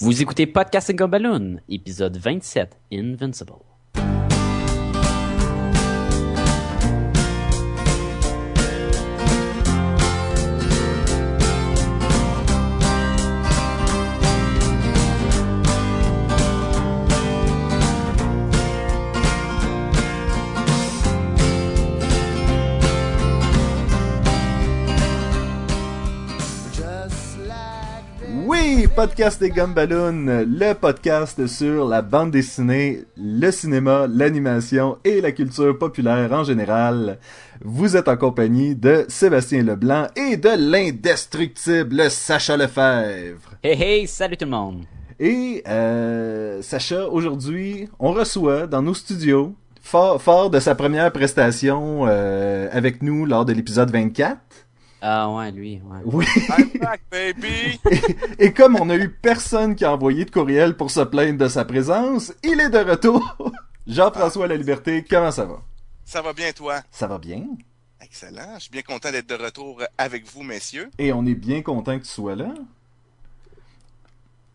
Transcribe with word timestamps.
Vous 0.00 0.22
écoutez 0.22 0.46
Podcasting 0.46 0.96
Balloon, 0.96 1.56
épisode 1.68 2.16
27, 2.18 2.78
Invincible. 2.92 3.54
Podcast 28.98 29.38
des 29.38 29.50
Gumballoons, 29.50 30.44
le 30.44 30.72
podcast 30.72 31.46
sur 31.46 31.86
la 31.86 32.02
bande 32.02 32.32
dessinée, 32.32 33.04
le 33.16 33.52
cinéma, 33.52 34.08
l'animation 34.08 34.98
et 35.04 35.20
la 35.20 35.30
culture 35.30 35.78
populaire 35.78 36.32
en 36.32 36.42
général. 36.42 37.20
Vous 37.60 37.96
êtes 37.96 38.08
en 38.08 38.16
compagnie 38.16 38.74
de 38.74 39.04
Sébastien 39.06 39.62
Leblanc 39.62 40.08
et 40.16 40.36
de 40.36 40.48
l'indestructible 40.48 42.10
Sacha 42.10 42.56
Lefebvre. 42.56 43.50
Hey 43.62 43.80
hey, 43.80 44.06
salut 44.08 44.36
tout 44.36 44.46
le 44.46 44.50
monde. 44.50 44.82
Et 45.20 45.62
euh, 45.68 46.60
Sacha, 46.60 47.06
aujourd'hui, 47.06 47.88
on 48.00 48.10
reçoit 48.10 48.66
dans 48.66 48.82
nos 48.82 48.94
studios, 48.94 49.54
fort, 49.80 50.20
fort 50.20 50.50
de 50.50 50.58
sa 50.58 50.74
première 50.74 51.12
prestation 51.12 52.04
euh, 52.08 52.68
avec 52.72 53.00
nous 53.02 53.26
lors 53.26 53.44
de 53.44 53.52
l'épisode 53.52 53.92
24, 53.92 54.40
Ah 55.00 55.30
ouais, 55.30 55.52
lui, 55.52 55.80
ouais. 55.84 56.00
oui. 56.04 56.26
I'm 56.58 56.70
back, 56.80 57.02
baby! 57.10 57.80
Et, 58.38 58.38
et 58.46 58.52
comme 58.52 58.76
on 58.80 58.86
n'a 58.86 58.96
eu 58.96 59.08
personne 59.10 59.76
qui 59.76 59.84
a 59.84 59.92
envoyé 59.92 60.24
de 60.24 60.30
courriel 60.30 60.76
pour 60.76 60.90
se 60.90 61.00
plaindre 61.00 61.38
de 61.38 61.48
sa 61.48 61.64
présence, 61.64 62.32
il 62.42 62.60
est 62.60 62.70
de 62.70 62.78
retour. 62.78 63.52
Jean-François 63.86 64.48
La 64.48 64.56
Liberté, 64.56 65.04
comment 65.08 65.30
ça 65.30 65.44
va? 65.44 65.62
Ça 66.04 66.20
va 66.20 66.32
bien, 66.32 66.52
toi? 66.52 66.82
Ça 66.90 67.06
va 67.06 67.18
bien. 67.18 67.44
Excellent. 68.02 68.54
Je 68.56 68.62
suis 68.62 68.70
bien 68.70 68.82
content 68.82 69.10
d'être 69.10 69.28
de 69.28 69.34
retour 69.34 69.82
avec 69.96 70.26
vous, 70.26 70.42
messieurs. 70.42 70.90
Et 70.98 71.12
on 71.12 71.24
est 71.26 71.34
bien 71.34 71.62
content 71.62 71.98
que 71.98 72.04
tu 72.04 72.10
sois 72.10 72.34
là. 72.34 72.54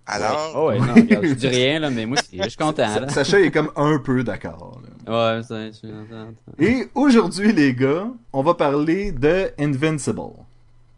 Alors, 0.05 0.51
Oh 0.55 0.67
ouais, 0.67 0.79
non, 0.79 0.93
regarde, 0.95 1.25
je 1.25 1.33
dis 1.33 1.47
rien, 1.47 1.79
là, 1.79 1.89
mais 1.89 2.05
moi 2.05 2.17
je 2.31 2.41
suis 2.49 2.57
content, 2.57 2.99
là. 2.99 3.07
Sacha 3.09 3.39
est 3.39 3.51
comme 3.51 3.71
un 3.75 3.99
peu 3.99 4.23
d'accord. 4.23 4.81
Ouais, 5.07 5.41
ça, 5.43 5.67
je 5.67 5.71
suis 5.71 5.87
content. 5.87 6.33
Et 6.59 6.87
aujourd'hui, 6.93 7.53
les 7.53 7.73
gars, 7.73 8.07
on 8.33 8.43
va 8.43 8.53
parler 8.53 9.11
de 9.11 9.51
Invincible. 9.59 10.21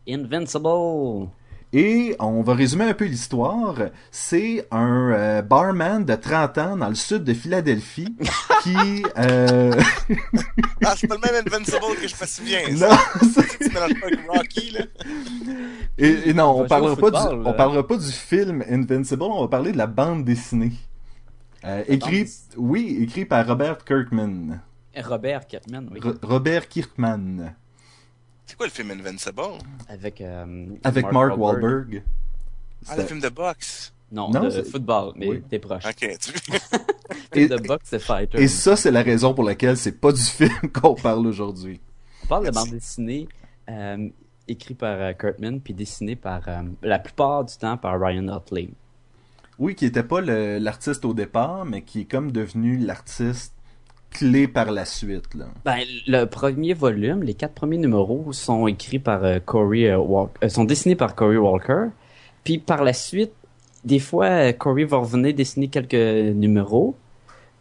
Invincible. 0.08 1.30
Et 1.78 2.16
on 2.20 2.42
va 2.42 2.54
résumer 2.54 2.86
un 2.86 2.94
peu 2.94 3.04
l'histoire. 3.04 3.76
C'est 4.09 4.66
un 4.72 5.12
euh, 5.12 5.42
barman 5.42 6.06
de 6.06 6.16
30 6.16 6.58
ans 6.58 6.78
dans 6.78 6.88
le 6.88 6.95
sud 6.95 7.26
de 7.26 7.34
Philadelphie 7.34 8.16
qui... 8.64 9.04
euh, 9.18 9.73
ah, 10.86 10.94
c'est 10.96 11.08
pas 11.08 11.16
le 11.16 11.31
même 11.34 11.44
Invincible 11.46 11.80
que 12.02 12.08
je 12.08 12.16
me 12.22 12.26
souviens. 12.26 12.59
non, 12.72 12.96
c'est- 13.34 13.73
pas 13.73 13.88
Rocky, 14.30 14.72
là? 14.72 14.86
Et, 15.98 16.30
et 16.30 16.34
non, 16.34 16.62
On 16.62 16.66
parlera 16.68 16.96
pas 16.96 17.12
du, 17.12 17.18
football, 17.18 17.40
on 17.42 17.44
là. 17.52 17.53
parlera 17.53 17.86
pas 17.86 17.98
du 17.98 18.09
film 18.12 18.64
Invincible, 18.70 19.23
on 19.23 19.42
va 19.42 19.48
parler 19.50 19.73
de 19.73 19.78
la 19.78 19.88
bande 19.88 20.23
dessinée. 20.23 20.72
Euh, 21.66 21.84
écrit, 21.90 22.22
dessinée. 22.23 22.56
oui, 22.58 22.98
écrit 23.02 23.26
par 23.26 23.46
Robert 23.46 23.84
Kirkman. 23.84 24.62
Robert 25.03 25.46
Kirkman, 25.46 25.90
oui. 25.92 26.00
Ro- 26.02 26.14
Robert 26.23 26.70
Kirkman. 26.70 27.53
C'est 28.46 28.56
quoi 28.58 28.68
le 28.68 28.72
film 28.72 28.92
Invincible? 28.92 29.42
Avec, 29.90 30.22
euh, 30.22 30.68
Avec 30.84 31.12
Mark, 31.12 31.38
Wahlberg. 31.38 32.04
Ah, 32.88 32.96
le 32.98 33.04
film 33.04 33.20
de 33.20 33.30
boxe. 33.30 33.92
Non, 34.12 34.30
Non, 34.30 34.44
de 34.48 34.62
football, 34.62 35.14
mais 35.16 35.28
Oui. 35.28 35.44
t'es 35.50 35.58
proche. 35.60 35.84
Ok, 35.86 36.04
Et- 37.34 37.48
de 37.48 37.58
boxe, 37.58 37.86
c'est 37.90 38.00
Fighter. 38.00 38.40
Et 38.42 38.48
ça, 38.48 38.76
c'est 38.76 38.92
la 38.92 39.02
raison 39.02 39.34
pour 39.34 39.44
laquelle 39.44 39.76
c'est 39.78 40.00
pas 40.00 40.12
du 40.12 40.22
film 40.22 40.70
qu'on 40.72 40.94
parle 40.94 41.26
aujourd'hui. 41.26 41.82
On 42.24 42.28
parle 42.28 42.46
de 42.46 42.52
bande 42.52 42.69
dessinée 42.69 43.28
euh, 43.69 44.08
écrit 44.48 44.75
par 44.75 44.96
euh, 45.02 45.14
Kurtman, 45.14 45.59
puis 45.59 45.74
dessiné 45.74 46.16
par, 46.16 46.48
euh, 46.48 46.62
la 46.84 47.00
plupart 47.00 47.44
du 47.46 47.56
temps, 47.58 47.78
par 47.78 48.00
Ryan 48.00 48.28
Otley. 48.28 48.69
Oui, 49.58 49.74
qui 49.74 49.86
était 49.86 50.03
pas 50.03 50.22
l'artiste 50.22 51.03
au 51.06 51.14
départ, 51.14 51.66
mais 51.66 51.81
qui 51.81 52.02
est 52.02 52.06
comme 52.06 52.31
devenu 52.31 52.78
l'artiste 52.78 53.55
clé 54.18 54.48
par 54.48 54.72
la 54.72 54.86
suite. 54.86 55.34
Là. 55.36 55.46
Ben, 55.66 55.80
le 56.08 56.26
premier 56.26 56.74
volume, 56.74 57.24
les 57.24 57.34
quatre 57.34 57.53
premiers 57.53 57.78
numéros 57.78 58.31
sont 58.31 58.68
écrits 58.68 59.00
par 59.00 59.24
euh, 59.24 59.40
Corey 59.44 59.90
euh, 59.90 59.98
Walker, 59.98 60.40
euh, 60.44 60.50
sont 60.50 60.64
dessinés 60.64 60.96
par 60.96 61.16
Corey 61.16 61.38
Walker. 61.38 61.88
Puis 62.44 62.58
par 62.59 62.84
la 62.84 62.94
suite, 62.94 63.34
des 63.84 64.00
fois, 64.00 64.28
euh, 64.28 64.52
Corey 64.54 64.84
va 64.86 64.98
revenir 64.98 65.34
dessiner 65.34 65.68
quelques 65.68 66.34
numéros, 66.36 66.96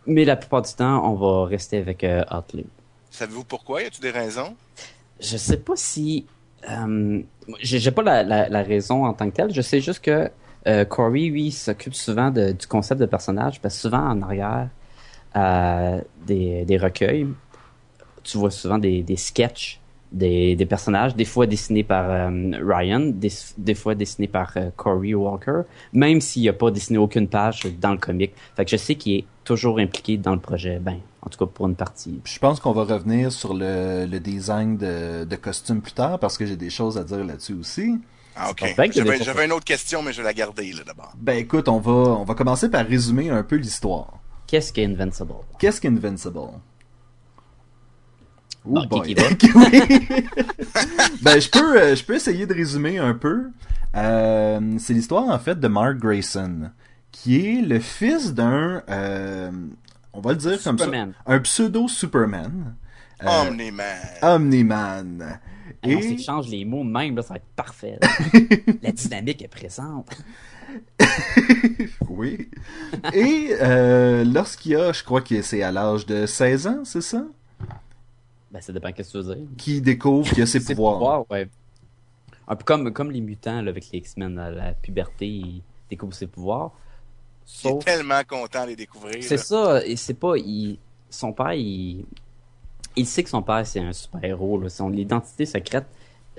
mais 0.06 0.24
la 0.24 0.36
plupart 0.36 0.62
du 0.62 0.72
temps, 0.72 1.10
on 1.10 1.14
va 1.14 1.46
rester 1.46 1.78
avec 1.78 2.04
euh, 2.04 2.22
Otley. 2.30 2.64
Savez-vous 3.10 3.44
pourquoi? 3.44 3.82
Y 3.82 3.86
a-tu 3.86 4.00
des 4.00 4.10
raisons? 4.10 4.54
Je 5.20 5.36
sais 5.36 5.58
pas 5.58 5.76
si, 5.76 6.26
euh, 6.70 7.20
j'ai 7.60 7.90
pas 7.90 8.02
la, 8.02 8.22
la, 8.22 8.48
la 8.48 8.62
raison 8.62 9.04
en 9.06 9.12
tant 9.14 9.28
que 9.30 9.34
telle. 9.36 9.52
Je 9.54 9.60
sais 9.62 9.80
juste 9.80 10.02
que 10.04 10.30
euh, 10.66 10.84
Corey, 10.84 11.26
lui, 11.28 11.50
s'occupe 11.52 11.94
souvent 11.94 12.30
de- 12.30 12.52
du 12.52 12.66
concept 12.66 13.00
de 13.00 13.06
personnage, 13.06 13.60
parce 13.60 13.74
que 13.76 13.80
souvent 13.82 14.04
en 14.08 14.22
arrière 14.22 14.68
des, 15.34 16.64
des 16.64 16.76
recueils, 16.78 17.26
tu 18.22 18.38
vois 18.38 18.50
souvent 18.50 18.78
des, 18.78 19.02
des 19.02 19.16
sketchs 19.16 19.80
des, 20.14 20.54
des 20.56 20.66
personnages, 20.66 21.14
des 21.16 21.24
fois 21.24 21.46
dessinés 21.46 21.82
par 21.82 22.08
euh, 22.08 22.30
Ryan, 22.62 23.00
des, 23.00 23.32
des 23.58 23.74
fois 23.74 23.94
dessinés 23.94 24.28
par 24.28 24.52
euh, 24.56 24.70
Corey 24.76 25.12
Walker, 25.12 25.62
même 25.92 26.20
s'il 26.20 26.48
a 26.48 26.52
pas 26.52 26.70
dessiné 26.70 26.98
aucune 26.98 27.28
page 27.28 27.62
dans 27.80 27.90
le 27.90 27.98
comic. 27.98 28.32
Fait 28.56 28.64
que 28.64 28.70
je 28.70 28.76
sais 28.76 28.94
qu'il 28.94 29.16
est 29.16 29.24
toujours 29.42 29.78
impliqué 29.78 30.16
dans 30.16 30.32
le 30.32 30.40
projet, 30.40 30.78
ben, 30.78 30.98
en 31.22 31.28
tout 31.28 31.44
cas 31.44 31.50
pour 31.52 31.66
une 31.66 31.74
partie. 31.74 32.20
Je 32.24 32.38
pense 32.38 32.60
qu'on 32.60 32.72
va 32.72 32.84
revenir 32.84 33.32
sur 33.32 33.54
le, 33.54 34.06
le 34.06 34.20
design 34.20 34.76
de, 34.76 35.24
de 35.24 35.36
costumes 35.36 35.80
plus 35.80 35.92
tard, 35.92 36.18
parce 36.18 36.38
que 36.38 36.46
j'ai 36.46 36.56
des 36.56 36.70
choses 36.70 36.96
à 36.96 37.04
dire 37.04 37.24
là-dessus 37.24 37.54
aussi. 37.54 37.98
Ah, 38.36 38.50
ok. 38.50 38.74
j'avais 39.20 39.44
une 39.44 39.52
autre 39.52 39.64
question, 39.64 40.02
mais 40.02 40.12
je 40.12 40.18
vais 40.18 40.24
la 40.24 40.32
garder, 40.32 40.72
là, 40.72 40.82
d'abord. 40.84 41.12
Ben 41.16 41.38
écoute, 41.38 41.68
on 41.68 41.78
va, 41.78 41.92
on 41.92 42.24
va 42.24 42.34
commencer 42.34 42.68
par 42.68 42.84
résumer 42.84 43.30
un 43.30 43.44
peu 43.44 43.56
l'histoire. 43.56 44.18
Qu'est-ce 44.54 44.72
qu'est 44.72 44.84
Invincible? 44.86 45.34
Qu'est-ce 45.58 45.80
qu'Invincible? 45.80 46.38
Oh 46.38 46.52
Ah, 48.76 48.86
boy. 48.86 49.02
qui 49.02 49.14
qui 49.36 49.48
ben 51.22 51.40
je 51.40 51.50
peux, 51.50 51.76
euh, 51.76 51.96
je 51.96 52.04
peux 52.04 52.14
essayer 52.14 52.46
de 52.46 52.54
résumer 52.54 52.98
un 52.98 53.14
peu. 53.14 53.50
Euh, 53.96 54.60
c'est 54.78 54.94
l'histoire 54.94 55.24
en 55.28 55.38
fait 55.40 55.58
de 55.58 55.66
Mark 55.66 55.96
Grayson, 55.96 56.70
qui 57.10 57.58
est 57.58 57.62
le 57.62 57.80
fils 57.80 58.32
d'un, 58.32 58.80
euh, 58.88 59.50
on 60.12 60.20
va 60.20 60.30
le 60.30 60.36
dire 60.36 60.62
comme 60.62 60.78
Superman. 60.78 61.14
ça, 61.26 61.32
un 61.34 61.40
pseudo 61.40 61.88
Superman, 61.88 62.76
euh, 63.24 63.48
Omni-Man. 63.48 63.98
Omni-Man. 64.22 65.40
Et 65.82 66.00
s'échange 66.00 66.46
les 66.48 66.64
mots 66.64 66.84
même, 66.84 67.16
là, 67.16 67.22
ça 67.22 67.30
va 67.30 67.36
être 67.38 67.52
parfait. 67.56 67.98
La 68.82 68.92
dynamique 68.92 69.42
est 69.42 69.48
présente. 69.48 70.16
oui. 72.08 72.48
Et 73.12 73.50
euh, 73.60 74.24
lorsqu'il 74.24 74.76
a, 74.76 74.92
je 74.92 75.02
crois 75.04 75.20
que 75.20 75.42
c'est 75.42 75.62
à 75.62 75.70
l'âge 75.72 76.06
de 76.06 76.26
16 76.26 76.66
ans, 76.66 76.84
c'est 76.84 77.00
ça, 77.00 77.24
Ben, 78.50 78.60
ça 78.60 78.72
dépend 78.72 78.92
qu'est-ce 78.92 79.12
que 79.12 79.18
tu 79.22 79.24
veux 79.28 79.34
dire. 79.34 79.44
qui 79.56 79.80
découvre 79.80 80.28
qu'il 80.32 80.42
a 80.42 80.46
ses 80.46 80.60
Ses 80.60 80.74
pouvoirs. 80.74 81.24
ouais. 81.30 81.48
Un 82.46 82.56
peu 82.56 82.64
comme, 82.64 82.92
comme 82.92 83.10
les 83.10 83.20
mutants, 83.22 83.62
là, 83.62 83.70
avec 83.70 83.90
les 83.90 83.98
X-Men, 84.00 84.38
à 84.38 84.50
la 84.50 84.72
puberté, 84.74 85.26
ils 85.26 85.62
découvrent 85.88 86.12
ses 86.14 86.26
pouvoirs. 86.26 86.72
Il 87.46 87.68
est 87.68 87.70
Sauf, 87.70 87.84
tellement 87.84 88.20
content 88.28 88.64
de 88.64 88.68
les 88.70 88.76
découvrir. 88.76 89.22
c'est 89.22 89.38
ça, 89.38 89.84
et 89.84 89.96
c'est 89.96 90.14
pas, 90.14 90.36
il, 90.36 90.78
son 91.08 91.32
père, 91.32 91.52
il, 91.54 92.04
il 92.96 93.06
sait 93.06 93.22
que 93.22 93.30
son 93.30 93.42
père, 93.42 93.66
c'est 93.66 93.80
un 93.80 93.92
super-héros. 93.92 94.68
Son 94.68 94.92
identité 94.92 95.46
secrète, 95.46 95.86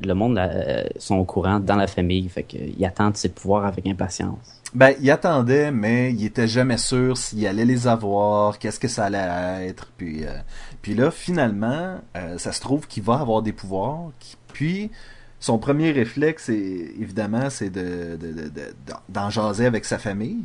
le 0.04 0.14
monde, 0.14 0.38
euh, 0.38 0.84
sont 0.98 1.16
au 1.16 1.26
courant 1.26 1.60
dans 1.60 1.76
la 1.76 1.88
famille, 1.88 2.28
fait 2.30 2.44
qu'il 2.44 2.84
attend 2.86 3.12
de 3.12 3.18
ses 3.18 3.30
pouvoirs 3.30 3.66
avec 3.66 3.86
impatience. 3.88 4.62
Ben, 4.74 4.94
il 5.02 5.10
attendait, 5.10 5.72
mais 5.72 6.12
il 6.12 6.26
était 6.26 6.48
jamais 6.50 6.78
sûr 6.78 7.16
s'il 7.18 7.48
allait 7.48 7.64
les 7.64 7.88
avoir, 7.88 8.60
qu'est-ce 8.60 8.80
que 8.80 8.90
ça 8.90 9.06
allait 9.06 9.68
être. 9.68 9.88
Puis, 9.96 10.26
euh, 10.26 10.32
puis 10.82 10.96
là, 10.96 11.12
finalement, 11.12 12.00
euh, 12.18 12.38
ça 12.38 12.52
se 12.52 12.60
trouve 12.60 12.88
qu'il 12.88 13.04
va 13.04 13.16
avoir 13.16 13.42
des 13.42 13.54
pouvoirs. 13.54 14.12
puis, 14.52 14.92
son 15.40 15.58
premier 15.60 15.92
réflexe, 15.92 16.50
est, 16.50 16.94
évidemment, 17.00 17.50
c'est 17.50 17.70
de- 17.70 18.18
d'en 19.10 19.30
jaser 19.30 19.66
avec 19.66 19.86
sa 19.86 20.00
famille. 20.00 20.44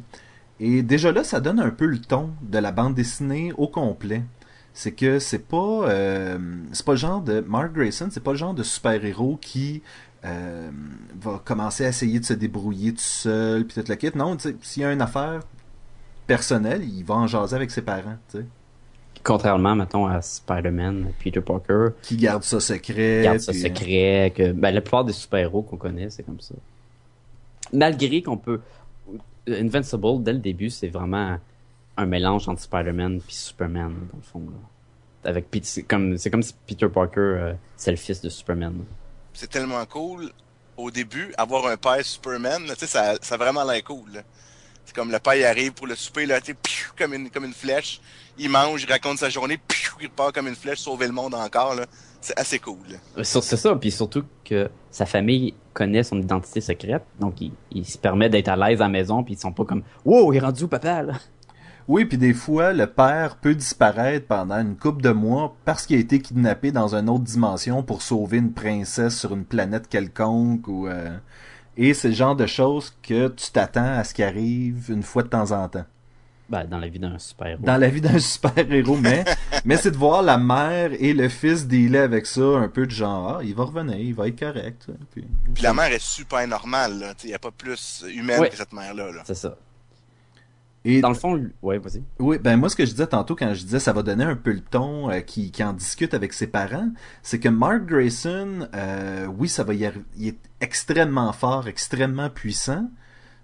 Et 0.58 0.82
déjà 0.82 1.10
là, 1.10 1.24
ça 1.24 1.40
donne 1.40 1.58
un 1.58 1.70
peu 1.70 1.86
le 1.86 1.98
ton 1.98 2.30
de 2.42 2.58
la 2.58 2.70
bande 2.70 2.94
dessinée 2.94 3.52
au 3.56 3.66
complet. 3.66 4.22
C'est 4.72 4.92
que 4.92 5.18
c'est 5.18 5.40
pas, 5.48 5.88
euh, 5.90 6.38
c'est 6.72 6.84
pas 6.86 6.92
le 6.92 6.98
genre 6.98 7.20
de 7.20 7.40
Mark 7.40 7.72
Grayson, 7.72 8.08
c'est 8.10 8.22
pas 8.22 8.30
le 8.32 8.38
genre 8.38 8.54
de 8.54 8.62
super-héros 8.62 9.38
qui 9.40 9.82
euh, 10.24 10.70
va 11.20 11.40
commencer 11.44 11.84
à 11.84 11.88
essayer 11.88 12.20
de 12.20 12.24
se 12.24 12.34
débrouiller 12.34 12.92
tout 12.92 13.00
seul, 13.00 13.66
puis 13.66 13.82
tout 13.82 13.88
le 13.88 13.96
kit. 13.96 14.10
Non, 14.14 14.36
s'il 14.62 14.82
y 14.82 14.84
a 14.86 14.92
une 14.92 15.02
affaire 15.02 15.40
personnelle, 16.26 16.82
il 16.84 17.02
va 17.04 17.14
en 17.14 17.26
jaser 17.26 17.56
avec 17.56 17.70
ses 17.70 17.82
parents, 17.82 18.16
tu 18.30 18.38
sais. 18.38 18.44
Contrairement, 19.22 19.74
mettons, 19.74 20.06
à 20.06 20.22
Spider-Man, 20.22 21.08
Peter 21.22 21.40
Parker, 21.42 21.88
Qui 22.02 22.16
garde 22.16 22.42
ça 22.42 22.58
secret. 22.60 23.22
garde 23.24 23.38
ça 23.40 23.52
puis- 23.52 23.60
secret, 23.60 24.32
que 24.34 24.52
ben, 24.52 24.70
la 24.70 24.80
plupart 24.80 25.04
des 25.04 25.12
super-héros 25.12 25.60
qu'on 25.62 25.76
connaît, 25.76 26.08
c'est 26.08 26.22
comme 26.22 26.40
ça. 26.40 26.54
Malgré 27.72 28.22
qu'on 28.22 28.38
peut... 28.38 28.60
Invincible, 29.48 30.22
dès 30.22 30.32
le 30.34 30.38
début, 30.38 30.70
c'est 30.70 30.88
vraiment 30.88 31.38
un 31.96 32.06
mélange 32.06 32.48
entre 32.48 32.62
Spider-Man 32.62 33.20
puis 33.20 33.34
Superman, 33.34 33.94
dans 34.12 34.16
le 34.16 34.22
fond. 34.22 34.50
Là. 34.50 35.30
Avec 35.30 35.46
c'est 35.62 35.82
comme 35.82 36.16
c'est 36.16 36.30
comme 36.30 36.42
si 36.42 36.54
Peter 36.66 36.88
Parker 36.88 37.20
euh, 37.20 37.52
c'est 37.76 37.90
le 37.90 37.96
fils 37.96 38.20
de 38.22 38.28
Superman. 38.28 38.84
C'est 39.34 39.50
tellement 39.50 39.84
cool 39.86 40.30
au 40.76 40.90
début 40.90 41.34
avoir 41.36 41.66
un 41.66 41.76
père 41.76 42.02
Superman, 42.04 42.62
tu 42.68 42.74
sais 42.76 42.86
ça 42.86 43.14
ça 43.20 43.34
a 43.34 43.38
vraiment 43.38 43.64
l'air 43.64 43.84
cool. 43.84 44.12
là. 44.14 44.22
C'est 44.84 44.94
comme 44.96 45.12
le 45.12 45.18
père 45.18 45.34
il 45.34 45.44
arrive 45.44 45.72
pour 45.72 45.86
le 45.86 45.94
souper 45.94 46.24
là, 46.24 46.40
piou, 46.40 46.90
comme 46.96 47.12
une 47.12 47.28
comme 47.30 47.44
une 47.44 47.52
flèche, 47.52 48.00
il 48.38 48.48
mange, 48.48 48.82
il 48.82 48.90
raconte 48.90 49.18
sa 49.18 49.28
journée, 49.28 49.58
piou, 49.58 49.96
il 50.00 50.08
part 50.08 50.32
comme 50.32 50.48
une 50.48 50.56
flèche 50.56 50.78
sauver 50.78 51.06
le 51.06 51.12
monde 51.12 51.34
encore 51.34 51.74
là. 51.74 51.84
C'est 52.22 52.38
assez 52.38 52.58
cool. 52.58 52.76
là. 52.88 52.96
Euh, 53.18 53.22
C'est 53.24 53.56
ça, 53.56 53.74
puis 53.76 53.90
surtout 53.90 54.24
que 54.44 54.70
sa 54.90 55.06
famille 55.06 55.54
connaît 55.72 56.02
son 56.02 56.20
identité 56.20 56.60
secrète, 56.60 57.02
donc 57.18 57.40
il, 57.40 57.52
il 57.70 57.86
se 57.86 57.96
permet 57.96 58.28
d'être 58.28 58.48
à 58.48 58.56
l'aise 58.56 58.80
à 58.80 58.84
la 58.84 58.90
maison, 58.90 59.22
puis 59.24 59.34
ils 59.34 59.40
sont 59.40 59.52
pas 59.52 59.64
comme 59.64 59.82
«Wow, 60.04 60.30
il 60.32 60.36
est 60.36 60.40
rendu 60.40 60.64
où, 60.64 60.68
papa, 60.68 61.02
là? 61.02 61.14
Oui, 61.90 62.04
puis 62.04 62.18
des 62.18 62.34
fois, 62.34 62.72
le 62.72 62.86
père 62.86 63.34
peut 63.34 63.56
disparaître 63.56 64.28
pendant 64.28 64.60
une 64.60 64.76
couple 64.76 65.02
de 65.02 65.10
mois 65.10 65.56
parce 65.64 65.86
qu'il 65.86 65.96
a 65.96 65.98
été 65.98 66.20
kidnappé 66.20 66.70
dans 66.70 66.94
une 66.94 67.08
autre 67.08 67.24
dimension 67.24 67.82
pour 67.82 68.02
sauver 68.02 68.38
une 68.38 68.52
princesse 68.52 69.18
sur 69.18 69.34
une 69.34 69.44
planète 69.44 69.88
quelconque 69.88 70.68
ou 70.68 70.86
euh, 70.86 71.10
et 71.76 71.92
c'est 71.92 72.10
le 72.10 72.14
genre 72.14 72.36
de 72.36 72.46
choses 72.46 72.96
que 73.02 73.26
tu 73.26 73.50
t'attends 73.50 73.98
à 73.98 74.04
ce 74.04 74.14
qui 74.14 74.22
arrive 74.22 74.88
une 74.88 75.02
fois 75.02 75.24
de 75.24 75.30
temps 75.30 75.50
en 75.50 75.68
temps.» 75.68 75.84
Ben, 76.48 76.64
dans 76.64 76.78
la 76.78 76.86
vie 76.86 77.00
d'un 77.00 77.18
super-héros. 77.18 77.64
Dans 77.64 77.76
la 77.76 77.88
vie 77.88 78.00
d'un 78.00 78.18
super-héros, 78.20 78.96
mais 78.96 79.24
mais 79.64 79.76
c'est 79.76 79.90
de 79.90 79.96
voir 79.96 80.22
la 80.22 80.38
mère 80.38 80.92
et 80.92 81.12
le 81.12 81.28
fils 81.28 81.66
dealer 81.66 82.02
avec 82.02 82.26
ça 82.26 82.40
un 82.40 82.68
peu 82.68 82.86
de 82.86 82.92
genre 82.92 83.38
ah, 83.38 83.40
il 83.42 83.56
va 83.56 83.64
revenir, 83.64 83.96
il 83.96 84.14
va 84.14 84.28
être 84.28 84.38
correct. 84.38 84.86
Puis, 85.10 85.26
Puis 85.54 85.62
la 85.64 85.74
mère 85.74 85.90
est 85.90 86.00
super 86.00 86.46
normale 86.46 87.00
là, 87.00 87.14
il 87.24 87.30
y 87.30 87.34
a 87.34 87.40
pas 87.40 87.50
plus 87.50 88.04
humaine 88.14 88.48
que 88.48 88.56
cette 88.56 88.72
mère 88.72 88.94
là. 88.94 89.10
C'est 89.24 89.34
ça. 89.34 89.56
Et 90.84 91.02
Dans 91.02 91.10
le 91.10 91.14
fond, 91.14 91.50
ouais, 91.60 91.78
vas-y. 91.78 92.02
Oui, 92.18 92.38
ben 92.38 92.56
moi 92.56 92.70
ce 92.70 92.76
que 92.76 92.86
je 92.86 92.92
disais 92.92 93.06
tantôt 93.06 93.36
quand 93.36 93.52
je 93.52 93.64
disais 93.64 93.80
ça 93.80 93.92
va 93.92 94.02
donner 94.02 94.24
un 94.24 94.36
peu 94.36 94.52
le 94.52 94.62
ton 94.62 95.10
euh, 95.10 95.20
qui, 95.20 95.50
qui 95.50 95.62
en 95.62 95.74
discute 95.74 96.14
avec 96.14 96.32
ses 96.32 96.46
parents, 96.46 96.88
c'est 97.22 97.38
que 97.38 97.50
Mark 97.50 97.84
Grayson, 97.84 98.66
euh, 98.74 99.26
oui 99.26 99.48
ça 99.48 99.62
va 99.62 99.74
y 99.74 99.90
il 100.16 100.28
est 100.28 100.38
extrêmement 100.62 101.32
fort, 101.34 101.68
extrêmement 101.68 102.30
puissant, 102.30 102.88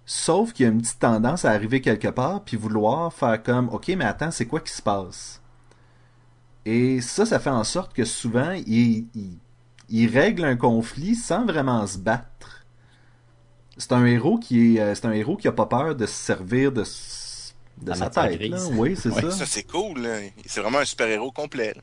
sauf 0.06 0.54
qu'il 0.54 0.64
y 0.64 0.68
a 0.68 0.72
une 0.72 0.80
petite 0.80 0.98
tendance 0.98 1.44
à 1.44 1.50
arriver 1.50 1.82
quelque 1.82 2.08
part 2.08 2.42
puis 2.42 2.56
vouloir 2.56 3.12
faire 3.12 3.42
comme 3.42 3.68
ok 3.68 3.88
mais 3.98 4.06
attends 4.06 4.30
c'est 4.30 4.46
quoi 4.46 4.60
qui 4.60 4.72
se 4.72 4.80
passe? 4.82 5.42
Et 6.64 7.02
ça 7.02 7.26
ça 7.26 7.38
fait 7.38 7.50
en 7.50 7.64
sorte 7.64 7.92
que 7.92 8.04
souvent 8.06 8.52
il, 8.66 9.08
il, 9.14 9.38
il 9.90 10.08
règle 10.08 10.44
un 10.44 10.56
conflit 10.56 11.14
sans 11.14 11.44
vraiment 11.44 11.86
se 11.86 11.98
battre. 11.98 12.64
C'est 13.78 13.92
un 13.92 14.06
héros 14.06 14.38
qui 14.38 14.76
est 14.76 14.80
euh, 14.80 14.94
c'est 14.94 15.06
un 15.06 15.12
héros 15.12 15.36
qui 15.36 15.48
a 15.48 15.52
pas 15.52 15.66
peur 15.66 15.94
de 15.94 16.06
se 16.06 16.14
servir 16.14 16.72
de 16.72 16.82
de 17.82 17.90
La 17.90 17.94
sa 17.96 18.08
tête. 18.10 18.38
grise. 18.38 18.70
Oui, 18.76 18.96
c'est 18.96 19.10
Ouais. 19.10 19.22
ça. 19.22 19.30
Ça 19.30 19.46
c'est 19.46 19.64
cool, 19.64 20.00
là. 20.00 20.18
c'est 20.46 20.60
vraiment 20.60 20.78
un 20.78 20.84
super-héros 20.84 21.30
complet. 21.30 21.72
là. 21.74 21.82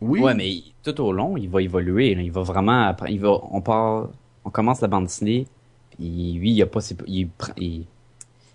Oui. 0.00 0.20
Ouais, 0.20 0.34
mais 0.34 0.54
tout 0.82 0.98
au 1.02 1.12
long, 1.12 1.36
il 1.36 1.48
va 1.48 1.60
évoluer. 1.62 2.14
là. 2.14 2.22
Il 2.22 2.32
va 2.32 2.42
vraiment. 2.42 2.94
Il 3.08 3.20
va, 3.20 3.38
on 3.50 3.60
part, 3.60 4.08
on 4.44 4.50
commence 4.50 4.80
la 4.80 4.88
bande 4.88 5.04
dessinée. 5.06 5.46
Puis 5.96 6.32
lui, 6.32 6.52
il 6.52 6.62
a 6.62 6.66
pas 6.66 6.80
ses, 6.80 6.96
il, 7.06 7.28
il, 7.58 7.84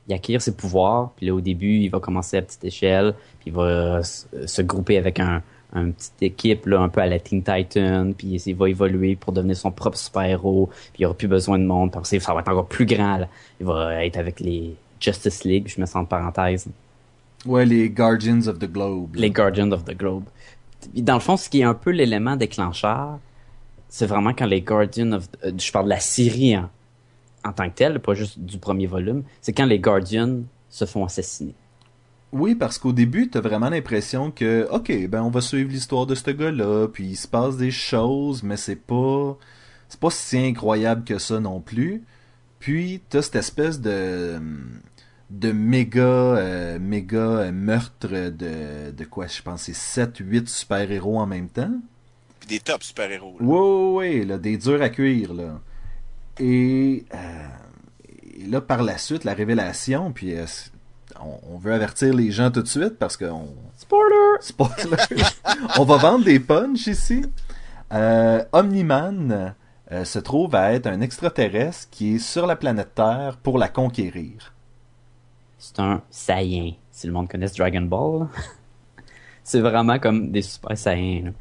il 0.08 0.14
acquiert 0.14 0.42
ses 0.42 0.56
pouvoirs. 0.56 1.12
Puis 1.18 1.28
là, 1.28 1.34
au 1.36 1.42
début, 1.42 1.78
il 1.80 1.90
va 1.90 2.00
commencer 2.00 2.38
à 2.38 2.42
petite 2.42 2.64
échelle. 2.66 3.14
Puis 3.40 3.48
il 3.48 3.54
va 3.54 4.02
se, 4.04 4.26
se 4.48 4.62
grouper 4.64 4.98
avec 4.98 5.20
un, 5.20 5.44
un 5.74 5.92
petite 5.92 6.22
équipe 6.22 6.66
là, 6.66 6.80
un 6.80 6.90
peu 6.90 7.02
à 7.02 7.06
la 7.08 7.20
Teen 7.20 7.44
Titan. 7.44 8.12
Puis 8.18 8.42
il 8.44 8.56
va 8.56 8.70
évoluer 8.70 9.16
pour 9.16 9.32
devenir 9.34 9.56
son 9.58 9.72
propre 9.72 9.98
super-héros. 10.00 10.70
Puis 10.94 11.04
il 11.04 11.06
aura 11.06 11.16
plus 11.16 11.28
besoin 11.28 11.60
de 11.60 11.66
monde. 11.66 11.92
Puis 11.92 12.00
après, 12.00 12.20
ça 12.20 12.34
va 12.34 12.40
être 12.40 12.50
encore 12.50 12.68
plus 12.68 12.86
grand. 12.88 13.18
là. 13.18 13.28
Il 13.60 13.66
va 13.68 14.04
être 14.04 14.18
avec 14.18 14.40
les 14.40 14.74
Justice 15.06 15.44
League. 15.44 15.68
Je 15.68 15.80
mets 15.80 15.88
ça 15.88 16.00
en 16.00 16.06
parenthèse. 16.06 16.68
Ouais, 17.46 17.66
les 17.66 17.90
Guardians 17.90 18.48
of 18.48 18.58
the 18.60 18.72
Globe. 18.72 19.16
les 19.16 19.30
Guardians 19.30 19.72
of 19.72 19.86
the 19.86 19.96
Globe. 19.96 20.24
Dans 20.96 21.14
le 21.14 21.20
fond, 21.20 21.38
ce 21.38 21.50
qui 21.50 21.62
est 21.62 21.64
un 21.64 21.74
peu 21.74 21.92
l'élément 21.92 22.36
déclencheur, 22.36 23.20
c'est 23.90 24.08
vraiment 24.08 24.34
quand 24.34 24.46
les 24.48 24.62
Guardians 24.62 25.14
of... 25.14 25.28
euh, 25.44 25.52
je 25.58 25.72
parle 25.72 25.86
de 25.86 25.90
la 25.92 26.00
série 26.00 26.58
en, 26.58 26.70
en 27.44 27.54
tant 27.54 27.70
que 27.70 27.76
telle, 27.76 28.00
pas 28.00 28.14
juste 28.14 28.40
du 28.40 28.58
premier 28.58 28.88
volume, 28.88 29.24
c'est 29.42 29.54
quand 29.54 29.66
les 29.66 29.80
Guardians 29.80 30.40
se 30.70 30.86
font 30.86 31.06
assassiner. 31.06 31.54
Oui, 32.32 32.56
parce 32.56 32.78
qu'au 32.78 32.92
début, 32.92 33.30
t'as 33.30 33.40
vraiment 33.40 33.70
l'impression 33.70 34.32
que, 34.32 34.68
ok, 34.72 35.08
ben 35.08 35.22
on 35.22 35.30
va 35.30 35.40
suivre 35.42 35.70
l'histoire 35.70 36.06
de 36.06 36.16
ce 36.16 36.32
gars-là, 36.32 36.88
puis 36.88 37.06
il 37.06 37.16
se 37.16 37.28
passe 37.28 37.56
des 37.56 37.72
choses, 37.72 38.44
mais 38.44 38.58
c'est 38.58 38.76
pas, 38.76 39.38
c'est 39.88 40.00
pas 40.00 40.10
si 40.10 40.38
incroyable 40.38 41.04
que 41.06 41.18
ça 41.18 41.40
non 41.40 41.62
plus. 41.62 42.04
Puis 42.60 43.02
t'as 43.10 43.22
cette 43.22 43.38
espèce 43.38 43.80
de, 43.80 44.42
de 45.30 45.52
méga, 45.52 46.02
euh, 46.02 46.80
méga 46.80 47.18
euh, 47.18 47.52
meurtre 47.52 48.08
de, 48.08 48.92
de 48.92 49.04
quoi, 49.06 49.28
je 49.28 49.42
pense, 49.42 49.64
c'est 49.64 49.76
7, 49.76 50.18
8 50.20 50.50
super-héros 50.50 51.20
en 51.20 51.26
même 51.26 51.50
temps. 51.50 51.72
Puis 52.40 52.50
des 52.50 52.60
top 52.60 52.84
super-héros. 52.84 53.36
ouais, 53.40 54.20
ouais, 54.20 54.26
là, 54.26 54.38
des 54.38 54.58
durs 54.58 54.82
à 54.82 54.90
cuire, 54.90 55.34
là. 55.34 55.60
Et, 56.40 57.06
euh, 57.14 57.48
et 58.38 58.46
là, 58.46 58.62
par 58.62 58.84
la 58.84 58.98
suite, 58.98 59.24
la 59.24 59.34
révélation, 59.34 60.12
puis 60.12 60.36
euh, 60.36 60.46
on, 61.22 61.40
on 61.54 61.58
veut 61.58 61.74
avertir 61.74 62.14
les 62.14 62.32
gens 62.32 62.52
tout 62.52 62.62
de 62.62 62.68
suite 62.68 62.98
parce 63.00 63.18
qu'on... 63.18 63.48
Spoiler! 63.78 64.38
Spoiler! 64.42 64.98
on 65.78 65.86
va 65.86 65.98
vendre 65.98 66.26
des 66.26 66.40
punchs 66.40 66.88
ici. 66.88 67.24
Euh, 67.94 68.44
Omniman 68.52 69.56
euh, 69.92 70.06
se 70.06 70.20
trouve 70.20 70.56
à 70.56 70.74
être 70.74 70.88
un 70.88 71.02
extraterrestre 71.02 71.88
qui 71.92 72.16
est 72.16 72.20
sur 72.20 72.48
la 72.48 72.56
planète 72.56 72.96
Terre 72.96 73.38
pour 73.42 73.58
la 73.58 73.70
conquérir. 73.70 74.55
C'est 75.74 75.80
un 75.82 76.02
Saiyan. 76.10 76.74
Si 76.92 77.08
le 77.08 77.14
monde 77.14 77.28
connaisse 77.30 77.54
Dragon 77.56 77.82
Ball, 77.82 78.28
c'est 79.44 79.60
vraiment 79.62 80.00
comme 80.00 80.32
des 80.32 80.42
super 80.42 80.78
Saiyans. 80.78 81.26
là. 81.26 81.32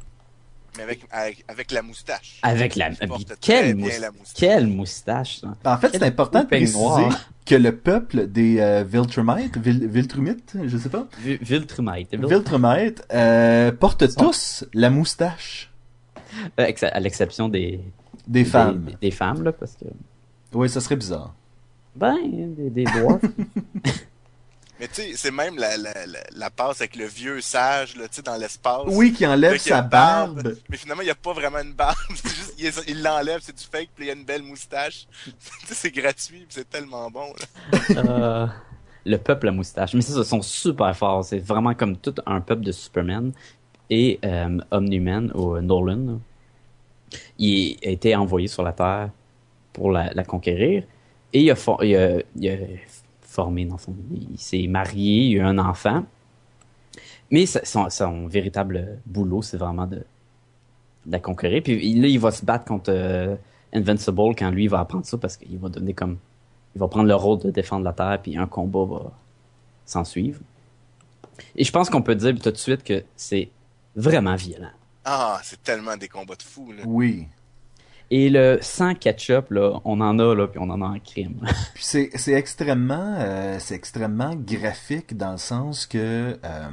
Mais 0.77 0.83
avec, 0.83 1.05
avec, 1.09 1.45
avec 1.47 1.71
la 1.71 1.81
moustache. 1.81 2.39
Avec 2.43 2.75
la... 2.75 2.89
Quelle, 3.39 3.75
bien 3.75 3.85
mous- 3.85 4.01
la 4.01 4.11
moustache. 4.11 4.33
Quelle 4.35 4.67
moustache! 4.67 5.39
ça. 5.39 5.53
En 5.63 5.77
fait, 5.77 5.89
c'est 5.93 6.03
important 6.03 6.41
de 6.41 6.47
préciser 6.47 7.07
que 7.45 7.55
le 7.55 7.77
peuple 7.77 8.27
des 8.27 8.59
euh, 8.59 8.83
Viltrumites, 8.83 9.57
Vil- 9.57 9.87
Viltrumites, 9.87 10.57
je 10.65 10.77
sais 10.77 10.89
pas, 10.89 11.07
Vi- 11.21 11.37
Viltrumite. 11.41 12.11
Vil- 12.11 12.27
Viltrumites 12.27 13.03
euh, 13.13 13.71
portent 13.71 14.13
tous 14.17 14.65
la 14.73 14.89
moustache 14.89 15.71
Euh, 16.59 16.69
À 16.91 16.99
l'exception 16.99 17.47
des... 17.47 17.79
des 18.27 18.43
femmes. 18.43 18.83
Des, 18.83 18.95
des 18.99 19.11
femmes, 19.11 19.43
là, 19.43 19.53
parce 19.53 19.77
que... 19.77 19.85
Oui, 20.53 20.67
ça 20.69 20.81
serait 20.81 20.97
bizarre. 20.97 21.33
Ben, 21.95 22.17
des, 22.53 22.69
des 22.69 22.83
dwarfs. 22.83 23.21
Mais 24.79 24.87
tu 24.89 24.95
sais, 24.95 25.11
c'est 25.15 25.31
même 25.31 25.55
la, 25.57 25.77
la, 25.77 25.93
la, 26.05 26.19
la 26.35 26.49
passe 26.49 26.81
avec 26.81 26.97
le 26.97 27.05
vieux 27.05 27.39
sage, 27.39 27.95
là, 27.95 28.07
tu 28.09 28.15
sais, 28.17 28.21
dans 28.21 28.35
l'espace. 28.35 28.83
Oui, 28.87 29.13
qui 29.13 29.25
enlève 29.25 29.53
Là, 29.53 29.57
sa 29.59 29.81
barbe. 29.81 30.53
Mais 30.69 30.75
finalement, 30.75 31.01
il 31.01 31.05
n'y 31.05 31.11
a 31.11 31.15
pas 31.15 31.31
vraiment 31.33 31.59
une 31.59 31.71
barbe. 31.73 31.95
C'est 32.15 32.65
juste, 32.65 32.83
il 32.87 33.01
l'enlève, 33.01 33.39
c'est 33.41 33.55
du 33.57 33.63
fake, 33.63 33.89
puis 33.95 34.05
il 34.05 34.07
y 34.07 34.09
a 34.11 34.13
une 34.13 34.25
belle 34.25 34.43
moustache. 34.43 35.07
Tu 35.25 35.31
sais, 35.67 35.73
c'est 35.75 35.91
gratuit, 35.91 36.39
puis 36.39 36.47
c'est 36.49 36.69
tellement 36.69 37.09
bon, 37.09 37.33
là. 37.39 37.95
Euh, 37.97 38.47
le 39.05 39.17
peuple 39.17 39.47
à 39.47 39.51
moustache. 39.51 39.93
Mais 39.93 40.01
ça, 40.01 40.19
ils 40.19 40.25
sont 40.25 40.41
super 40.41 40.95
forts. 40.97 41.23
C'est 41.23 41.39
vraiment 41.39 41.73
comme 41.73 41.95
tout 41.97 42.15
un 42.25 42.41
peuple 42.41 42.63
de 42.63 42.71
Superman. 42.73 43.31
Et 43.89 44.19
euh, 44.25 44.57
Omni-Man, 44.71 45.31
ou 45.35 45.57
Nolan, 45.61 46.19
il 47.37 47.77
a 47.85 47.89
été 47.89 48.15
envoyé 48.15 48.47
sur 48.47 48.63
la 48.63 48.73
Terre 48.73 49.09
pour 49.73 49.91
la, 49.91 50.11
la 50.13 50.23
conquérir. 50.23 50.83
Et 51.33 51.41
il 51.41 51.51
a, 51.51 51.55
il 51.83 51.95
a- 51.95 52.21
il 52.35 52.49
a 52.49 52.55
formé, 53.35 53.65
dans 53.65 53.77
son, 53.77 53.93
il 54.11 54.39
s'est 54.39 54.67
marié, 54.67 55.25
il 55.25 55.39
a 55.39 55.41
eu 55.41 55.45
un 55.45 55.59
enfant. 55.59 56.03
Mais 57.31 57.45
son, 57.45 57.89
son 57.89 58.27
véritable 58.27 58.99
boulot, 59.05 59.41
c'est 59.41 59.57
vraiment 59.57 59.87
de, 59.87 59.97
de 59.97 61.11
la 61.11 61.19
conquérir. 61.19 61.61
Puis 61.63 61.93
là, 61.95 62.07
il 62.07 62.19
va 62.19 62.31
se 62.31 62.45
battre 62.45 62.65
contre 62.65 62.91
euh, 62.91 63.35
Invincible 63.73 64.35
quand 64.37 64.49
lui, 64.51 64.65
il 64.65 64.69
va 64.69 64.79
apprendre 64.79 65.05
ça 65.05 65.17
parce 65.17 65.35
qu'il 65.35 65.57
va 65.57 65.69
donner 65.69 65.93
comme 65.93 66.17
il 66.75 66.79
va 66.79 66.87
prendre 66.87 67.07
le 67.07 67.15
rôle 67.15 67.39
de 67.39 67.51
défendre 67.51 67.83
la 67.83 67.93
Terre, 67.93 68.19
puis 68.21 68.37
un 68.37 68.47
combat 68.47 68.85
va 68.85 69.11
s'en 69.85 70.03
suivre. 70.03 70.39
Et 71.55 71.63
je 71.63 71.71
pense 71.71 71.89
qu'on 71.89 72.01
peut 72.01 72.15
dire 72.15 72.37
tout 72.39 72.51
de 72.51 72.57
suite 72.57 72.83
que 72.83 73.03
c'est 73.15 73.49
vraiment 73.95 74.35
violent. 74.35 74.71
Ah, 75.05 75.39
c'est 75.43 75.61
tellement 75.63 75.95
des 75.95 76.07
combats 76.07 76.35
de 76.35 76.43
fous, 76.43 76.71
là. 76.71 76.83
Oui. 76.85 77.27
Et 78.11 78.29
le 78.29 78.59
sans 78.61 78.93
ketchup, 78.93 79.49
là, 79.51 79.79
on 79.83 79.99
en 80.01 80.19
a, 80.19 80.35
là, 80.35 80.47
puis 80.47 80.59
on 80.59 80.69
en 80.69 80.81
a 80.81 80.85
en 80.85 80.99
crime. 80.99 81.41
Puis 81.73 81.83
c'est 81.83 82.09
c'est 82.15 82.33
extrêmement 82.33 83.15
euh, 83.19 83.57
c'est 83.59 83.75
extrêmement 83.75 84.35
graphique 84.35 85.17
dans 85.17 85.31
le 85.33 85.37
sens 85.37 85.85
que 85.87 85.97
euh, 86.43 86.69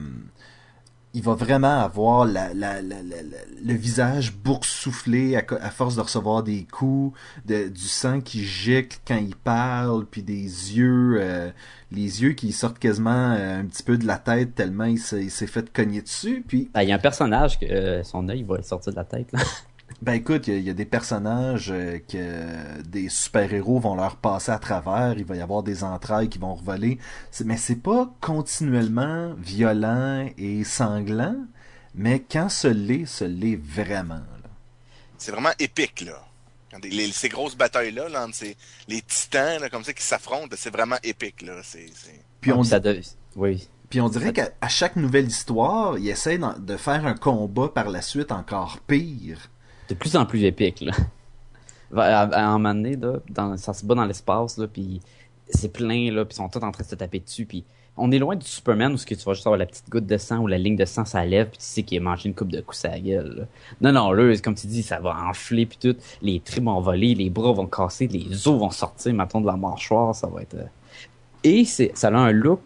il 1.15 1.23
va 1.23 1.35
vraiment 1.35 1.81
avoir 1.83 2.25
la, 2.25 2.55
la, 2.55 2.81
la, 2.81 3.03
la- 3.03 3.23
la- 3.23 3.39
le 3.65 3.75
visage 3.75 4.33
boursouflé 4.35 5.37
à, 5.37 5.71
force 5.71 5.95
de 5.97 6.01
recevoir 6.01 6.43
des 6.43 6.65
coups, 6.71 7.19
de, 7.45 7.69
du 7.69 7.83
sang 7.83 8.21
qui 8.23 8.45
gicle 8.45 8.99
quand 9.07 9.17
il 9.19 9.37
parle, 9.37 10.07
puis 10.07 10.23
des 10.23 10.35
yeux 10.77 11.17
euh, 11.21 11.51
les 11.91 12.23
yeux 12.23 12.33
qui 12.33 12.53
sortent 12.53 12.79
quasiment 12.79 13.11
un 13.11 13.65
petit 13.67 13.83
peu 13.83 13.99
de 13.99 14.07
la 14.07 14.17
tête 14.19 14.55
tellement 14.55 14.85
il 14.85 14.99
s'est 14.99 15.23
il 15.25 15.31
s'est 15.31 15.47
fait 15.47 15.71
cogner 15.73 16.01
dessus, 16.03 16.43
puis 16.47 16.71
Ben, 16.73 16.83
Il 16.83 16.89
y 16.89 16.93
a 16.93 16.95
un 16.95 16.99
personnage 16.99 17.59
que 17.59 18.03
son 18.05 18.29
œil 18.31 18.43
va 18.43 18.63
sortir 18.63 18.93
de 18.93 18.97
la 18.97 19.05
tête. 19.05 19.33
Là. 19.33 19.41
Ben 20.03 20.15
écoute, 20.15 20.49
il 20.49 20.59
y, 20.59 20.69
a 20.69 20.75
des 20.75 20.85
personnages 20.85 21.71
euh, 21.71 22.01
que 22.01 22.83
des 22.83 23.09
super-héros 23.09 23.79
vont 23.79 23.95
leur 23.95 24.17
passer 24.17 24.51
à 24.51 24.59
travers, 24.59 25.15
il 25.17 25.25
va 25.25 25.37
y 25.37 25.41
avoir 25.41 25.63
des 25.63 25.85
entrailles 25.85 26.29
qui 26.29 26.41
vont 26.41 26.57
revoler, 26.57 26.99
mais 27.45 27.57
c'est 27.57 27.81
pas 27.81 28.13
continuellement 28.21 29.33
violent 29.35 30.29
et 30.37 30.65
sanglant, 30.65 31.37
mais 31.95 32.19
quand 32.19 32.49
ce 32.49 32.67
l'est, 32.67 33.07
ce 33.07 33.25
l'est 33.25 33.55
vraiment. 33.55 34.25
C'est 35.19 35.31
vraiment 35.31 35.53
épique, 35.61 36.01
là. 36.01 36.21
ces 37.13 37.29
grosses 37.29 37.57
batailles-là, 37.57 38.09
là, 38.09 38.25
entre 38.27 38.45
les 38.89 39.03
titans 39.03 39.61
là, 39.61 39.71
comme 39.71 39.85
ça 39.85 39.93
qui 39.93 40.03
s'affrontent, 40.03 40.57
c'est 40.59 40.73
vraiment 40.73 40.99
épique. 41.05 41.43
Là. 41.43 41.61
Puis 42.41 42.53
on, 42.53 42.65
ça 42.65 42.81
oui. 43.37 43.69
Puis 43.89 44.01
on 44.01 44.09
dirait 44.09 44.33
qu'à 44.33 44.51
chaque 44.69 44.97
nouvelle 44.97 45.29
histoire, 45.29 45.97
il 45.97 46.09
essaie 46.09 46.41
de 46.59 46.77
faire 46.77 47.07
un 47.07 47.15
combat 47.15 47.69
par 47.69 47.89
la 47.89 48.03
suite 48.03 48.33
encore 48.33 48.81
pire 48.81 49.52
de 49.93 49.99
plus 49.99 50.17
en 50.17 50.27
plus 50.27 50.45
épique, 50.45 50.81
là. 50.81 50.93
À, 51.95 52.47
un 52.47 52.59
moment 52.59 52.75
donné, 52.75 52.97
ça 53.57 53.75
se 53.75 53.85
bat 53.85 53.95
dans 53.95 54.07
l'espace, 54.07 54.57
là, 54.57 54.67
puis 54.67 55.01
c'est 55.49 55.73
plein, 55.73 56.11
là, 56.11 56.25
puis 56.25 56.35
ils 56.35 56.37
sont 56.37 56.49
tous 56.49 56.59
en 56.65 56.73
train 56.73 56.83
de 56.83 56.89
se 56.89 56.95
taper 56.95 57.21
dessus, 57.21 57.45
puis 57.45 57.65
on 57.97 58.11
est 58.11 58.19
loin 58.19 58.37
du 58.37 58.47
Superman 58.47 58.93
où 58.93 58.97
ce 58.97 59.05
que 59.05 59.15
tu 59.15 59.23
vas 59.25 59.35
juste 59.35 59.47
avoir 59.47 59.59
la 59.59 59.67
petite 59.67 59.89
goutte 59.91 60.07
de 60.07 60.17
sang 60.17 60.39
ou 60.39 60.47
la 60.47 60.57
ligne 60.57 60.77
de 60.77 60.85
sang 60.85 61.05
ça 61.05 61.23
puis 61.23 61.37
tu 61.37 61.57
sais 61.59 61.83
qu'il 61.83 61.99
a 61.99 62.01
mangé 62.01 62.29
une 62.29 62.35
coupe 62.35 62.51
de 62.51 62.61
coups 62.61 62.85
à 62.87 62.91
la 62.91 63.01
gueule. 63.01 63.47
Non 63.81 63.93
non 63.93 64.13
là 64.13 64.35
comme 64.39 64.55
tu 64.55 64.67
dis 64.67 64.83
ça 64.83 64.99
va 64.99 65.15
enfler 65.29 65.67
puis 65.67 65.79
tout 65.79 65.97
les 66.23 66.41
tripes 66.41 66.65
vont 66.65 66.81
voler 66.81 67.15
les 67.15 67.29
bras 67.29 67.53
vont 67.53 67.67
casser 67.67 68.07
les 68.07 68.49
os 68.49 68.59
vont 68.59 68.71
sortir 68.71 69.13
maintenant 69.13 69.43
de 69.43 69.47
la 69.47 69.57
mâchoire 69.57 70.15
ça 70.15 70.27
va 70.27 70.43
être 70.43 70.55
euh, 70.55 70.65
et 71.45 71.65
ça 71.65 72.09
a 72.09 72.17
un 72.17 72.33
look 72.33 72.61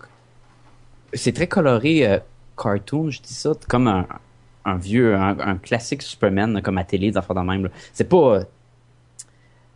c'est 1.12 1.33
très 1.33 1.49
coloré 1.49 2.06
euh, 2.06 2.18
cartoon 2.56 3.11
je 3.11 3.21
dis 3.21 3.35
ça 3.35 3.52
comme 3.68 3.88
un, 3.88 4.06
un 4.66 4.76
vieux, 4.76 5.14
un, 5.16 5.56
classique 5.56 6.02
Superman 6.02 6.61
comme 6.61 6.76
à 6.76 6.85
télé, 6.85 7.11
des 7.12 7.16
affaires 7.16 7.37
de 7.37 7.40
même. 7.40 7.70
C'est 7.92 8.08
pas, 8.08 8.16
euh, 8.16 8.44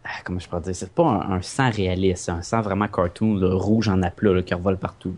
ah, 0.04 0.08
comment 0.24 0.40
je 0.40 0.48
pourrais 0.48 0.62
dire, 0.62 0.74
c'est 0.74 0.92
pas 0.92 1.26
un, 1.28 1.40
sang 1.40 1.70
réaliste, 1.70 2.24
c'est 2.24 2.32
un 2.32 2.42
sang 2.42 2.60
vraiment 2.60 2.88
cartoon, 2.88 3.38
rouge 3.56 3.88
en 3.88 4.02
aplat 4.02 4.42
qui 4.42 4.52
revole 4.52 4.76
partout. 4.76 5.14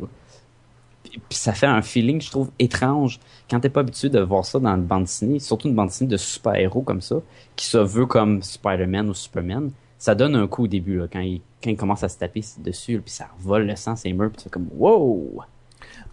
Puis, 1.03 1.21
ça 1.31 1.53
fait 1.53 1.67
un 1.67 1.83
feeling, 1.83 2.21
je 2.21 2.31
trouve, 2.31 2.51
étrange 2.59 3.19
quand 3.51 3.61
t'es 3.61 3.69
pas 3.69 3.81
habitué 3.81 4.09
de 4.09 4.21
voir 4.21 4.45
ça 4.45 4.59
dans 4.59 4.75
une 4.75 4.85
bande 4.85 5.05
dessinée, 5.05 5.41
surtout 5.41 5.69
une 5.69 5.75
bande 5.75 5.89
dessinée 5.89 6.11
de 6.11 6.17
super-héros 6.17 6.83
comme 6.83 7.01
ça, 7.01 7.17
qui 7.57 7.67
se 7.67 7.79
veut 7.79 8.07
comme 8.07 8.43
Spider-Man 8.43 9.09
ou 9.09 9.15
Superman. 9.15 9.71
Ça 9.99 10.15
donne 10.15 10.37
un 10.37 10.47
coup 10.47 10.65
au 10.65 10.69
début, 10.69 11.03
quand, 11.13 11.21
il, 11.21 11.41
quand 11.63 11.71
il 11.71 11.77
commence 11.77 12.03
à 12.03 12.09
se 12.09 12.19
taper 12.19 12.43
dessus, 12.59 13.01
puis 13.01 13.13
ça 13.13 13.29
revole 13.39 13.67
le 13.67 13.77
sang, 13.77 13.97
c'est 13.97 14.13
murs, 14.13 14.31
puis 14.31 14.43
c'est 14.43 14.51
comme 14.51 14.69
«wow». 14.77 15.43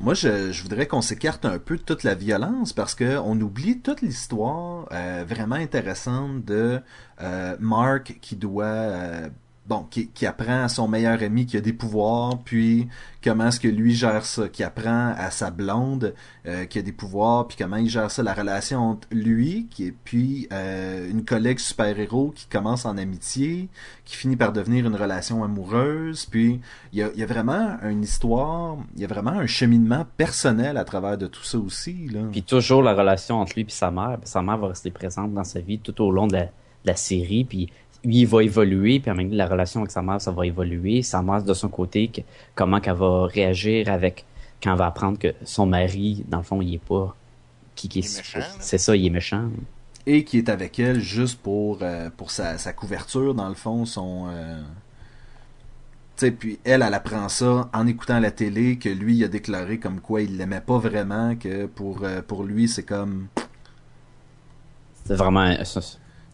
Moi, 0.01 0.13
je, 0.13 0.53
je 0.53 0.63
voudrais 0.63 0.87
qu'on 0.87 1.01
s'écarte 1.01 1.43
un 1.43 1.59
peu 1.59 1.75
de 1.75 1.81
toute 1.81 2.03
la 2.03 2.15
violence 2.15 2.71
parce 2.71 2.95
que 2.95 3.17
on 3.17 3.39
oublie 3.41 3.81
toute 3.81 4.01
l'histoire 4.01 4.87
euh, 4.93 5.25
vraiment 5.27 5.55
intéressante 5.55 6.45
de 6.45 6.79
euh, 7.21 7.57
Mark 7.59 8.17
qui 8.21 8.37
doit 8.37 8.63
euh, 8.65 9.29
bon, 9.67 9.85
qui, 9.89 10.25
apprend 10.25 10.63
à 10.63 10.67
son 10.67 10.87
meilleur 10.87 11.21
ami 11.21 11.45
qui 11.45 11.55
a 11.55 11.61
des 11.61 11.73
pouvoirs, 11.73 12.39
puis 12.43 12.87
comment 13.23 13.47
est-ce 13.47 13.59
que 13.59 13.67
lui 13.67 13.93
gère 13.93 14.25
ça, 14.25 14.49
qui 14.49 14.63
apprend 14.63 15.13
à 15.15 15.29
sa 15.29 15.51
blonde 15.51 16.15
euh, 16.47 16.65
qui 16.65 16.79
a 16.79 16.81
des 16.81 16.91
pouvoirs, 16.91 17.47
puis 17.47 17.55
comment 17.55 17.77
il 17.77 17.89
gère 17.89 18.09
ça, 18.09 18.23
la 18.23 18.33
relation 18.33 18.79
entre 18.79 19.07
lui, 19.11 19.67
qui 19.69 19.85
est 19.85 19.93
puis 20.03 20.47
euh, 20.51 21.09
une 21.09 21.23
collègue 21.23 21.59
super-héros 21.59 22.31
qui 22.35 22.47
commence 22.47 22.85
en 22.85 22.97
amitié, 22.97 23.69
qui 24.05 24.15
finit 24.15 24.35
par 24.35 24.53
devenir 24.53 24.87
une 24.87 24.95
relation 24.95 25.43
amoureuse, 25.43 26.25
puis 26.25 26.59
il 26.91 26.99
y 26.99 27.03
a, 27.03 27.09
y 27.15 27.21
a, 27.21 27.27
vraiment 27.27 27.77
une 27.83 28.01
histoire, 28.01 28.77
il 28.95 29.01
y 29.01 29.05
a 29.05 29.07
vraiment 29.07 29.31
un 29.31 29.45
cheminement 29.45 30.05
personnel 30.17 30.77
à 30.77 30.83
travers 30.83 31.17
de 31.17 31.27
tout 31.27 31.43
ça 31.43 31.59
aussi. 31.59 32.07
Là. 32.07 32.21
Puis 32.31 32.41
toujours 32.41 32.81
la 32.81 32.95
relation 32.95 33.39
entre 33.39 33.53
lui 33.55 33.61
et 33.61 33.65
sa 33.69 33.91
mère, 33.91 34.17
sa 34.23 34.41
mère 34.41 34.57
va 34.57 34.69
rester 34.69 34.89
présente 34.89 35.33
dans 35.33 35.43
sa 35.43 35.59
vie 35.59 35.77
tout 35.77 36.01
au 36.01 36.11
long 36.11 36.25
de 36.25 36.33
la, 36.33 36.45
de 36.45 36.51
la 36.85 36.95
série, 36.95 37.43
puis 37.43 37.69
lui, 38.03 38.19
il 38.19 38.27
va 38.27 38.43
évoluer, 38.43 38.99
puis 38.99 39.09
à 39.09 39.13
un 39.13 39.17
moment 39.17 39.29
la 39.31 39.47
relation 39.47 39.81
avec 39.81 39.91
sa 39.91 40.01
mère, 40.01 40.21
ça 40.21 40.31
va 40.31 40.45
évoluer. 40.45 41.01
Sa 41.01 41.21
mère, 41.21 41.43
de 41.43 41.53
son 41.53 41.69
côté, 41.69 42.11
comment 42.55 42.79
qu'elle 42.79 42.95
va 42.95 43.25
réagir 43.25 43.89
avec 43.89 44.25
quand 44.61 44.71
elle 44.71 44.77
va 44.77 44.87
apprendre 44.87 45.17
que 45.17 45.33
son 45.43 45.65
mari, 45.65 46.23
dans 46.27 46.37
le 46.37 46.43
fond, 46.43 46.61
il 46.61 46.75
est 46.75 46.83
pas... 46.83 47.15
Qui, 47.75 47.87
qui 47.87 47.99
est, 47.99 48.23
C'est 48.59 48.77
ça, 48.77 48.95
il 48.95 49.05
est 49.05 49.09
méchant. 49.09 49.49
Et 50.05 50.23
qui 50.23 50.37
est 50.37 50.49
avec 50.49 50.79
elle 50.79 50.99
juste 50.99 51.39
pour, 51.39 51.79
euh, 51.81 52.09
pour 52.15 52.31
sa, 52.31 52.57
sa, 52.57 52.73
couverture, 52.73 53.33
dans 53.33 53.49
le 53.49 53.55
fond, 53.55 53.85
son... 53.85 54.27
Euh... 54.29 54.61
Tu 56.17 56.25
sais, 56.25 56.31
puis 56.31 56.59
elle, 56.65 56.81
elle 56.81 56.93
apprend 56.93 57.29
ça 57.29 57.69
en 57.73 57.87
écoutant 57.87 58.19
la 58.19 58.31
télé, 58.31 58.77
que 58.77 58.89
lui, 58.89 59.15
il 59.15 59.23
a 59.23 59.29
déclaré 59.29 59.77
comme 59.79 60.01
quoi 60.01 60.21
il 60.21 60.35
l'aimait 60.35 60.59
pas 60.59 60.77
vraiment, 60.77 61.35
que 61.35 61.67
pour, 61.67 62.03
euh, 62.03 62.21
pour 62.21 62.43
lui, 62.43 62.67
c'est 62.67 62.83
comme... 62.83 63.27
C'est 65.05 65.15
vraiment 65.15 65.53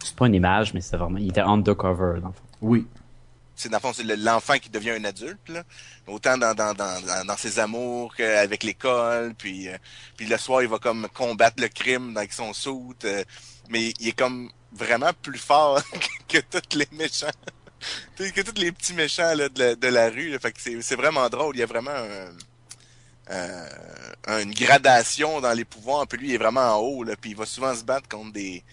c'est 0.05 0.15
pas 0.15 0.27
une 0.27 0.35
image, 0.35 0.73
mais 0.73 0.81
c'est 0.81 0.97
vraiment, 0.97 1.17
il 1.17 1.29
était 1.29 1.41
undercover, 1.41 2.19
dans 2.21 2.27
le 2.27 2.33
fond. 2.33 2.43
Oui. 2.61 2.87
C'est 3.55 3.69
dans 3.69 3.77
le 3.77 3.81
fond, 3.81 3.93
c'est 3.93 4.03
l'enfant 4.03 4.57
qui 4.57 4.69
devient 4.69 4.91
un 4.91 5.03
adulte, 5.05 5.49
là. 5.49 5.63
Autant 6.07 6.37
dans, 6.37 6.53
dans, 6.53 6.73
dans, 6.73 7.25
dans 7.25 7.37
ses 7.37 7.57
amours 7.57 8.13
qu'avec 8.15 8.63
l'école, 8.63 9.33
puis, 9.33 9.69
euh, 9.69 9.77
puis 10.17 10.27
le 10.27 10.37
soir, 10.37 10.61
il 10.61 10.67
va 10.67 10.77
comme 10.77 11.07
combattre 11.13 11.61
le 11.61 11.69
crime 11.69 12.15
avec 12.17 12.33
son 12.33 12.53
soute, 12.53 13.05
euh, 13.05 13.23
mais 13.69 13.93
il 13.99 14.09
est 14.09 14.17
comme 14.17 14.51
vraiment 14.73 15.11
plus 15.21 15.39
fort 15.39 15.81
que 16.27 16.37
tous 16.37 16.77
les 16.77 16.87
méchants. 16.91 17.27
que 18.17 18.41
tous 18.41 18.59
les 18.59 18.71
petits 18.71 18.93
méchants 18.93 19.33
là, 19.35 19.49
de, 19.49 19.59
la, 19.59 19.75
de 19.75 19.87
la 19.87 20.09
rue. 20.09 20.29
Là. 20.29 20.39
Fait 20.39 20.51
que 20.51 20.59
c'est 20.59 20.95
vraiment 20.95 21.29
drôle. 21.29 21.55
Il 21.55 21.59
y 21.59 21.63
a 21.63 21.67
vraiment 21.67 21.91
un, 21.91 22.27
euh, 23.31 24.41
une 24.41 24.53
gradation 24.53 25.41
dans 25.41 25.53
les 25.53 25.65
pouvoirs. 25.65 26.07
Puis 26.07 26.19
lui, 26.19 26.29
il 26.29 26.35
est 26.35 26.39
vraiment 26.39 26.75
en 26.75 26.77
haut. 26.77 27.03
Là, 27.03 27.15
puis 27.19 27.31
il 27.31 27.35
va 27.35 27.45
souvent 27.45 27.73
se 27.75 27.83
battre 27.83 28.07
contre 28.09 28.33
des, 28.33 28.63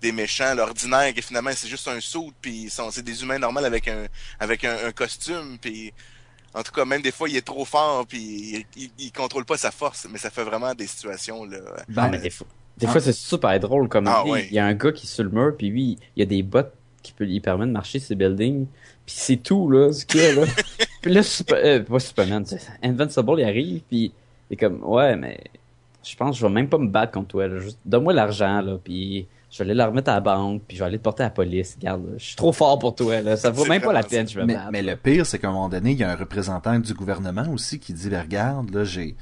des 0.00 0.12
méchants, 0.12 0.54
l'ordinaire, 0.54 1.12
qui 1.14 1.22
finalement 1.22 1.50
c'est 1.54 1.68
juste 1.68 1.86
un 1.88 2.00
saut, 2.00 2.32
puis 2.40 2.68
c'est 2.70 3.02
des 3.02 3.22
humains 3.22 3.38
normaux 3.38 3.64
avec 3.64 3.88
un 3.88 4.06
avec 4.38 4.64
un, 4.64 4.92
costume, 4.92 5.58
puis 5.60 5.92
en 6.54 6.62
tout 6.62 6.72
cas 6.72 6.84
même 6.84 7.02
des 7.02 7.12
fois 7.12 7.28
il 7.28 7.36
est 7.36 7.46
trop 7.46 7.64
fort, 7.64 8.06
puis 8.06 8.66
il, 8.76 8.90
il, 8.98 9.12
contrôle 9.12 9.44
pas 9.44 9.56
sa 9.56 9.70
force, 9.70 10.06
mais 10.10 10.18
ça 10.18 10.30
fait 10.30 10.44
vraiment 10.44 10.74
des 10.74 10.86
situations 10.86 11.44
là. 11.44 11.58
Ben, 11.88 12.08
mais 12.08 12.18
des 12.18 12.30
fois, 12.30 12.46
des 12.78 12.86
fois 12.86 13.00
c'est 13.00 13.12
super 13.12 13.58
drôle 13.60 13.88
comme 13.88 14.08
ah, 14.08 14.24
il 14.26 14.52
y 14.52 14.58
a 14.58 14.66
un 14.66 14.74
gars 14.74 14.92
qui 14.92 15.06
est 15.06 15.10
sur 15.10 15.24
le 15.24 15.30
mur, 15.30 15.54
puis 15.56 15.68
lui 15.68 15.98
il 16.16 16.20
y 16.20 16.22
a 16.22 16.26
des 16.26 16.42
bottes 16.42 16.72
qui 17.02 17.12
peut 17.12 17.24
lui 17.24 17.40
permettre 17.40 17.68
de 17.68 17.72
marcher 17.72 17.98
ces 17.98 18.14
buildings, 18.14 18.66
puis 19.06 19.14
c'est 19.16 19.36
tout 19.36 19.70
là, 19.70 19.92
ce 19.92 20.04
qu'il 20.04 20.20
y 20.20 20.24
a 20.24 20.34
là. 20.34 20.46
puis 21.02 21.12
là 21.12 21.22
super, 21.22 21.58
euh, 21.62 21.82
pas 21.82 22.00
Superman, 22.00 22.44
Invincible 22.82 23.34
il 23.38 23.44
arrive, 23.44 23.80
puis 23.88 24.12
il 24.50 24.54
est 24.54 24.56
comme 24.56 24.82
ouais 24.82 25.16
mais 25.16 25.40
je 26.02 26.16
pense 26.16 26.36
que 26.36 26.40
je 26.40 26.46
vais 26.46 26.52
même 26.52 26.68
pas 26.68 26.78
me 26.78 26.88
battre 26.88 27.12
contre 27.12 27.28
toi, 27.28 27.58
juste 27.58 27.78
donne-moi 27.84 28.14
l'argent 28.14 28.62
là, 28.62 28.78
puis 28.82 29.26
je 29.50 29.58
vais 29.58 29.64
aller 29.64 29.74
la 29.74 29.86
remettre 29.86 30.10
à 30.10 30.14
la 30.14 30.20
banque, 30.20 30.62
puis 30.66 30.76
je 30.76 30.82
vais 30.82 30.86
aller 30.86 30.98
te 30.98 31.02
porter 31.02 31.24
à 31.24 31.26
la 31.26 31.30
police. 31.30 31.74
Regarde, 31.74 32.14
je 32.16 32.24
suis 32.24 32.36
trop 32.36 32.52
fort 32.52 32.78
pour 32.78 32.94
toi, 32.94 33.20
là. 33.20 33.36
Ça 33.36 33.50
vaut 33.50 33.64
même 33.64 33.82
pas 33.82 33.92
la 33.92 34.04
peine, 34.04 34.28
je 34.28 34.38
vais 34.38 34.46
mais, 34.46 34.56
mais 34.70 34.82
le 34.82 34.94
pire, 34.94 35.26
c'est 35.26 35.40
qu'à 35.40 35.48
un 35.48 35.52
moment 35.52 35.68
donné, 35.68 35.90
il 35.90 35.98
y 35.98 36.04
a 36.04 36.10
un 36.10 36.16
représentant 36.16 36.78
du 36.78 36.94
gouvernement 36.94 37.46
aussi 37.52 37.80
qui 37.80 37.92
dit, 37.92 38.08
ben, 38.08 38.22
regarde, 38.22 38.72
là, 38.72 38.84
j'ai, 38.84 39.16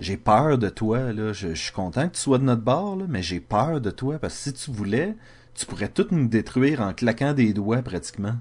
j'ai 0.00 0.16
peur 0.16 0.56
de 0.56 0.70
toi, 0.70 1.12
là. 1.12 1.34
Je, 1.34 1.54
suis 1.54 1.72
content 1.72 2.08
que 2.08 2.14
tu 2.14 2.20
sois 2.20 2.38
de 2.38 2.44
notre 2.44 2.62
bord, 2.62 2.96
là, 2.96 3.04
mais 3.06 3.22
j'ai 3.22 3.40
peur 3.40 3.82
de 3.82 3.90
toi, 3.90 4.18
parce 4.18 4.34
que 4.34 4.40
si 4.40 4.52
tu 4.54 4.70
voulais, 4.70 5.14
tu 5.54 5.66
pourrais 5.66 5.88
tout 5.88 6.06
nous 6.10 6.28
détruire 6.28 6.80
en 6.80 6.94
claquant 6.94 7.34
des 7.34 7.52
doigts, 7.52 7.82
pratiquement. 7.82 8.36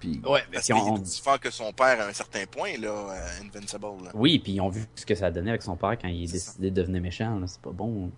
Puis, 0.00 0.20
ouais, 0.26 0.42
parce 0.52 0.66
qu'il 0.66 0.74
est 0.74 1.22
fort 1.22 1.38
que 1.38 1.50
son 1.50 1.72
père 1.72 2.00
à 2.00 2.08
un 2.08 2.12
certain 2.12 2.44
point, 2.50 2.76
là, 2.80 2.88
euh, 2.88 3.44
Invincible. 3.44 4.04
Là. 4.04 4.10
Oui, 4.12 4.40
puis 4.40 4.54
ils 4.54 4.60
ont 4.60 4.68
vu 4.68 4.84
ce 4.96 5.06
que 5.06 5.14
ça 5.14 5.26
a 5.26 5.30
donné 5.30 5.50
avec 5.50 5.62
son 5.62 5.76
père 5.76 5.96
quand 5.96 6.08
il 6.08 6.24
est, 6.24 6.32
décidé 6.32 6.72
de 6.72 6.82
devenir 6.82 7.00
méchant, 7.00 7.38
là. 7.38 7.46
C'est 7.46 7.60
pas 7.60 7.70
bon. 7.70 8.10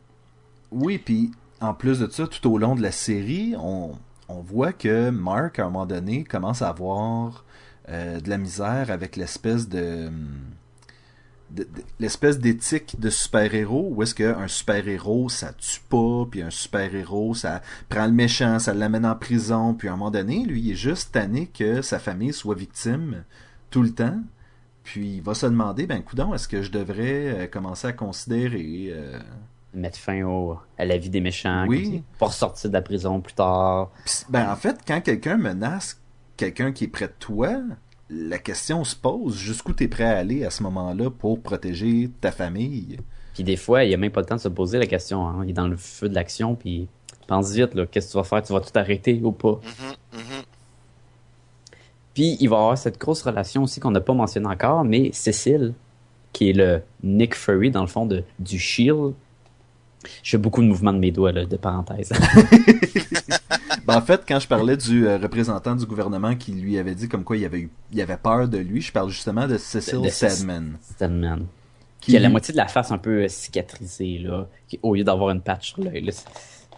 Oui, 0.73 0.99
puis 0.99 1.31
en 1.61 1.75
plus 1.75 2.01
de 2.01 2.11
ça, 2.11 2.27
tout 2.27 2.51
au 2.51 2.59
long 2.59 2.75
de 2.75 2.83
la 2.83 2.93
série, 2.93 3.55
on, 3.59 3.93
on 4.29 4.41
voit 4.41 4.73
que 4.73 5.11
Mark, 5.11 5.59
à 5.59 5.63
un 5.63 5.67
moment 5.67 5.87
donné, 5.87 6.25
commence 6.25 6.63
à 6.63 6.69
avoir 6.69 7.45
euh, 7.89 8.21
de 8.21 8.29
la 8.29 8.39
misère 8.39 8.91
avec 8.91 9.17
l'espèce 9.17 9.69
de, 9.69 10.11
l'espèce 12.01 12.39
d'éthique 12.39 12.99
de 12.99 13.11
super-héros 13.11 13.93
où 13.93 14.03
est-ce 14.03 14.15
qu'un 14.15 14.49
super-héros 14.49 15.29
ça 15.29 15.53
tue 15.53 15.81
pas 15.89 16.27
puis 16.29 16.43
un 16.43 16.51
super-héros 16.51 17.35
ça 17.35 17.63
prend 17.89 18.07
le 18.07 18.13
méchant 18.13 18.59
ça 18.59 18.75
l'amène 18.75 19.07
en 19.07 19.15
prison 19.15 19.73
puis 19.75 19.87
à 19.87 19.93
un 19.93 19.97
moment 19.97 20.11
donné 20.11 20.45
lui 20.45 20.61
il 20.61 20.73
est 20.73 20.75
juste 20.75 21.13
tanné 21.13 21.47
que 21.47 21.81
sa 21.83 22.01
famille 22.01 22.33
soit 22.33 22.57
victime 22.57 23.23
tout 23.71 23.83
le 23.83 23.93
temps. 23.93 24.21
Puis 24.83 25.17
il 25.17 25.23
va 25.23 25.35
se 25.35 25.47
demander 25.47 25.87
ben 25.87 26.03
coudon 26.03 26.35
est-ce 26.35 26.49
que 26.49 26.63
je 26.63 26.73
devrais 26.73 27.45
euh, 27.45 27.47
commencer 27.47 27.87
à 27.87 27.93
considérer 27.93 28.89
euh, 28.91 29.21
mettre 29.77 29.99
fin 29.99 30.23
au, 30.23 30.59
à 30.79 30.85
la 30.85 30.97
vie 30.97 31.11
des 31.11 31.21
méchants 31.21 31.67
pour 32.19 32.33
sortir 32.33 32.71
de 32.71 32.75
la 32.75 32.83
prison 32.83 33.21
plus 33.21 33.35
tard. 33.35 33.91
ben, 34.29 34.51
en 34.51 34.57
fait, 34.57 34.79
quand 34.87 35.01
quelqu'un 35.01 35.37
menace 35.37 36.01
quelqu'un 36.37 36.73
qui 36.73 36.85
est 36.85 36.89
près 36.89 37.07
de 37.07 37.15
toi, 37.19 37.61
la 38.11 38.39
question 38.39 38.85
se 38.85 38.95
pose 38.95 39.37
jusqu'où 39.37 39.73
tu 39.73 39.85
es 39.85 39.89
prêt 39.89 40.05
à 40.05 40.19
aller 40.19 40.45
à 40.45 40.51
ce 40.51 40.63
moment-là 40.63 41.11
pour 41.11 41.41
protéger 41.41 42.11
ta 42.21 42.31
famille? 42.31 42.99
Puis 43.35 43.45
des 43.45 43.57
fois, 43.57 43.85
il 43.85 43.89
n'y 43.89 43.95
a 43.95 43.99
même 43.99 44.13
pas 44.13 44.21
le 44.21 44.27
temps 44.27 44.37
de 44.37 44.41
se 44.41 44.49
poser 44.49 44.79
la 44.79 44.87
question. 44.87 45.27
Hein. 45.27 45.43
Il 45.45 45.51
est 45.51 45.55
dans 45.55 45.69
le 45.69 45.77
feu 45.77 46.09
de 46.09 46.15
l'action, 46.15 46.55
puis 46.55 46.89
pense 47.27 47.53
vite, 47.53 47.75
qu'est-ce 47.91 48.09
que 48.09 48.13
tu 48.13 48.19
vas 48.19 48.25
faire? 48.25 48.43
Tu 48.43 48.53
vas 48.53 48.61
tout 48.61 48.77
arrêter 48.79 49.21
ou 49.23 49.33
pas? 49.33 49.61
Mm-hmm, 49.63 50.19
mm-hmm. 50.19 50.45
Puis 52.15 52.37
il 52.41 52.49
va 52.49 52.57
y 52.57 52.59
avoir 52.59 52.79
cette 52.79 52.99
grosse 52.99 53.23
relation 53.23 53.65
aussi 53.65 53.81
qu'on 53.81 53.91
n'a 53.91 54.01
pas 54.01 54.15
mentionné 54.15 54.47
encore, 54.47 54.85
mais 54.85 55.11
Cécile, 55.13 55.75
qui 56.33 56.51
est 56.51 56.55
le 56.55 56.83
Nick 57.03 57.35
Fury, 57.35 57.71
dans 57.71 57.83
le 57.83 57.87
fond, 57.87 58.07
de, 58.07 58.23
du 58.39 58.59
Shield, 58.59 59.15
Je 60.23 60.31
fais 60.31 60.39
beaucoup 60.39 60.63
de 60.63 60.67
mouvements 60.69 60.93
de 60.93 60.99
mes 60.99 61.11
doigts, 61.13 61.33
là, 61.33 61.45
de 61.45 61.57
parenthèse. 61.57 62.13
Ben, 63.87 63.97
en 63.97 64.01
fait, 64.03 64.23
quand 64.27 64.41
je 64.41 64.49
parlais 64.49 64.77
du 64.77 65.07
euh, 65.07 65.17
représentant 65.19 65.77
du 65.77 65.87
gouvernement 65.87 66.35
qui 66.35 66.53
lui 66.53 66.77
avait 66.79 66.95
dit 66.95 67.09
comme 67.09 67.23
quoi 67.23 67.37
il 67.37 67.45
avait, 67.45 67.61
eu, 67.61 67.71
il 67.93 68.01
avait 68.01 68.17
peur 68.17 68.49
de 68.49 68.59
lui, 68.59 68.81
je 68.81 68.91
parle 68.91 69.11
justement 69.11 69.47
de 69.47 69.57
Cecil 69.59 69.99
De- 70.01 70.05
de 70.05 70.09
Stedman. 70.11 70.77
Stedman. 70.83 71.47
Qui- 72.01 72.11
Qui 72.13 72.17
a 72.17 72.21
la 72.21 72.29
moitié 72.29 72.53
de 72.53 72.57
la 72.57 72.67
face 72.67 72.91
un 72.91 72.99
peu 72.99 73.23
euh, 73.25 73.29
cicatrisée, 73.29 74.19
là, 74.19 74.49
qui- 74.69 74.81
au 74.83 74.95
lieu 74.95 75.05
d'avoir 75.05 75.31
une 75.31 75.41
patch 75.41 75.73
sur 75.75 75.83
l'œil. 75.85 76.11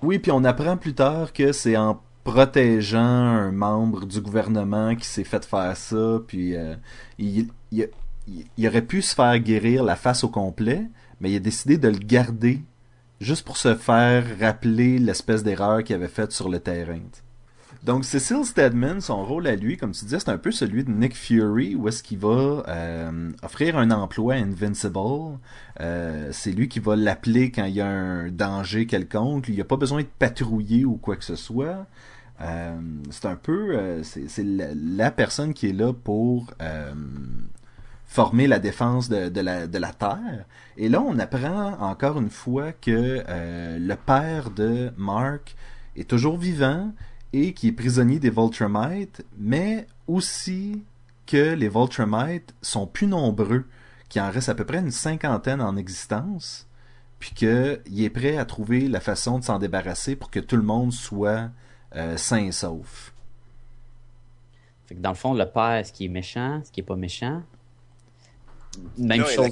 Oui, 0.03 0.19
puis 0.19 0.31
on 0.33 0.45
apprend 0.45 0.77
plus 0.77 0.95
tard 0.95 1.33
que 1.33 1.53
c'est 1.53 1.77
en 1.77 2.01
protégeant 2.25 2.99
un 3.01 3.53
membre 3.53 4.05
du 4.05 4.21
gouvernement 4.21 4.95
qui 4.95 5.07
s'est 5.07 5.25
fait 5.25 5.45
faire 5.45 5.77
ça, 5.77 6.21
puis 6.27 6.55
euh, 6.55 6.75
il, 7.19 7.49
il- 7.73 7.89
il- 8.29 8.45
il 8.59 8.69
aurait 8.69 8.83
pu 8.83 9.01
se 9.01 9.15
faire 9.15 9.39
guérir 9.39 9.83
la 9.83 9.97
face 9.97 10.25
au 10.25 10.29
complet, 10.29 10.83
mais 11.21 11.31
il 11.31 11.37
a 11.37 11.41
décidé 11.41 11.79
de 11.79 11.89
le 11.89 11.99
garder 11.99 12.61
juste 13.21 13.45
pour 13.45 13.57
se 13.57 13.75
faire 13.75 14.25
rappeler 14.41 14.99
l'espèce 14.99 15.43
d'erreur 15.43 15.83
qu'il 15.83 15.97
avait 15.97 16.09
faite 16.09 16.33
sur 16.33 16.49
le 16.49 16.61
terrain. 16.61 17.01
Donc 17.85 18.05
Cecil 18.05 18.45
Stedman, 18.45 19.01
son 19.01 19.25
rôle 19.25 19.47
à 19.47 19.55
lui, 19.55 19.77
comme 19.77 19.93
tu 19.93 20.05
disais, 20.05 20.19
c'est 20.19 20.31
un 20.31 20.39
peu 20.39 20.51
celui 20.51 20.85
de 20.85 20.91
Nick 20.91 21.17
Fury, 21.17 21.77
où 21.77 21.87
est-ce 21.87 22.03
qu'il 22.03 22.19
va 22.19 22.65
euh, 22.67 23.31
offrir 23.43 23.79
un 23.79 23.91
emploi 23.93 24.35
à 24.35 24.37
Invincible. 24.39 25.39
Euh, 25.81 26.29
c'est 26.33 26.51
lui 26.51 26.69
qui 26.69 26.81
va 26.81 26.97
l'appeler 26.97 27.53
quand 27.53 27.67
il 27.67 27.75
y 27.75 27.81
a 27.81 27.87
un 27.87 28.31
danger 28.31 28.87
quelconque. 28.87 29.49
Il 29.49 29.55
n'y 29.55 29.61
a 29.61 29.65
pas 29.65 29.77
besoin 29.77 30.03
de 30.03 30.09
patrouiller 30.19 30.85
ou 30.85 30.97
quoi 30.97 31.17
que 31.17 31.25
ce 31.25 31.37
soit. 31.37 31.87
Euh, 32.41 32.79
c'est 33.11 33.27
un 33.27 33.37
peu, 33.37 34.03
c'est 34.03 34.45
la, 34.45 35.11
personne 35.11 35.55
qui 35.55 35.69
est 35.69 35.73
là 35.73 35.93
pour 35.93 36.53
former 38.09 38.47
la 38.47 38.59
défense 38.59 39.09
de, 39.09 39.41
la, 39.41 39.93
Terre. 39.93 40.47
Et 40.79 40.89
là, 40.89 41.01
on 41.03 41.19
apprend 41.19 41.75
encore 41.79 42.19
une 42.19 42.31
fois 42.31 42.73
que 42.73 43.23
euh, 43.29 43.79
le 43.79 43.95
père 43.95 44.51
de 44.51 44.91
Mark 44.97 45.55
est 45.95 46.09
toujours 46.09 46.39
vivant 46.39 46.91
et 47.35 47.53
qui 47.53 47.69
est 47.69 47.73
prisonnier 47.73 48.19
des 48.19 48.31
Voltrumites, 48.31 49.25
mais 49.39 49.87
aussi 50.07 50.83
que 51.27 51.55
les 51.55 51.69
Voltrumites 51.69 52.55
sont 52.63 52.87
plus 52.87 53.07
nombreux, 53.07 53.67
qu'il 54.09 54.23
en 54.23 54.31
reste 54.31 54.49
à 54.49 54.55
peu 54.55 54.65
près 54.65 54.79
une 54.79 54.91
cinquantaine 54.91 55.61
en 55.61 55.77
existence, 55.77 56.67
puis 57.19 57.33
qu'il 57.35 58.03
est 58.03 58.11
prêt 58.11 58.39
à 58.39 58.47
trouver 58.47 58.89
la 58.89 59.01
façon 59.01 59.39
de 59.39 59.45
s'en 59.45 59.59
débarrasser 59.59 60.17
pour 60.17 60.31
que 60.31 60.41
tout 60.41 60.57
le 60.57 60.63
monde 60.63 60.93
soit 60.93 61.51
euh, 61.95 62.17
sain 62.17 62.47
et 62.47 62.53
sauf. 62.53 63.13
Que 64.87 64.95
dans 64.95 65.11
le 65.11 65.15
fond, 65.15 65.35
le 65.35 65.45
père, 65.45 65.85
ce 65.85 65.93
qui 65.93 66.07
est 66.07 66.09
méchant, 66.09 66.63
ce 66.65 66.73
qui 66.73 66.81
est 66.81 66.85
pas 66.85 66.97
méchant? 66.97 67.43
Même 68.99 69.21
Là 69.21 69.27
chose. 69.27 69.51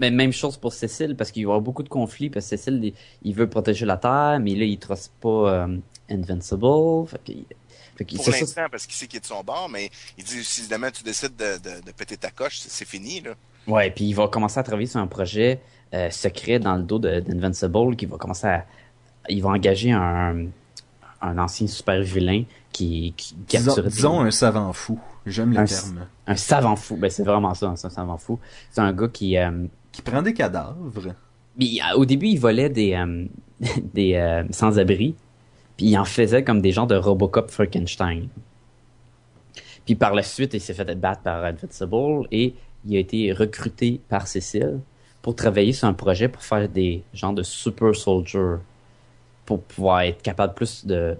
Mais 0.00 0.10
même 0.10 0.32
chose 0.32 0.56
pour 0.56 0.72
Cécile, 0.72 1.14
parce 1.16 1.30
qu'il 1.30 1.42
y 1.42 1.46
aura 1.46 1.60
beaucoup 1.60 1.82
de 1.82 1.88
conflits, 1.88 2.30
parce 2.30 2.46
que 2.46 2.56
Cécile, 2.56 2.80
il, 2.84 2.94
il 3.22 3.34
veut 3.34 3.48
protéger 3.48 3.86
la 3.86 3.96
Terre, 3.96 4.38
mais 4.40 4.54
là, 4.54 4.64
il 4.64 4.78
trosse 4.78 5.10
pas 5.20 5.28
euh, 5.66 5.76
Invincible. 6.10 7.06
Fait 7.08 7.18
que, 7.24 7.32
fait 7.96 8.04
que 8.04 8.16
Pour 8.16 8.30
l'instant, 8.30 8.66
parce 8.70 8.86
qu'il 8.86 8.94
sait 8.96 9.06
qu'il 9.06 9.18
est 9.18 9.20
de 9.20 9.26
son 9.26 9.42
bord, 9.42 9.68
mais 9.72 9.90
il 10.16 10.24
dit 10.24 10.44
si 10.44 10.68
demain 10.68 10.90
tu 10.90 11.02
décides 11.02 11.36
de, 11.36 11.58
de, 11.58 11.84
de 11.86 11.92
péter 11.92 12.16
ta 12.16 12.30
coche, 12.30 12.58
c'est 12.60 12.86
fini, 12.86 13.20
là. 13.20 13.32
Ouais, 13.66 13.90
puis 13.90 14.06
il 14.06 14.14
va 14.14 14.28
commencer 14.28 14.58
à 14.58 14.62
travailler 14.62 14.86
sur 14.88 15.00
un 15.00 15.06
projet 15.06 15.60
euh, 15.92 16.10
secret 16.10 16.58
dans 16.58 16.76
le 16.76 16.82
dos 16.82 16.98
de- 16.98 17.20
d'Invincible 17.20 17.96
qui 17.96 18.06
va 18.06 18.16
commencer 18.16 18.46
à. 18.46 18.66
Il 19.28 19.42
va 19.42 19.50
engager 19.50 19.90
un, 19.92 20.46
un 21.20 21.38
ancien 21.38 21.66
super 21.66 22.00
vilain 22.00 22.44
qui, 22.72 23.12
qui 23.16 23.34
Disons, 23.34 23.74
capture 23.74 23.84
disons 23.90 24.20
un 24.20 24.30
savant 24.30 24.72
fou. 24.72 24.98
J'aime 25.30 25.52
le 25.52 25.58
Un- 25.58 25.64
terme. 25.64 26.06
un 26.26 26.36
savant 26.36 26.76
fou. 26.76 26.96
Ben, 26.96 27.10
c'est 27.10 27.24
vraiment 27.24 27.54
ça, 27.54 27.68
un 27.68 27.76
savant 27.76 28.16
fou. 28.18 28.38
C'est 28.70 28.80
un 28.80 28.92
gars 28.92 29.08
qui. 29.08 29.36
euh, 29.36 29.66
Qui 29.92 30.02
prend 30.02 30.22
des 30.22 30.34
cadavres. 30.34 30.76
Mais, 31.58 31.66
euh, 31.92 31.96
au 31.96 32.04
début, 32.04 32.26
il 32.28 32.38
volait 32.38 32.68
des, 32.68 32.94
euh, 32.94 33.24
des 33.94 34.14
euh, 34.14 34.44
sans-abri, 34.50 35.14
puis 35.76 35.86
il 35.86 35.98
en 35.98 36.04
faisait 36.04 36.44
comme 36.44 36.60
des 36.60 36.72
genres 36.72 36.86
de 36.86 36.96
Robocop 36.96 37.50
Frankenstein. 37.50 38.28
Puis 39.84 39.94
par 39.94 40.14
la 40.14 40.22
suite, 40.22 40.54
il 40.54 40.60
s'est 40.60 40.74
fait 40.74 40.94
battre 40.94 41.22
par 41.22 41.44
Invincible 41.44 42.26
et 42.30 42.54
il 42.86 42.96
a 42.96 42.98
été 42.98 43.32
recruté 43.32 44.00
par 44.08 44.26
Cécile 44.26 44.80
pour 45.22 45.34
travailler 45.34 45.72
sur 45.72 45.88
un 45.88 45.94
projet 45.94 46.28
pour 46.28 46.42
faire 46.42 46.68
des 46.68 47.02
genres 47.14 47.32
de 47.32 47.42
super 47.42 47.94
soldiers 47.96 48.56
pour 49.46 49.62
pouvoir 49.62 50.02
être 50.02 50.20
capable 50.22 50.52
plus 50.54 50.84
de, 50.84 51.16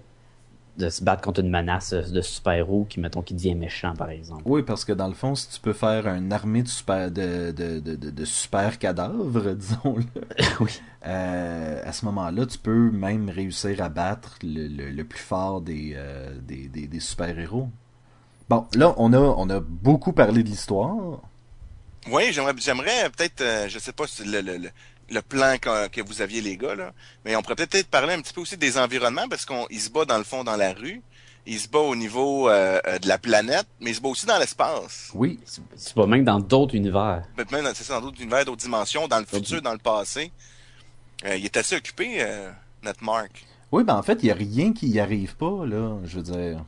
de 0.78 0.88
se 0.90 1.02
battre 1.02 1.22
contre 1.22 1.40
une 1.40 1.50
menace 1.50 1.92
de 1.92 2.20
super-héros 2.22 2.86
qui, 2.88 3.00
mettons, 3.00 3.20
qui 3.22 3.34
devient 3.34 3.54
méchant, 3.56 3.94
par 3.94 4.10
exemple. 4.10 4.42
Oui, 4.46 4.62
parce 4.62 4.84
que 4.84 4.92
dans 4.92 5.08
le 5.08 5.14
fond, 5.14 5.34
si 5.34 5.48
tu 5.50 5.60
peux 5.60 5.72
faire 5.72 6.06
une 6.06 6.32
armée 6.32 6.62
de 6.62 6.68
super, 6.68 7.10
de, 7.10 7.50
de, 7.50 7.80
de, 7.80 7.96
de, 7.96 8.10
de 8.10 8.24
super 8.24 8.78
cadavres, 8.78 9.52
disons-le, 9.54 10.04
oui. 10.60 10.80
euh, 11.06 11.82
à 11.84 11.92
ce 11.92 12.04
moment-là, 12.06 12.46
tu 12.46 12.58
peux 12.58 12.90
même 12.90 13.28
réussir 13.28 13.82
à 13.82 13.88
battre 13.88 14.38
le, 14.42 14.68
le, 14.68 14.90
le 14.90 15.04
plus 15.04 15.18
fort 15.20 15.60
des, 15.60 15.92
euh, 15.96 16.32
des, 16.40 16.68
des, 16.68 16.86
des 16.86 17.00
super-héros. 17.00 17.68
Bon, 18.48 18.66
là, 18.74 18.94
on 18.96 19.12
a, 19.12 19.18
on 19.18 19.50
a 19.50 19.60
beaucoup 19.60 20.12
parlé 20.12 20.42
de 20.42 20.48
l'histoire. 20.48 21.20
Oui, 22.10 22.32
j'aimerais, 22.32 22.54
j'aimerais 22.56 23.10
peut-être, 23.16 23.40
euh, 23.40 23.68
je 23.68 23.78
sais 23.78 23.92
pas 23.92 24.06
si 24.06 24.24
le, 24.24 24.40
le, 24.40 24.70
le, 25.10 25.22
plan 25.22 25.56
que, 25.60 25.88
que 25.88 26.00
vous 26.00 26.22
aviez 26.22 26.40
les 26.40 26.56
gars 26.56 26.74
là, 26.74 26.92
mais 27.24 27.36
on 27.36 27.42
pourrait 27.42 27.56
peut-être 27.56 27.88
parler 27.88 28.14
un 28.14 28.20
petit 28.20 28.32
peu 28.32 28.40
aussi 28.40 28.56
des 28.56 28.78
environnements 28.78 29.28
parce 29.28 29.44
qu'on 29.44 29.66
il 29.70 29.80
se 29.80 29.90
bat 29.90 30.04
dans 30.04 30.18
le 30.18 30.24
fond 30.24 30.44
dans 30.44 30.56
la 30.56 30.72
rue, 30.72 31.02
il 31.48 31.58
se 31.58 31.68
bat 31.68 31.78
au 31.78 31.96
niveau 31.96 32.48
euh, 32.48 32.78
euh, 32.86 32.98
de 32.98 33.08
la 33.08 33.18
planète, 33.18 33.66
mais 33.80 33.90
il 33.90 33.94
se 33.94 34.00
bat 34.00 34.08
aussi 34.08 34.26
dans 34.26 34.38
l'espace. 34.38 35.10
Oui. 35.14 35.40
C'est 35.44 35.62
c'est 35.76 35.94
pas 35.94 36.06
même 36.06 36.24
dans 36.24 36.38
d'autres 36.38 36.74
univers. 36.74 37.22
Peut-être 37.34 37.52
même 37.52 37.64
dans, 37.64 37.74
ça, 37.74 37.94
dans 37.94 38.06
d'autres 38.06 38.20
univers, 38.20 38.44
d'autres 38.44 38.62
dimensions, 38.62 39.08
dans 39.08 39.18
le 39.18 39.24
futur, 39.24 39.62
dans 39.62 39.72
le 39.72 39.78
passé. 39.78 40.30
Euh, 41.24 41.36
il 41.36 41.44
est 41.44 41.56
assez 41.56 41.76
occupé, 41.76 42.18
euh, 42.20 42.50
notre 42.82 43.02
Mark. 43.02 43.46
Oui, 43.72 43.82
ben 43.82 43.96
en 43.96 44.02
fait, 44.02 44.22
il 44.22 44.26
n'y 44.26 44.30
a 44.30 44.34
rien 44.34 44.72
qui 44.72 44.88
y 44.88 45.00
arrive 45.00 45.36
pas, 45.36 45.64
là, 45.64 45.96
je 46.04 46.16
veux 46.18 46.22
dire. 46.22 46.64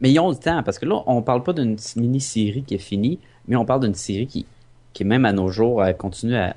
Mais 0.00 0.12
ils 0.12 0.20
ont 0.20 0.28
le 0.28 0.36
temps, 0.36 0.62
parce 0.62 0.78
que 0.78 0.84
là, 0.84 1.02
on 1.06 1.22
parle 1.22 1.42
pas 1.42 1.54
d'une 1.54 1.76
mini-série 1.96 2.64
qui 2.64 2.74
est 2.74 2.78
finie, 2.78 3.18
mais 3.48 3.56
on 3.56 3.64
parle 3.64 3.80
d'une 3.80 3.94
série 3.94 4.26
qui, 4.26 4.46
qui 4.92 5.04
même 5.04 5.24
à 5.24 5.32
nos 5.32 5.48
jours, 5.48 5.82
continue 5.98 6.36
à, 6.36 6.54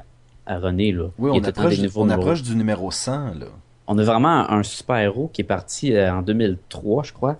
à 0.49 0.59
là. 0.59 1.09
Oui, 1.19 1.29
on 1.31 1.43
approche, 1.43 1.77
des 1.77 1.83
nouveaux 1.83 2.01
on 2.01 2.05
numéros. 2.05 2.21
approche 2.21 2.41
du 2.43 2.55
numéro 2.55 2.89
100, 2.89 3.11
là. 3.35 3.45
On 3.87 3.97
a 3.97 4.03
vraiment 4.03 4.49
un, 4.49 4.63
super-héros 4.63 5.29
qui 5.31 5.41
est 5.41 5.45
parti 5.45 5.93
euh, 5.93 6.13
en 6.13 6.21
2003, 6.21 7.03
je 7.03 7.13
crois, 7.13 7.37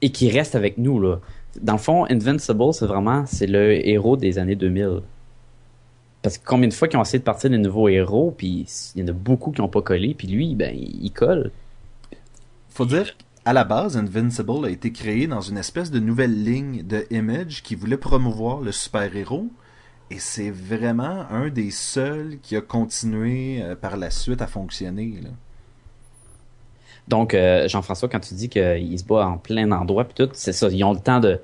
et 0.00 0.10
qui 0.10 0.30
reste 0.30 0.54
avec 0.54 0.78
nous, 0.78 1.00
là. 1.00 1.20
Dans 1.60 1.74
le 1.74 1.78
fond, 1.78 2.06
Invincible, 2.08 2.72
c'est 2.72 2.86
vraiment, 2.86 3.24
c'est 3.26 3.46
le 3.46 3.86
héros 3.86 4.16
des 4.16 4.38
années 4.38 4.56
2000. 4.56 5.00
Parce 6.22 6.38
que 6.38 6.46
combien 6.46 6.68
de 6.68 6.74
fois 6.74 6.88
qu'ils 6.88 6.98
ont 6.98 7.02
essayé 7.02 7.18
de 7.18 7.24
partir 7.24 7.50
des 7.50 7.58
nouveaux 7.58 7.88
héros, 7.88 8.34
puis 8.36 8.66
il 8.94 9.00
y 9.00 9.04
en 9.04 9.08
a 9.08 9.12
beaucoup 9.12 9.50
qui 9.50 9.60
n'ont 9.60 9.68
pas 9.68 9.82
collé, 9.82 10.14
puis 10.14 10.28
lui, 10.28 10.54
ben, 10.54 10.74
il 10.74 11.10
colle. 11.10 11.50
Faut 12.70 12.86
dire 12.86 13.16
qu'à 13.44 13.52
la 13.52 13.64
base, 13.64 13.96
Invincible 13.96 14.64
a 14.64 14.70
été 14.70 14.92
créé 14.92 15.26
dans 15.26 15.40
une 15.40 15.58
espèce 15.58 15.90
de 15.90 15.98
nouvelle 15.98 16.42
ligne 16.44 16.84
de 16.84 17.04
Image 17.10 17.62
qui 17.62 17.74
voulait 17.74 17.96
promouvoir 17.96 18.60
le 18.60 18.72
super-héros. 18.72 19.48
Et 20.10 20.18
c'est 20.18 20.50
vraiment 20.50 21.26
un 21.30 21.48
des 21.48 21.70
seuls 21.70 22.38
qui 22.42 22.56
a 22.56 22.60
continué 22.60 23.62
euh, 23.62 23.76
par 23.76 23.96
la 23.96 24.10
suite 24.10 24.42
à 24.42 24.48
fonctionner. 24.48 25.20
Donc, 27.06 27.32
euh, 27.32 27.68
Jean-François, 27.68 28.08
quand 28.08 28.20
tu 28.20 28.34
dis 28.34 28.48
qu'il 28.48 28.98
se 28.98 29.04
bat 29.04 29.26
en 29.26 29.38
plein 29.38 29.70
endroit, 29.70 30.04
puis 30.04 30.14
tout, 30.14 30.30
c'est 30.32 30.52
ça, 30.52 30.68
ils 30.68 30.82
ont 30.82 30.92
le 30.92 31.00
temps 31.00 31.20
de, 31.20 31.40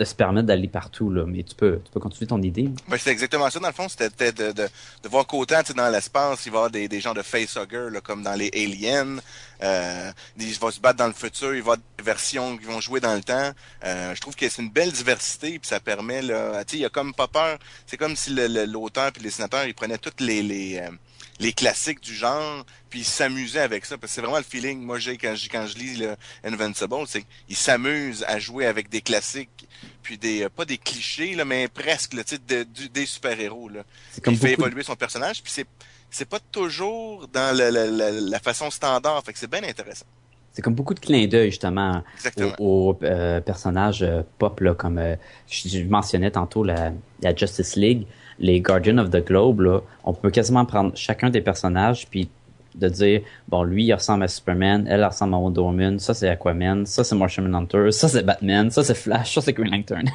de 0.00 0.04
se 0.06 0.14
permettre 0.14 0.46
d'aller 0.46 0.66
partout, 0.66 1.10
là. 1.10 1.24
Mais 1.26 1.42
tu 1.42 1.54
peux, 1.54 1.78
tu 1.84 1.90
peux 1.92 2.00
continuer 2.00 2.26
ton 2.26 2.40
idée. 2.40 2.70
Ben, 2.88 2.96
c'est 2.98 3.10
exactement 3.10 3.50
ça, 3.50 3.60
dans 3.60 3.68
le 3.68 3.74
fond, 3.74 3.86
c'était 3.86 4.32
de, 4.32 4.52
de, 4.52 4.62
de 5.02 5.08
voir 5.10 5.26
qu'autant, 5.26 5.60
dans 5.76 5.90
l'espace, 5.90 6.46
il 6.46 6.52
va 6.52 6.54
y 6.54 6.58
avoir 6.58 6.70
des, 6.70 6.88
des 6.88 7.00
gens 7.02 7.12
de 7.12 7.20
facehugger, 7.20 7.88
là, 7.90 8.00
comme 8.00 8.22
dans 8.22 8.32
les 8.34 8.50
Aliens, 8.54 9.18
euh, 9.62 10.10
il 10.38 10.58
va 10.58 10.70
se 10.70 10.80
battre 10.80 10.96
dans 10.96 11.06
le 11.06 11.12
futur, 11.12 11.48
il 11.48 11.50
va 11.50 11.56
y 11.56 11.60
avoir 11.60 11.76
des 11.98 12.02
versions 12.04 12.56
qui 12.56 12.64
vont 12.64 12.80
jouer 12.80 13.00
dans 13.00 13.14
le 13.14 13.20
temps. 13.22 13.50
Euh, 13.84 14.14
je 14.14 14.20
trouve 14.22 14.34
que 14.34 14.48
c'est 14.48 14.62
une 14.62 14.70
belle 14.70 14.90
diversité, 14.90 15.58
puis 15.58 15.68
ça 15.68 15.80
permet, 15.80 16.22
là, 16.22 16.64
il 16.72 16.78
y 16.78 16.84
a 16.86 16.88
comme 16.88 17.12
pas 17.12 17.28
peur, 17.28 17.58
c'est 17.86 17.98
comme 17.98 18.16
si 18.16 18.30
le- 18.30 18.46
le- 18.46 18.64
l'auteur 18.64 19.12
puis 19.12 19.22
le 19.22 19.28
dessinateur, 19.28 19.64
ils 19.66 19.74
prenaient 19.74 19.98
toutes 19.98 20.22
les, 20.22 20.42
les, 20.42 20.78
euh, 20.78 20.90
les 21.40 21.52
classiques 21.52 22.00
du 22.00 22.14
genre, 22.14 22.64
puis 22.88 23.00
ils 23.00 23.04
s'amusaient 23.04 23.60
avec 23.60 23.84
ça, 23.86 23.98
parce 23.98 24.12
que 24.12 24.14
c'est 24.14 24.20
vraiment 24.20 24.36
le 24.38 24.44
feeling, 24.44 24.80
moi, 24.82 24.98
j'ai 25.00 25.16
quand 25.16 25.34
je, 25.34 25.48
quand 25.48 25.66
je 25.66 25.76
lis 25.78 25.96
le 25.96 26.14
Invincible, 26.44 26.94
c'est 27.08 27.24
qu'ils 27.48 27.56
s'amusent 27.56 28.24
à 28.28 28.38
jouer 28.38 28.66
avec 28.66 28.88
des 28.88 29.00
classiques, 29.00 29.66
puis 30.02 30.18
des, 30.18 30.42
euh, 30.44 30.48
pas 30.48 30.64
des 30.64 30.78
clichés, 30.78 31.34
là, 31.34 31.44
mais 31.44 31.66
presque, 31.68 32.10
tu 32.10 32.22
sais, 32.26 32.38
de- 32.46 32.62
du- 32.64 32.88
des 32.90 33.06
super-héros, 33.06 33.68
là. 33.70 33.82
C'est 34.12 34.22
comme 34.22 34.34
il 34.34 34.38
fait 34.40 34.48
de- 34.48 34.52
évoluer 34.60 34.82
son 34.84 34.94
personnage, 34.96 35.42
puis 35.42 35.52
c'est 35.52 35.66
c'est 36.12 36.28
pas 36.28 36.40
toujours 36.50 37.28
dans 37.28 37.56
le- 37.56 37.70
le- 37.70 37.90
le- 38.20 38.28
la 38.30 38.38
façon 38.40 38.68
standard, 38.70 39.22
fait 39.24 39.32
que 39.32 39.38
c'est 39.38 39.50
bien 39.50 39.62
intéressant. 39.62 40.06
C'est 40.52 40.60
comme 40.60 40.74
beaucoup 40.74 40.94
de 40.94 40.98
clins 40.98 41.28
d'œil, 41.28 41.50
justement, 41.50 42.02
Exactement. 42.16 42.52
aux, 42.58 42.90
aux, 43.00 43.04
euh, 43.04 43.40
personnages 43.40 44.02
euh, 44.02 44.22
pop, 44.38 44.58
là, 44.60 44.74
comme 44.74 44.98
euh, 44.98 45.14
je, 45.48 45.68
je 45.68 45.78
mentionnais 45.84 46.32
tantôt 46.32 46.64
la, 46.64 46.92
la 47.22 47.34
Justice 47.34 47.76
League, 47.76 48.06
les 48.40 48.60
Guardians 48.60 48.98
of 48.98 49.10
the 49.10 49.24
Globe, 49.24 49.60
là, 49.60 49.80
on 50.04 50.12
peut 50.12 50.30
quasiment 50.30 50.64
prendre 50.64 50.96
chacun 50.96 51.30
des 51.30 51.40
personnages, 51.40 52.08
puis 52.08 52.28
de 52.74 52.88
dire, 52.88 53.22
bon, 53.48 53.62
lui, 53.62 53.84
il 53.84 53.94
ressemble 53.94 54.24
à 54.24 54.28
Superman, 54.28 54.86
elle 54.88 55.04
ressemble 55.04 55.34
à 55.34 55.38
Wonder 55.38 55.60
Woman, 55.60 55.98
ça 55.98 56.14
c'est 56.14 56.28
Aquaman, 56.28 56.86
ça 56.86 57.04
c'est 57.04 57.16
Martian 57.16 57.52
Hunter, 57.52 57.92
ça 57.92 58.08
c'est 58.08 58.22
Batman, 58.22 58.70
ça 58.70 58.82
c'est 58.82 58.94
Flash, 58.94 59.34
ça 59.34 59.40
c'est 59.40 59.52
Green 59.52 59.70
Lantern. 59.70 60.08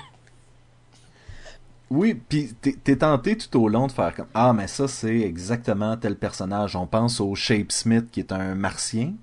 Oui, 1.92 2.16
puis 2.16 2.54
t'es 2.62 2.96
tenté 2.96 3.38
tout 3.38 3.62
au 3.62 3.70
long 3.70 3.86
de 3.86 3.92
faire 3.92 4.14
comme 4.16 4.26
ah 4.34 4.54
mais 4.54 4.68
ça 4.68 4.88
c'est 4.88 5.20
exactement 5.20 5.96
tel 5.96 6.16
personnage. 6.16 6.76
On 6.76 6.88
pense 6.88 7.22
au 7.22 7.36
Shape 7.36 7.72
Smith 7.72 8.06
qui 8.12 8.22
est 8.22 8.32
un 8.32 8.56
martien 8.56 9.14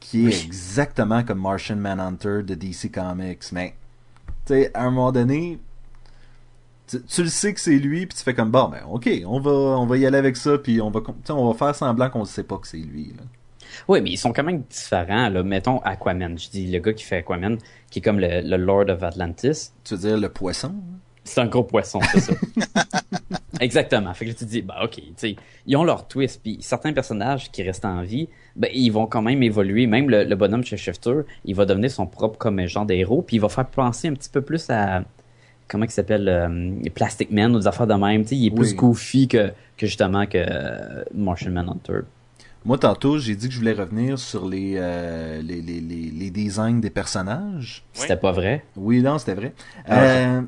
qui 0.00 0.26
est 0.26 0.44
exactement 0.44 1.22
comme 1.22 1.40
Martian 1.40 1.76
Manhunter 1.76 2.42
de 2.42 2.54
DC 2.54 2.90
Comics. 2.90 3.52
Mais 3.52 3.74
tu 4.46 4.54
sais 4.54 4.70
à 4.72 4.84
un 4.84 4.90
moment 4.90 5.12
donné, 5.12 5.58
tu, 6.90 7.02
tu 7.02 7.22
le 7.22 7.28
sais 7.28 7.54
que 7.54 7.60
c'est 7.60 7.78
lui 7.78 8.06
puis 8.06 8.16
tu 8.16 8.24
fais 8.24 8.34
comme 8.34 8.50
bon 8.50 8.68
ben 8.68 8.82
ok 8.90 9.08
on 9.26 9.40
va 9.40 9.50
on 9.50 9.86
va 9.86 9.96
y 9.96 10.06
aller 10.06 10.18
avec 10.18 10.36
ça 10.36 10.58
puis 10.58 10.80
on 10.80 10.90
va 10.90 11.00
on 11.28 11.52
va 11.52 11.54
faire 11.58 11.74
semblant 11.74 12.10
qu'on 12.10 12.20
ne 12.20 12.24
sait 12.24 12.44
pas 12.44 12.58
que 12.58 12.66
c'est 12.66 12.78
lui. 12.78 13.14
Là. 13.16 13.22
Oui, 13.88 14.00
mais 14.00 14.10
ils 14.10 14.16
sont 14.16 14.32
quand 14.32 14.42
même 14.42 14.62
différents. 14.68 15.28
Là. 15.28 15.42
Mettons 15.42 15.78
Aquaman. 15.80 16.38
Je 16.38 16.50
dis 16.50 16.66
le 16.70 16.78
gars 16.78 16.92
qui 16.92 17.04
fait 17.04 17.18
Aquaman, 17.18 17.58
qui 17.90 18.00
est 18.00 18.02
comme 18.02 18.18
le, 18.20 18.40
le 18.42 18.56
Lord 18.56 18.88
of 18.88 19.02
Atlantis. 19.02 19.72
Tu 19.84 19.94
veux 19.94 20.08
dire 20.08 20.18
le 20.18 20.28
poisson 20.28 20.68
hein? 20.68 20.98
C'est 21.22 21.40
un 21.40 21.46
gros 21.46 21.62
poisson, 21.62 22.00
c'est 22.12 22.20
ça. 22.20 22.32
Exactement. 23.60 24.12
Fait 24.14 24.24
que 24.24 24.30
là, 24.30 24.36
tu 24.36 24.46
te 24.46 24.50
dis, 24.50 24.62
bah 24.62 24.80
ok, 24.82 24.94
tu 24.94 25.12
sais, 25.16 25.36
ils 25.66 25.76
ont 25.76 25.84
leur 25.84 26.08
twist. 26.08 26.40
Puis 26.42 26.56
certains 26.60 26.94
personnages 26.94 27.52
qui 27.52 27.62
restent 27.62 27.84
en 27.84 28.02
vie, 28.02 28.28
ben 28.56 28.70
ils 28.72 28.90
vont 28.90 29.06
quand 29.06 29.20
même 29.20 29.42
évoluer. 29.42 29.86
Même 29.86 30.08
le, 30.08 30.24
le 30.24 30.34
bonhomme 30.34 30.64
chez 30.64 30.78
Shifter, 30.78 31.20
il 31.44 31.54
va 31.54 31.66
devenir 31.66 31.90
son 31.90 32.06
propre 32.06 32.38
comme 32.38 32.66
genre 32.66 32.86
de 32.86 32.94
héros. 32.94 33.22
Puis 33.22 33.36
il 33.36 33.40
va 33.40 33.50
faire 33.50 33.66
penser 33.66 34.08
un 34.08 34.14
petit 34.14 34.30
peu 34.30 34.40
plus 34.40 34.70
à 34.70 35.04
comment 35.70 35.84
il 35.84 35.90
s'appelle 35.90 36.28
euh, 36.28 36.90
Plastic 36.94 37.30
Man 37.30 37.54
ou 37.54 37.60
des 37.60 37.66
affaires 37.66 37.86
de 37.86 37.94
même. 37.94 38.22
Tu 38.22 38.28
sais, 38.30 38.36
il 38.36 38.46
est 38.48 38.50
plus 38.50 38.70
Oui. 38.72 38.74
goofy 38.76 39.28
que, 39.28 39.52
que 39.76 39.86
justement 39.86 40.26
que 40.26 40.38
euh, 40.38 41.04
Martian 41.14 41.52
Manhunter. 41.52 42.00
Moi, 42.64 42.76
tantôt, 42.76 43.18
j'ai 43.18 43.36
dit 43.36 43.46
que 43.48 43.54
je 43.54 43.58
voulais 43.58 43.72
revenir 43.72 44.18
sur 44.18 44.46
les, 44.46 44.74
euh, 44.76 45.40
les, 45.40 45.62
les, 45.62 45.80
les, 45.80 46.10
les 46.10 46.30
designs 46.30 46.80
des 46.80 46.90
personnages. 46.90 47.84
C'était 47.94 48.16
pas 48.16 48.32
vrai? 48.32 48.64
Oui, 48.76 49.00
non, 49.00 49.16
c'était 49.18 49.34
vrai. 49.34 49.52
Ah, 49.86 50.02
Euh, 50.04 50.42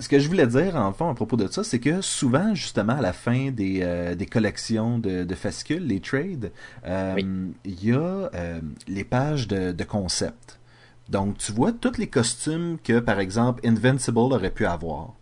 ce 0.00 0.08
que 0.08 0.18
je 0.18 0.26
voulais 0.26 0.48
dire, 0.48 0.74
en 0.74 0.92
fond, 0.92 1.08
à 1.08 1.14
propos 1.14 1.36
de 1.36 1.46
ça, 1.46 1.62
c'est 1.62 1.78
que 1.78 2.00
souvent, 2.00 2.52
justement, 2.56 2.94
à 2.94 3.00
la 3.00 3.12
fin 3.12 3.52
des, 3.52 3.78
euh, 3.82 4.16
des 4.16 4.26
collections 4.26 4.98
de, 4.98 5.22
de 5.22 5.34
fascicules, 5.36 5.86
les 5.86 6.00
trades, 6.00 6.50
euh, 6.84 7.12
Oui. 7.14 7.26
il 7.64 7.84
y 7.84 7.92
a 7.92 7.96
euh, 8.34 8.60
les 8.88 9.04
pages 9.04 9.46
de, 9.46 9.70
de 9.70 9.84
concept. 9.84 10.58
Donc, 11.12 11.36
tu 11.36 11.52
vois 11.52 11.72
tous 11.72 11.98
les 11.98 12.06
costumes 12.06 12.78
que, 12.82 12.98
par 12.98 13.20
exemple, 13.20 13.60
Invincible 13.66 14.16
aurait 14.16 14.50
pu 14.50 14.64
avoir. 14.64 15.12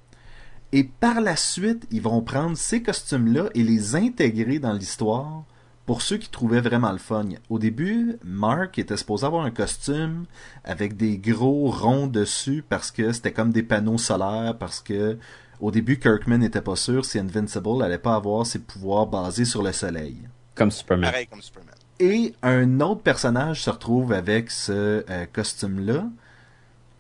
Et 0.71 0.85
par 0.85 1.21
la 1.21 1.35
suite, 1.35 1.85
ils 1.91 2.01
vont 2.01 2.23
prendre 2.23 2.57
ces 2.57 2.81
costumes-là 2.81 3.51
et 3.57 3.65
les 3.65 3.97
intégrer 3.97 4.61
dans 4.61 4.73
l'histoire 4.73 5.43
pour 5.87 6.03
ceux 6.03 6.19
qui 6.19 6.31
trouvaient 6.31 6.61
vraiment 6.61 6.93
le 6.93 6.99
fun. 6.99 7.25
Au 7.49 7.59
début, 7.59 8.19
Mark 8.23 8.79
était 8.79 8.97
supposé 8.97 9.27
avoir 9.27 9.45
un 9.45 9.51
costume 9.51 10.27
avec 10.63 10.97
des 10.97 11.19
gros 11.19 11.69
ronds 11.73 12.07
dessus 12.07 12.63
parce 12.69 12.93
que 12.93 13.11
c'était 13.11 13.33
comme 13.33 13.51
des 13.51 13.65
panneaux 13.65 13.99
solaires, 13.99 14.57
parce 14.57 14.79
que 14.79 15.19
au 15.59 15.73
début, 15.73 15.99
Kirkman 15.99 16.39
n'était 16.39 16.63
pas 16.63 16.77
sûr 16.77 17.05
si 17.05 17.19
Invincible 17.19 17.83
allait 17.83 17.99
pas 17.99 18.15
avoir 18.15 18.47
ses 18.47 18.61
pouvoirs 18.61 19.09
basés 19.09 19.45
sur 19.45 19.65
le 19.65 19.73
soleil. 19.73 20.17
Comme 20.55 20.71
Superman. 20.71 21.11
Pareil 21.11 21.27
comme 21.27 21.43
Superman. 21.43 21.70
Et 22.01 22.35
un 22.43 22.81
autre 22.81 23.03
personnage 23.03 23.63
se 23.63 23.69
retrouve 23.69 24.15
avec 24.15 24.51
ce 24.51 25.05
euh, 25.09 25.27
costume-là. 25.31 26.07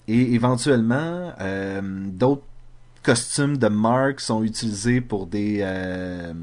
Et 0.08 0.34
éventuellement, 0.34 1.32
euh, 1.40 1.80
d'autres 1.82 2.42
costumes 3.02 3.56
de 3.56 3.68
Mark 3.68 4.20
sont 4.20 4.42
utilisés 4.42 5.00
pour 5.00 5.26
des, 5.26 5.60
euh, 5.62 6.34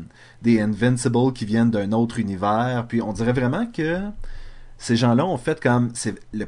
des 0.41 0.59
Invincible 0.59 1.33
qui 1.33 1.45
viennent 1.45 1.69
d'un 1.69 1.91
autre 1.91 2.17
univers. 2.17 2.85
Puis 2.87 2.99
on 2.99 3.13
dirait 3.13 3.33
vraiment 3.33 3.67
que 3.67 3.99
ces 4.79 4.95
gens-là 4.95 5.23
ont 5.23 5.37
fait 5.37 5.61
comme... 5.61 5.91
le, 6.33 6.47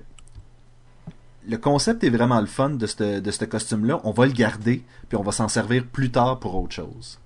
le 1.48 1.58
concept 1.58 2.04
est 2.04 2.10
vraiment 2.10 2.42
le 2.42 2.48
fun 2.48 2.72
de 2.72 2.88
ce 2.88 3.20
de 3.20 3.46
costume-là. 3.46 4.02
On 4.04 4.12
va 4.12 4.26
le 4.26 4.32
garder, 4.32 4.84
puis 5.10 5.18
on 5.18 5.24
va 5.24 5.32
s'en 5.32 5.48
servir 5.48 5.86
plus 5.86 6.10
tard 6.10 6.40
pour 6.40 6.56
autre 6.56 6.74
chose. 6.74 7.20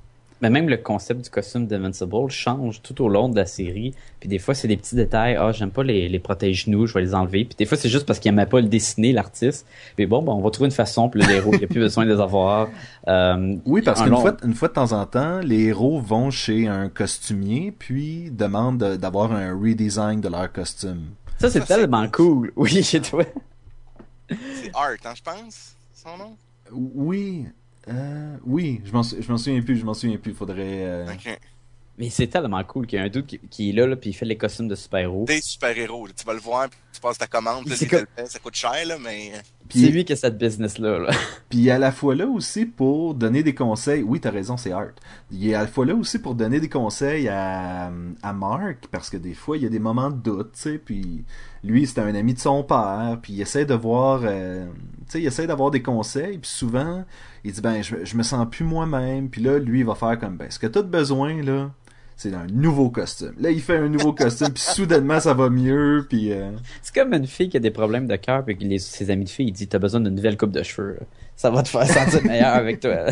Mais 0.43 0.49
même 0.49 0.67
le 0.67 0.75
concept 0.77 1.21
du 1.23 1.29
costume 1.29 1.67
d'Invincible 1.67 2.29
change 2.29 2.81
tout 2.81 3.01
au 3.01 3.07
long 3.07 3.29
de 3.29 3.35
la 3.37 3.45
série. 3.45 3.95
Puis 4.19 4.27
des 4.27 4.39
fois, 4.39 4.53
c'est 4.53 4.67
des 4.67 4.75
petits 4.77 4.95
détails. 4.95 5.37
Ah, 5.39 5.53
j'aime 5.53 5.71
pas 5.71 5.83
les, 5.83 6.09
les 6.09 6.19
protège-genoux, 6.19 6.85
je 6.85 6.93
vais 6.93 7.01
les 7.01 7.15
enlever. 7.15 7.45
Puis 7.45 7.55
des 7.57 7.65
fois, 7.65 7.77
c'est 7.77 7.87
juste 7.87 8.05
parce 8.05 8.19
qu'il 8.19 8.27
aimait 8.27 8.45
pas 8.45 8.59
le 8.59 8.67
dessiner, 8.67 9.13
l'artiste. 9.13 9.65
Puis 9.95 10.05
bon, 10.05 10.21
ben, 10.21 10.33
on 10.33 10.41
va 10.41 10.51
trouver 10.51 10.65
une 10.67 10.73
façon. 10.75 11.07
Puis 11.09 11.21
les 11.21 11.33
héros, 11.35 11.51
il 11.53 11.59
n'y 11.59 11.63
a 11.63 11.67
plus 11.67 11.79
besoin 11.79 12.05
de 12.05 12.13
les 12.13 12.19
avoir. 12.19 12.67
Euh, 13.07 13.55
Oui, 13.65 13.81
parce 13.81 14.01
un 14.01 14.03
qu'une 14.03 14.13
long- 14.13 14.19
fois, 14.19 14.35
une 14.43 14.53
fois 14.53 14.67
de 14.67 14.73
temps 14.73 14.91
en 14.91 15.05
temps, 15.05 15.39
les 15.39 15.61
héros 15.67 15.99
vont 16.01 16.29
chez 16.29 16.67
un 16.67 16.89
costumier, 16.89 17.71
puis 17.71 18.29
demandent 18.29 18.77
de- 18.79 18.95
d'avoir 18.97 19.31
un 19.31 19.57
redesign 19.57 20.19
de 20.19 20.27
leur 20.27 20.51
costume. 20.51 21.05
Ça, 21.39 21.49
c'est 21.49 21.59
Ça, 21.61 21.65
c'est 21.65 21.75
tellement 21.75 22.07
cool. 22.09 22.51
Oui, 22.57 22.83
chez 22.83 22.99
toi. 23.09 23.23
C'est 24.29 24.71
Art, 24.73 24.91
hein, 25.05 25.13
je 25.15 25.21
pense, 25.21 25.75
son 25.93 26.17
nom? 26.17 26.35
Oui, 26.71 27.45
euh, 27.89 28.37
oui, 28.45 28.81
je 28.85 28.91
m'en 28.91 29.03
sou- 29.03 29.17
je 29.19 29.31
m'en 29.31 29.37
souviens 29.37 29.61
plus, 29.61 29.77
je 29.77 29.85
m'en 29.85 29.93
souviens 29.93 30.17
plus, 30.17 30.33
faudrait... 30.33 30.85
euh. 30.85 31.05
Mais 31.99 32.09
c'est 32.09 32.25
tellement 32.25 32.63
cool 32.63 32.87
qu'il 32.87 32.97
y 32.97 33.01
a 33.01 33.05
un 33.05 33.09
doute 33.09 33.27
qui, 33.27 33.39
qui 33.51 33.69
est 33.69 33.73
là, 33.73 33.85
là, 33.85 33.95
puis 33.95 34.09
il 34.09 34.13
fait 34.13 34.25
les 34.25 34.35
costumes 34.35 34.67
de 34.67 34.73
super-héros. 34.73 35.25
Des 35.25 35.41
super-héros, 35.41 36.07
là. 36.07 36.13
tu 36.17 36.25
vas 36.25 36.33
le 36.33 36.39
voir, 36.39 36.67
puis 36.67 36.79
tu 36.91 36.99
passes 36.99 37.19
ta 37.19 37.27
commande, 37.27 37.65
puis 37.65 37.75
là, 37.85 37.87
comme- 37.87 38.05
tel- 38.15 38.27
ça 38.27 38.39
coûte 38.39 38.55
cher, 38.55 38.73
là, 38.87 38.97
mais... 38.99 39.31
Puis, 39.69 39.81
C'est 39.81 39.91
lui 39.91 40.03
qui 40.03 40.13
a 40.13 40.15
cette 40.15 40.39
business-là. 40.39 40.97
Là. 40.97 41.11
puis 41.49 41.59
il 41.59 41.67
est 41.67 41.71
à 41.71 41.77
la 41.77 41.91
fois 41.91 42.15
là 42.15 42.25
aussi 42.25 42.65
pour 42.65 43.13
donner 43.13 43.43
des 43.43 43.53
conseils. 43.55 44.01
Oui, 44.03 44.19
t'as 44.19 44.31
raison, 44.31 44.57
c'est 44.57 44.71
Art. 44.71 44.89
Il 45.31 45.47
est 45.47 45.53
à 45.53 45.61
la 45.61 45.67
fois 45.67 45.85
là 45.85 45.93
aussi 45.95 46.17
pour 46.19 46.33
donner 46.35 46.59
des 46.59 46.67
conseils 46.69 47.27
à, 47.29 47.91
à 48.23 48.33
Mark, 48.33 48.87
parce 48.91 49.11
que 49.11 49.17
des 49.17 49.33
fois, 49.35 49.57
il 49.57 49.63
y 49.63 49.65
a 49.67 49.69
des 49.69 49.79
moments 49.79 50.09
de 50.09 50.17
doute, 50.17 50.53
tu 50.53 50.61
sais, 50.61 50.77
puis 50.79 51.23
lui, 51.63 51.85
c'était 51.85 52.01
un 52.01 52.15
ami 52.15 52.33
de 52.33 52.39
son 52.39 52.63
père, 52.63 53.19
puis 53.21 53.33
il 53.33 53.41
essaie 53.41 53.65
de 53.65 53.75
voir... 53.75 54.21
euh, 54.23 54.65
tu 54.65 55.11
sais, 55.11 55.21
il 55.21 55.27
essaie 55.27 55.45
d'avoir 55.45 55.69
des 55.69 55.83
conseils, 55.83 56.39
puis 56.39 56.49
souvent, 56.49 57.05
il 57.43 57.51
dit, 57.51 57.61
ben, 57.61 57.81
je, 57.83 57.95
je 58.03 58.15
me 58.17 58.23
sens 58.23 58.47
plus 58.49 58.63
moi-même, 58.63 59.29
puis 59.29 59.41
là, 59.41 59.59
lui, 59.59 59.79
il 59.79 59.85
va 59.85 59.95
faire 59.95 60.17
comme, 60.19 60.37
ben, 60.37 60.49
ce 60.49 60.59
que 60.59 60.67
t'as 60.67 60.81
besoin, 60.81 61.41
là, 61.43 61.71
c'est 62.15 62.33
un 62.33 62.45
nouveau 62.47 62.89
costume. 62.89 63.33
Là, 63.39 63.49
il 63.51 63.61
fait 63.61 63.77
un 63.77 63.89
nouveau 63.89 64.13
costume, 64.13 64.49
puis 64.49 64.61
soudainement, 64.63 65.19
ça 65.19 65.33
va 65.33 65.49
mieux, 65.49 66.05
puis... 66.07 66.31
euh, 66.31 66.51
C'est 66.81 66.93
comme 66.95 67.13
une 67.13 67.27
fille 67.27 67.49
qui 67.49 67.57
a 67.57 67.59
des 67.59 67.71
problèmes 67.71 68.07
de 68.07 68.15
cœur, 68.15 68.45
puis 68.45 68.57
que 68.57 68.63
les, 68.63 68.79
ses 68.79 69.09
amis 69.09 69.25
de 69.25 69.29
filles, 69.29 69.47
il 69.47 69.51
dit 69.53 69.67
T'as 69.67 69.79
besoin 69.79 69.99
d'une 69.99 70.15
nouvelle 70.15 70.37
coupe 70.37 70.51
de 70.51 70.63
cheveux. 70.63 70.99
Ça 71.35 71.49
va 71.49 71.63
te 71.63 71.69
faire 71.69 71.87
sentir 71.87 72.23
meilleur 72.25 72.53
avec 72.53 72.79
toi. 72.79 73.05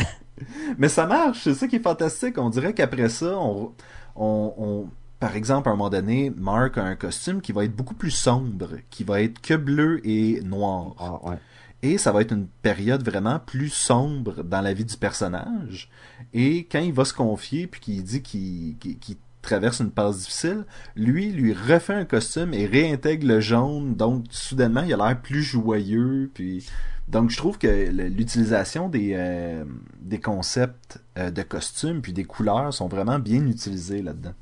Mais 0.78 0.88
ça 0.88 1.06
marche, 1.08 1.42
c'est 1.44 1.54
ça 1.56 1.68
qui 1.68 1.78
est 1.78 1.80
fantastique. 1.84 2.38
On 2.38 2.50
dirait 2.50 2.74
qu'après 2.74 3.10
ça, 3.10 3.38
on, 3.38 3.72
on, 4.16 4.54
on- 4.58 4.90
par 5.20 5.36
exemple, 5.36 5.70
à 5.70 5.72
un 5.72 5.76
moment 5.76 5.90
donné, 5.92 6.32
Mark 6.36 6.80
a 6.80 6.84
un 6.84 6.96
costume 6.96 7.42
qui 7.42 7.52
va 7.52 7.64
être 7.66 7.76
beaucoup 7.76 7.94
plus 7.94 8.10
sombre, 8.10 8.70
qui 8.90 9.04
va 9.04 9.22
être 9.22 9.40
que 9.40 9.54
bleu 9.54 10.00
et 10.04 10.42
noir. 10.42 10.96
Ah, 10.98 11.30
ouais. 11.30 11.36
Et 11.84 11.98
ça 11.98 12.12
va 12.12 12.22
être 12.22 12.34
une 12.34 12.48
période 12.48 13.04
vraiment 13.04 13.40
plus 13.40 13.70
sombre 13.70 14.44
dans 14.44 14.62
la 14.62 14.74
vie 14.74 14.86
du 14.86 14.98
personnage. 14.98 15.90
Et 16.34 16.68
quand 16.72 16.80
il 16.80 16.94
va 16.94 17.06
se 17.06 17.14
confier, 17.14 17.68
puis 17.68 17.82
qu'il 17.82 18.04
dit 18.04 18.22
qu'il 18.22 19.18
traverse 19.42 19.80
une 19.80 19.90
passe 19.90 20.20
difficile, 20.20 20.66
lui, 20.96 21.32
lui 21.32 21.54
refait 21.54 21.96
un 21.96 22.06
costume 22.06 22.54
et 22.54 22.68
réintègre 22.68 23.28
le 23.28 23.40
jaune. 23.40 23.96
Donc, 23.96 24.26
soudainement, 24.30 24.84
il 24.84 24.94
a 24.94 24.98
l'air 24.98 25.20
plus 25.20 25.42
joyeux. 25.42 26.30
Puis, 26.34 26.68
donc, 27.08 27.32
je 27.32 27.38
trouve 27.38 27.58
que 27.58 27.90
l'utilisation 27.90 28.88
des, 28.88 29.14
euh, 29.16 29.66
des 30.02 30.20
concepts 30.20 31.02
euh, 31.18 31.32
de 31.32 31.42
costumes 31.42 32.02
puis 32.02 32.14
des 32.14 32.26
couleurs 32.26 32.74
sont 32.74 32.88
vraiment 32.88 33.18
bien 33.18 33.48
utilisés 33.48 34.04
là-dedans. 34.04 34.34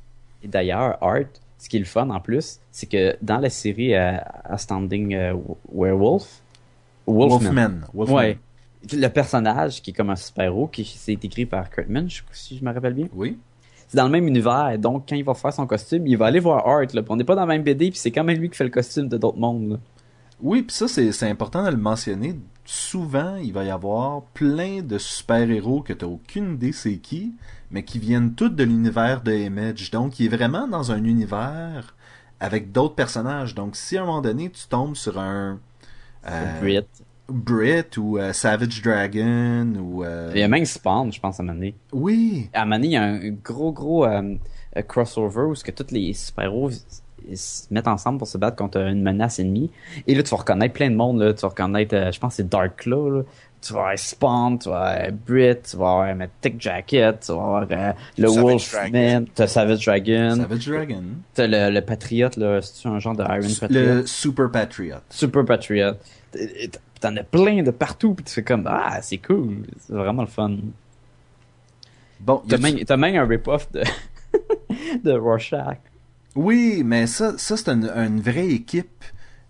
Et 0.43 0.47
d'ailleurs, 0.47 0.97
Art, 1.01 1.31
ce 1.59 1.67
qui 1.67 1.75
est 1.75 1.79
le 1.79 1.85
fun 1.85 2.09
en 2.09 2.19
plus, 2.19 2.59
c'est 2.71 2.87
que 2.87 3.17
dans 3.21 3.37
la 3.37 3.49
série 3.49 3.93
euh, 3.93 4.17
Astounding 4.45 5.13
euh, 5.13 5.33
Werewolf, 5.73 6.41
Wolfman, 7.13 7.39
Wolfman. 7.39 7.71
Wolfman. 7.93 8.15
Ouais. 8.15 8.39
Le 8.93 9.07
personnage 9.07 9.81
qui 9.81 9.91
est 9.91 9.93
comme 9.93 10.09
un 10.09 10.15
super-héros, 10.15 10.67
qui 10.67 10.85
c'est 10.85 11.13
écrit 11.25 11.45
par 11.45 11.69
Kurtman, 11.69 12.07
si 12.31 12.57
je 12.57 12.63
me 12.63 12.73
rappelle 12.73 12.93
bien. 12.93 13.07
Oui. 13.13 13.37
C'est 13.87 13.97
dans 13.97 14.05
le 14.05 14.11
même 14.11 14.27
univers, 14.27 14.77
donc 14.77 15.09
quand 15.09 15.15
il 15.15 15.23
va 15.23 15.33
faire 15.33 15.51
son 15.51 15.65
costume, 15.65 16.05
il 16.05 16.15
va 16.15 16.27
aller 16.27 16.39
voir 16.39 16.67
Art. 16.67 16.85
Là, 16.93 17.01
on 17.09 17.15
n'est 17.15 17.23
pas 17.23 17.35
dans 17.35 17.41
la 17.41 17.47
même 17.47 17.63
BD, 17.63 17.89
puis 17.89 17.99
c'est 17.99 18.11
quand 18.11 18.23
même 18.23 18.37
lui 18.37 18.49
qui 18.49 18.55
fait 18.55 18.63
le 18.63 18.69
costume 18.69 19.07
de 19.07 19.17
d'autres 19.17 19.39
mondes. 19.39 19.71
là. 19.71 19.77
Oui, 20.41 20.61
puis 20.61 20.75
ça, 20.75 20.87
c'est 20.87 21.11
c'est 21.11 21.29
important 21.29 21.65
de 21.65 21.71
le 21.71 21.77
mentionner. 21.77 22.39
Souvent, 22.63 23.35
il 23.37 23.51
va 23.51 23.63
y 23.63 23.69
avoir 23.71 24.21
plein 24.33 24.81
de 24.81 24.97
super-héros 24.97 25.81
que 25.81 25.91
tu 25.91 26.05
aucune 26.05 26.53
idée 26.53 26.71
c'est 26.71 26.97
qui, 26.97 27.33
mais 27.71 27.83
qui 27.83 27.99
viennent 27.99 28.35
tous 28.35 28.49
de 28.49 28.63
l'univers 28.63 29.21
de 29.21 29.33
Image. 29.33 29.91
Donc, 29.91 30.19
il 30.19 30.27
est 30.27 30.35
vraiment 30.37 30.67
dans 30.67 30.91
un 30.91 31.03
univers 31.03 31.95
avec 32.39 32.71
d'autres 32.71 32.95
personnages. 32.95 33.55
Donc, 33.55 33.75
si 33.75 33.97
à 33.97 34.03
un 34.03 34.05
moment 34.05 34.21
donné, 34.21 34.49
tu 34.49 34.67
tombes 34.67 34.95
sur 34.95 35.19
un... 35.19 35.59
euh, 36.27 36.59
Brit. 36.59 36.85
Brit 37.27 37.97
ou 37.97 38.17
euh, 38.17 38.33
Savage 38.33 38.81
Dragon 38.81 39.73
ou... 39.79 40.03
euh, 40.03 40.31
Il 40.33 40.39
y 40.39 40.43
a 40.43 40.47
même 40.47 40.65
Spawn, 40.65 41.11
je 41.13 41.19
pense, 41.19 41.39
à 41.39 41.43
Mané. 41.43 41.75
Oui, 41.93 42.49
À 42.53 42.65
Mané, 42.65 42.87
il 42.87 42.93
y 42.93 42.97
a 42.97 43.03
un 43.03 43.29
gros, 43.29 43.71
gros 43.71 44.05
crossover 44.87 45.43
où 45.43 45.55
ce 45.55 45.63
que 45.63 45.71
tous 45.71 45.91
les 45.93 46.13
super-héros 46.13 46.71
ils 47.27 47.37
se 47.37 47.63
mettent 47.71 47.87
ensemble 47.87 48.17
pour 48.19 48.27
se 48.27 48.37
battre 48.37 48.55
contre 48.55 48.77
une 48.77 49.01
menace 49.01 49.39
ennemie. 49.39 49.71
Et 50.07 50.15
là, 50.15 50.23
tu 50.23 50.29
vas 50.29 50.37
reconnaître 50.37 50.73
plein 50.73 50.89
de 50.89 50.95
monde. 50.95 51.19
Là. 51.21 51.33
Tu 51.33 51.41
vas 51.41 51.49
reconnaître, 51.49 51.95
euh, 51.95 52.11
je 52.11 52.19
pense, 52.19 52.35
c'est 52.35 52.47
Dark 52.47 52.77
Claw. 52.77 53.09
Là. 53.09 53.23
Tu 53.61 53.73
vas 53.73 53.79
avoir 53.79 53.99
Spawn, 53.99 54.57
tu 54.59 54.69
vas 54.69 54.79
avoir 54.79 55.11
Brit, 55.27 55.61
tu 55.69 55.75
vas 55.77 55.91
avoir 55.91 56.27
Thick 56.41 56.61
Jacket, 56.61 57.19
tu 57.19 57.31
vas 57.33 57.37
avoir 57.37 57.67
euh, 57.69 57.91
le 58.17 58.27
Wolfman, 58.29 58.89
Dragon. 58.89 59.25
t'as 59.35 59.47
Savage 59.47 59.85
Dragon, 59.85 60.35
Savage 60.37 60.67
Dragon. 60.67 61.03
t'as 61.33 61.47
le, 61.47 61.69
le 61.69 61.81
Patriote, 61.81 62.37
là, 62.37 62.61
c'est 62.61 62.87
un 62.87 62.99
genre 62.99 63.17
de 63.17 63.23
Iron 63.23 63.53
Patriot. 63.59 63.95
Le 63.95 64.05
Super 64.05 64.49
Patriot. 64.49 64.99
Super 65.09 65.43
Patriot. 65.43 65.93
T'en 67.01 67.17
as 67.17 67.23
plein 67.23 67.61
de 67.61 67.71
partout, 67.71 68.13
puis 68.13 68.23
tu 68.23 68.33
fais 68.33 68.43
comme, 68.43 68.65
ah, 68.65 69.01
c'est 69.01 69.17
cool, 69.17 69.65
c'est 69.79 69.93
vraiment 69.93 70.21
le 70.21 70.29
fun. 70.29 70.55
Bon, 72.21 72.41
y 72.45 72.49
T'as 72.49 72.57
même, 72.57 73.13
même 73.13 73.15
un 73.15 73.27
rip-off 73.27 73.69
de, 73.71 73.83
de 75.03 75.11
Rorschach. 75.11 75.77
Oui, 76.35 76.83
mais 76.85 77.07
ça, 77.07 77.37
ça 77.37 77.57
c'est 77.57 77.69
une, 77.69 77.85
une 77.89 78.21
vraie 78.21 78.49
équipe 78.49 79.03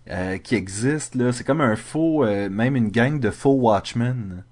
euh, 0.08 0.38
qui 0.38 0.54
existe. 0.54 1.14
là. 1.14 1.32
C'est 1.32 1.44
comme 1.44 1.60
un 1.60 1.76
faux, 1.76 2.24
euh, 2.24 2.48
même 2.48 2.76
une 2.76 2.88
gang 2.88 3.18
de 3.20 3.30
faux 3.30 3.52
Watchmen. 3.54 4.44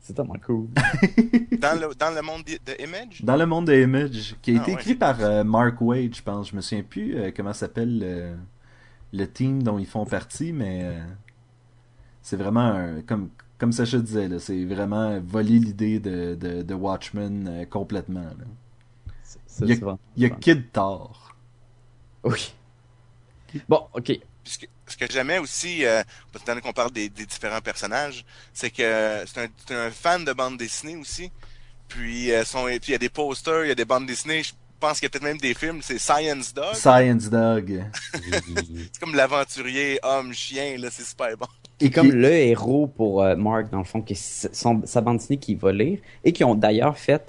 C'est 0.00 0.14
tellement 0.14 0.36
cool. 0.46 0.68
Dans 1.60 1.78
le, 1.78 1.94
dans 1.94 2.14
le 2.14 2.22
monde 2.22 2.42
de 2.44 2.82
Image? 2.82 3.22
Dans 3.22 3.36
le 3.36 3.44
monde 3.44 3.66
de 3.66 3.74
Image, 3.74 4.36
qui 4.40 4.52
a 4.52 4.54
Ah, 4.58 4.62
été 4.62 4.72
ouais. 4.72 4.78
écrit 4.80 4.94
par 4.94 5.16
euh, 5.20 5.44
Mark 5.44 5.78
Wade, 5.82 6.14
je 6.14 6.22
pense. 6.22 6.48
Je 6.50 6.56
me 6.56 6.62
souviens 6.62 6.82
plus 6.82 7.14
euh, 7.16 7.30
comment 7.36 7.52
s'appelle 7.52 7.98
le, 7.98 8.32
le 9.12 9.26
team 9.30 9.62
dont 9.62 9.78
ils 9.78 9.86
font 9.86 10.06
partie, 10.06 10.52
mais 10.54 10.80
euh, 10.84 10.98
c'est 12.22 12.36
vraiment 12.36 12.60
un, 12.72 13.02
comme 13.02 13.28
comme 13.58 13.72
Sacha 13.72 13.98
disait, 13.98 14.28
là, 14.28 14.38
c'est 14.38 14.64
vraiment 14.64 15.18
voler 15.20 15.58
l'idée 15.58 15.98
de, 15.98 16.36
de, 16.36 16.62
de 16.62 16.74
Watchmen 16.74 17.46
euh, 17.50 17.64
complètement. 17.66 18.20
là. 18.22 18.44
Il 19.62 20.22
y 20.22 20.24
a- 20.26 20.28
y. 20.28 20.38
Kid 20.38 20.72
Thor. 20.72 21.34
Oui. 22.24 22.52
Bon, 23.68 23.86
ok. 23.94 24.12
Ce 24.44 24.58
que, 24.58 24.66
ce 24.86 24.96
que 24.96 25.06
j'aimais 25.10 25.38
aussi, 25.38 25.84
euh, 25.84 26.02
pendant 26.44 26.60
qu'on 26.60 26.72
parle 26.72 26.90
des, 26.90 27.08
des 27.08 27.26
différents 27.26 27.60
personnages, 27.60 28.24
c'est 28.52 28.70
que 28.70 29.24
c'est 29.26 29.40
un, 29.72 29.76
un 29.86 29.90
fan 29.90 30.24
de 30.24 30.32
bande 30.32 30.56
dessinée 30.58 30.96
aussi. 30.96 31.30
Puis 31.88 32.32
euh, 32.32 32.42
puis 32.52 32.78
il 32.88 32.92
y 32.92 32.94
a 32.94 32.98
des 32.98 33.08
posters, 33.08 33.64
il 33.64 33.68
y 33.68 33.72
a 33.72 33.74
des 33.74 33.84
bandes 33.84 34.06
dessinées. 34.06 34.42
Je 34.42 34.52
pense 34.80 35.00
qu'il 35.00 35.04
y 35.04 35.06
a 35.06 35.10
peut-être 35.10 35.22
même 35.24 35.38
des 35.38 35.54
films. 35.54 35.80
C'est 35.82 35.98
Science 35.98 36.52
Dog. 36.54 36.74
Science 36.74 37.28
Dog. 37.30 37.84
C'est 38.12 38.98
comme 39.00 39.14
l'aventurier 39.14 39.98
homme-chien, 40.02 40.76
là, 40.78 40.88
c'est 40.90 41.04
super 41.04 41.36
bon. 41.36 41.46
Et 41.80 41.90
comme 41.90 42.10
Qui- 42.10 42.16
le 42.16 42.32
héros 42.32 42.86
pour 42.86 43.22
euh, 43.22 43.36
Mark, 43.36 43.70
dans 43.70 43.78
le 43.78 43.84
fond, 43.84 44.02
qui 44.02 44.12
est 44.14 44.54
son, 44.54 44.82
sa 44.86 45.00
bande 45.00 45.18
dessinée 45.18 45.38
qu'il 45.38 45.56
va 45.58 45.72
lire, 45.72 45.98
et 46.24 46.32
qui 46.32 46.44
ont 46.44 46.54
d'ailleurs 46.54 46.96
fait 46.98 47.22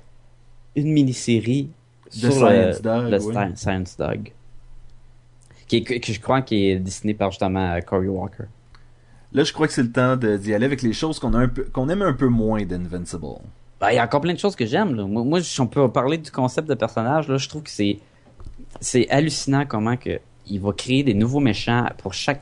une 0.76 0.92
mini-série 0.92 1.70
sur 2.10 2.32
Science 2.32 2.78
le, 2.78 2.82
Dog, 2.82 3.12
le 3.12 3.24
oui. 3.24 3.36
Science 3.56 3.98
Dog. 3.98 4.32
Qui 5.68 5.78
est- 5.78 6.12
je 6.14 6.20
crois 6.20 6.42
qui 6.42 6.70
est 6.70 6.80
dessiné 6.80 7.14
par 7.14 7.32
justement 7.32 7.74
euh, 7.74 7.80
Cory 7.82 8.08
Walker. 8.08 8.46
Là, 9.34 9.44
je 9.44 9.54
crois 9.54 9.68
que 9.68 9.74
c'est 9.74 9.84
le 9.84 9.92
temps 9.92 10.18
de- 10.18 10.38
d'y 10.38 10.54
aller 10.54 10.66
avec 10.66 10.82
les 10.82 10.94
choses 10.94 11.20
qu'on 11.20 11.34
a 11.36 11.38
un 11.40 11.48
peu, 11.48 11.64
qu'on 11.66 11.88
aime 11.90 12.02
un 12.02 12.14
peu 12.14 12.28
moins 12.28 12.64
d'Invincible. 12.66 13.26
Ben, 13.80 13.92
il 13.92 13.96
y 13.96 14.00
a 14.00 14.04
encore 14.04 14.22
plein 14.22 14.34
de 14.34 14.40
choses 14.40 14.56
que 14.56 14.66
j'aime. 14.66 14.96
là. 14.96 15.06
Moi, 15.06 15.24
moi, 15.24 15.42
si 15.42 15.62
on 15.62 15.68
peut 15.68 15.88
parler 15.90 16.18
du 16.18 16.32
concept 16.32 16.68
de 16.68 16.74
personnage, 16.74 17.28
là, 17.28 17.38
je 17.38 17.48
trouve 17.48 17.64
que 17.64 17.70
c'est 17.70 18.00
c'est 18.82 19.08
hallucinant 19.10 19.66
comment 19.66 19.96
que 19.98 20.20
il 20.48 20.60
va 20.60 20.74
créer 20.74 21.04
des 21.04 21.14
nouveaux 21.14 21.40
méchants 21.40 21.86
pour 22.00 22.14
chaque 22.14 22.42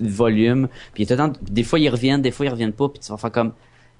volume. 0.00 0.68
Puis 0.92 1.04
il 1.04 1.08
le 1.10 1.16
temps- 1.16 1.32
des 1.40 1.62
fois 1.64 1.78
ils 1.78 1.88
reviennent, 1.88 2.20
des 2.22 2.30
fois 2.30 2.44
ils 2.46 2.50
reviennent 2.50 2.72
pas. 2.74 2.88
Puis 2.90 3.00
tu 3.00 3.10
vas 3.10 3.16
faire 3.16 3.32
comme, 3.32 3.52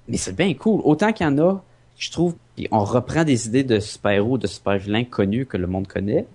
mais 0.07 0.17
c'est 0.17 0.35
bien 0.35 0.53
cool. 0.53 0.81
Autant 0.83 1.11
qu'il 1.11 1.25
y 1.25 1.29
en 1.29 1.37
a, 1.39 1.63
je 1.97 2.11
trouve, 2.11 2.35
puis 2.55 2.67
on 2.71 2.83
reprend 2.83 3.23
des 3.23 3.47
idées 3.47 3.63
de 3.63 3.79
super-héros, 3.79 4.37
de 4.37 4.47
super-vilains 4.47 5.05
connus 5.05 5.45
que 5.45 5.57
le 5.57 5.67
monde 5.67 5.87
connaît. 5.87 6.25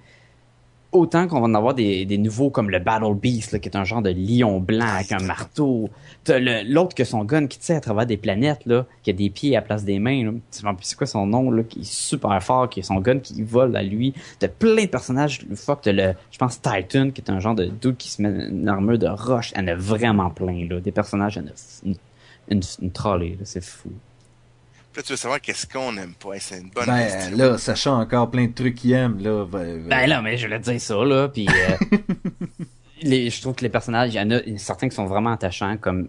Autant 0.90 1.28
qu'on 1.28 1.40
va 1.40 1.46
en 1.46 1.54
avoir 1.54 1.74
des, 1.74 2.06
nouveaux 2.16 2.48
comme 2.48 2.70
le 2.70 2.78
Battle 2.78 3.14
Beast, 3.14 3.60
qui 3.60 3.68
est 3.68 3.76
un 3.76 3.84
genre 3.84 4.00
de 4.00 4.08
lion 4.08 4.58
blanc 4.58 4.86
avec 4.86 5.12
un 5.12 5.18
marteau. 5.18 5.90
L'autre 6.26 6.94
que 6.94 7.04
son 7.04 7.24
gun 7.24 7.46
qui 7.46 7.58
tire 7.58 7.76
à 7.76 7.80
travers 7.80 8.06
des 8.06 8.16
planètes, 8.16 8.64
là, 8.64 8.86
qui 9.02 9.10
a 9.10 9.12
des 9.12 9.28
pieds 9.28 9.54
à 9.54 9.60
la 9.60 9.66
place 9.66 9.84
des 9.84 9.98
mains. 9.98 10.36
C'est 10.50 10.96
quoi 10.96 11.06
son 11.06 11.26
nom, 11.26 11.50
là, 11.50 11.62
qui 11.62 11.80
est 11.80 11.84
super 11.84 12.42
fort, 12.42 12.70
qui 12.70 12.80
a 12.80 12.82
son 12.82 13.00
gun 13.00 13.18
qui 13.18 13.42
vole 13.42 13.76
à 13.76 13.82
lui. 13.82 14.14
T'as 14.38 14.48
plein 14.48 14.84
de 14.84 14.88
personnages. 14.88 15.44
Fuck, 15.54 15.82
t'as 15.82 15.92
le, 15.92 16.14
je 16.30 16.38
pense, 16.38 16.62
Titan, 16.62 17.10
qui 17.10 17.20
est 17.20 17.30
un 17.30 17.38
genre 17.38 17.54
de 17.54 17.66
dude 17.66 17.98
qui 17.98 18.08
se 18.08 18.22
met 18.22 18.48
une 18.48 18.66
armure 18.66 18.98
de 18.98 19.08
roche. 19.08 19.52
Elle 19.54 19.64
en 19.64 19.72
a 19.72 19.74
vraiment 19.74 20.30
plein, 20.30 20.66
là. 20.70 20.80
Des 20.80 20.92
personnages, 20.92 21.36
elle 21.36 21.44
en 21.44 21.48
a 21.48 21.52
une, 21.84 21.96
une, 22.48 22.62
une 22.80 22.90
trolley, 22.92 23.36
là. 23.38 23.44
C'est 23.44 23.62
fou. 23.62 23.90
Là, 24.98 25.04
tu 25.04 25.12
veux 25.12 25.16
savoir 25.16 25.40
qu'est-ce 25.40 25.64
qu'on 25.64 25.96
aime 25.96 26.14
pas? 26.14 26.40
C'est 26.40 26.58
une 26.58 26.70
bonne 26.70 26.86
Ben, 26.86 27.04
question. 27.06 27.36
là, 27.36 27.56
sachant 27.56 28.00
encore 28.00 28.28
plein 28.32 28.46
de 28.48 28.52
trucs 28.52 28.74
qu'il 28.74 28.90
aime, 28.94 29.18
là. 29.20 29.44
va- 29.44 29.58
va- 29.60 29.88
Ben 29.88 30.06
là, 30.08 30.20
mais 30.20 30.36
je 30.36 30.44
voulais 30.46 30.58
te 30.58 30.68
dire 30.68 30.80
ça, 30.80 30.96
là, 31.04 31.28
puis 31.28 31.46
euh, 31.48 31.96
les, 33.02 33.30
je 33.30 33.40
trouve 33.40 33.54
que 33.54 33.62
les 33.62 33.68
personnages, 33.68 34.12
il 34.12 34.16
y 34.16 34.20
en 34.20 34.28
a 34.32 34.40
certains 34.58 34.88
qui 34.88 34.96
sont 34.96 35.06
vraiment 35.06 35.30
attachants, 35.30 35.76
comme 35.76 36.08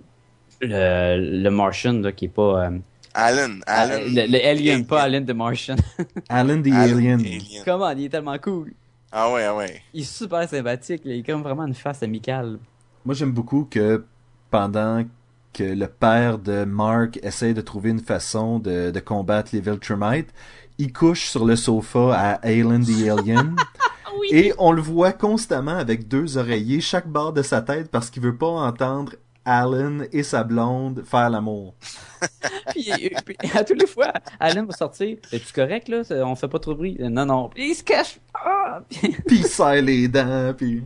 le, 0.62 1.18
le 1.44 1.50
Martian, 1.52 1.94
là, 1.94 2.12
qui 2.12 2.26
est 2.26 2.30
pas... 2.30 2.66
euh, 2.66 2.80
Alan, 3.14 3.60
Alan. 3.68 3.94
euh, 3.94 4.08
le, 4.08 4.26
le 4.32 4.44
Alien, 4.44 4.84
pas 4.88 5.04
Alien 5.04 5.24
the 5.24 5.32
Martian. 5.36 5.76
Alan 6.30 6.60
the 6.60 6.68
Alan, 6.74 6.98
Alien. 6.98 7.20
Alien. 7.20 7.42
Comment, 7.66 7.92
il 7.92 8.06
est 8.06 8.10
tellement 8.10 8.40
cool. 8.40 8.74
Ah 9.12 9.32
ouais, 9.32 9.44
ah 9.46 9.56
ouais. 9.56 9.84
Il 9.94 10.02
est 10.02 10.04
super 10.04 10.50
sympathique, 10.50 11.02
là, 11.06 11.14
il 11.14 11.20
a 11.20 11.24
comme 11.32 11.44
vraiment 11.44 11.68
une 11.68 11.76
face 11.76 12.02
amicale. 12.02 12.58
Moi, 13.06 13.14
j'aime 13.14 13.34
beaucoup 13.34 13.68
que 13.70 14.04
pendant 14.50 15.04
que 15.54 15.64
le 15.64 15.88
père 15.88 16.40
de 16.40 16.64
Mark 16.64 17.20
essaie 17.24 17.54
de 17.54 17.62
trouver 17.62 17.90
une 17.90 18.00
façon 18.00 18.60
de, 18.60 18.92
de 18.92 19.00
combattre 19.00 19.50
les 19.54 19.62
Viltrumites, 19.62 20.30
il 20.78 20.94
couche 20.94 21.26
sur 21.26 21.46
le 21.46 21.56
sofa 21.56 22.14
à 22.14 22.32
Alan 22.48 22.80
the 22.80 23.10
Alien. 23.10 23.56
Et 24.32 24.54
on 24.58 24.72
le 24.72 24.82
voit 24.82 25.12
constamment 25.12 25.76
avec 25.76 26.08
deux 26.08 26.38
oreillers 26.38 26.82
chaque 26.82 27.08
bord 27.08 27.34
de 27.34 27.42
sa 27.42 27.62
tête 27.62 27.90
parce 27.90 28.10
qu'il 28.10 28.22
veut 28.22 28.36
pas 28.36 28.48
entendre 28.48 29.14
Alan 29.46 30.00
et 30.12 30.22
sa 30.22 30.44
blonde 30.44 31.04
faire 31.04 31.30
l'amour. 31.30 31.74
puis, 32.72 32.92
puis, 33.26 33.36
à 33.56 33.64
toutes 33.64 33.82
les 33.82 33.88
fois, 33.88 34.14
Alan 34.40 34.66
va 34.66 34.74
sortir. 34.74 35.18
Es-tu 35.32 35.54
correct, 35.54 35.88
là? 35.88 36.04
On 36.26 36.36
fait 36.36 36.48
pas 36.48 36.60
trop 36.60 36.74
de 36.74 36.78
bruit. 36.78 36.98
Non, 37.00 37.26
non. 37.26 37.50
Puis 37.50 37.72
il 37.72 37.76
se 37.76 37.84
cache. 37.84 38.20
Ah! 38.34 38.82
Puis 38.90 39.38
il 39.38 39.48
serre 39.48 39.82
les 39.82 40.08
dents, 40.08 40.54
puis... 40.56 40.84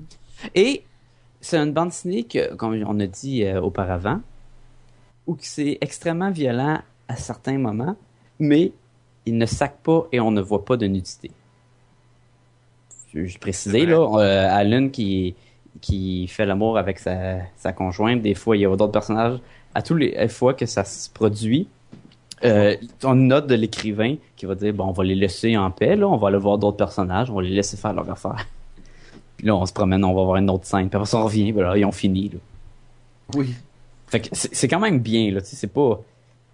Et 0.55 0.83
c'est 1.41 1.57
une 1.57 1.73
bande 1.73 1.89
dessinée 1.89 2.23
que, 2.23 2.53
comme 2.55 2.81
on 2.87 2.99
a 2.99 3.07
dit 3.07 3.43
euh, 3.43 3.61
auparavant, 3.61 4.21
où 5.27 5.35
que 5.35 5.45
c'est 5.45 5.77
extrêmement 5.81 6.31
violent 6.31 6.79
à 7.07 7.15
certains 7.15 7.57
moments, 7.57 7.95
mais 8.39 8.71
il 9.25 9.37
ne 9.37 9.45
sac 9.45 9.77
pas 9.83 10.07
et 10.11 10.19
on 10.19 10.31
ne 10.31 10.41
voit 10.41 10.65
pas 10.65 10.77
de 10.77 10.85
nudité. 10.87 11.31
Je, 13.13 13.25
je 13.25 13.37
précisais, 13.37 13.85
là, 13.85 14.19
euh, 14.19 14.47
Alan 14.49 14.89
qui, 14.89 15.35
qui 15.81 16.27
fait 16.27 16.45
l'amour 16.45 16.77
avec 16.77 16.99
sa, 16.99 17.37
sa 17.57 17.71
conjointe, 17.73 18.21
des 18.21 18.33
fois 18.33 18.57
il 18.57 18.61
y 18.61 18.65
a 18.65 18.75
d'autres 18.75 18.91
personnages, 18.91 19.39
à 19.75 19.81
tous 19.81 19.95
les 19.95 20.27
fois 20.27 20.53
que 20.53 20.65
ça 20.65 20.83
se 20.83 21.09
produit, 21.09 21.67
euh, 22.43 22.75
on 23.03 23.15
note 23.15 23.47
de 23.47 23.55
l'écrivain 23.55 24.15
qui 24.35 24.45
va 24.45 24.55
dire 24.55 24.73
bon 24.73 24.87
on 24.87 24.91
va 24.91 25.05
les 25.05 25.15
laisser 25.15 25.55
en 25.55 25.71
paix 25.71 25.95
là 25.95 26.09
on 26.09 26.17
va 26.17 26.27
aller 26.27 26.37
voir 26.37 26.57
d'autres 26.57 26.75
personnages 26.75 27.29
on 27.29 27.35
va 27.35 27.41
les 27.41 27.51
laisser 27.51 27.77
faire 27.77 27.93
leur 27.93 28.09
affaire 28.09 28.45
puis 29.37 29.47
là 29.47 29.55
on 29.55 29.65
se 29.65 29.71
promène 29.71 30.03
on 30.03 30.13
va 30.13 30.23
voir 30.23 30.35
une 30.35 30.49
autre 30.49 30.65
scène 30.65 30.89
puis 30.89 30.97
après 30.97 31.07
ça 31.07 31.19
on 31.19 31.23
revient 31.23 31.53
voilà 31.53 31.77
ils 31.77 31.85
ont 31.85 31.93
fini 31.93 32.29
là. 32.29 32.39
Oui. 33.35 33.53
Fait 34.13 34.21
que 34.21 34.29
c'est 34.31 34.53
c'est 34.53 34.67
quand 34.67 34.79
même 34.79 34.99
bien 34.99 35.31
là 35.31 35.41
tu 35.41 35.47
sais 35.47 35.55
c'est 35.55 35.73
pas 35.73 35.99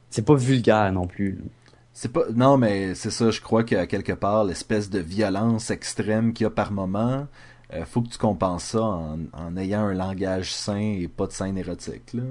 c'est 0.09 0.25
pas 0.25 0.35
vulgaire 0.35 0.91
non 0.93 1.07
plus 1.07 1.33
là. 1.33 1.43
C'est 1.91 2.13
pas 2.13 2.23
non 2.33 2.57
mais 2.57 2.95
c'est 2.95 3.11
ça 3.11 3.31
je 3.31 3.41
crois 3.41 3.65
qu'à 3.65 3.85
quelque 3.85 4.13
part 4.13 4.45
l'espèce 4.45 4.89
de 4.89 4.99
violence 4.99 5.69
extrême 5.69 6.31
qu'il 6.31 6.45
y 6.45 6.47
a 6.47 6.49
par 6.49 6.71
moment 6.71 7.27
euh, 7.73 7.83
faut 7.83 8.01
que 8.01 8.07
tu 8.07 8.17
compenses 8.17 8.63
ça 8.63 8.81
en, 8.81 9.19
en 9.33 9.57
ayant 9.57 9.81
un 9.81 9.93
langage 9.93 10.53
sain 10.53 10.95
et 11.01 11.09
pas 11.09 11.27
de 11.27 11.33
scène 11.33 11.57
érotique 11.57 12.13
là. 12.13 12.23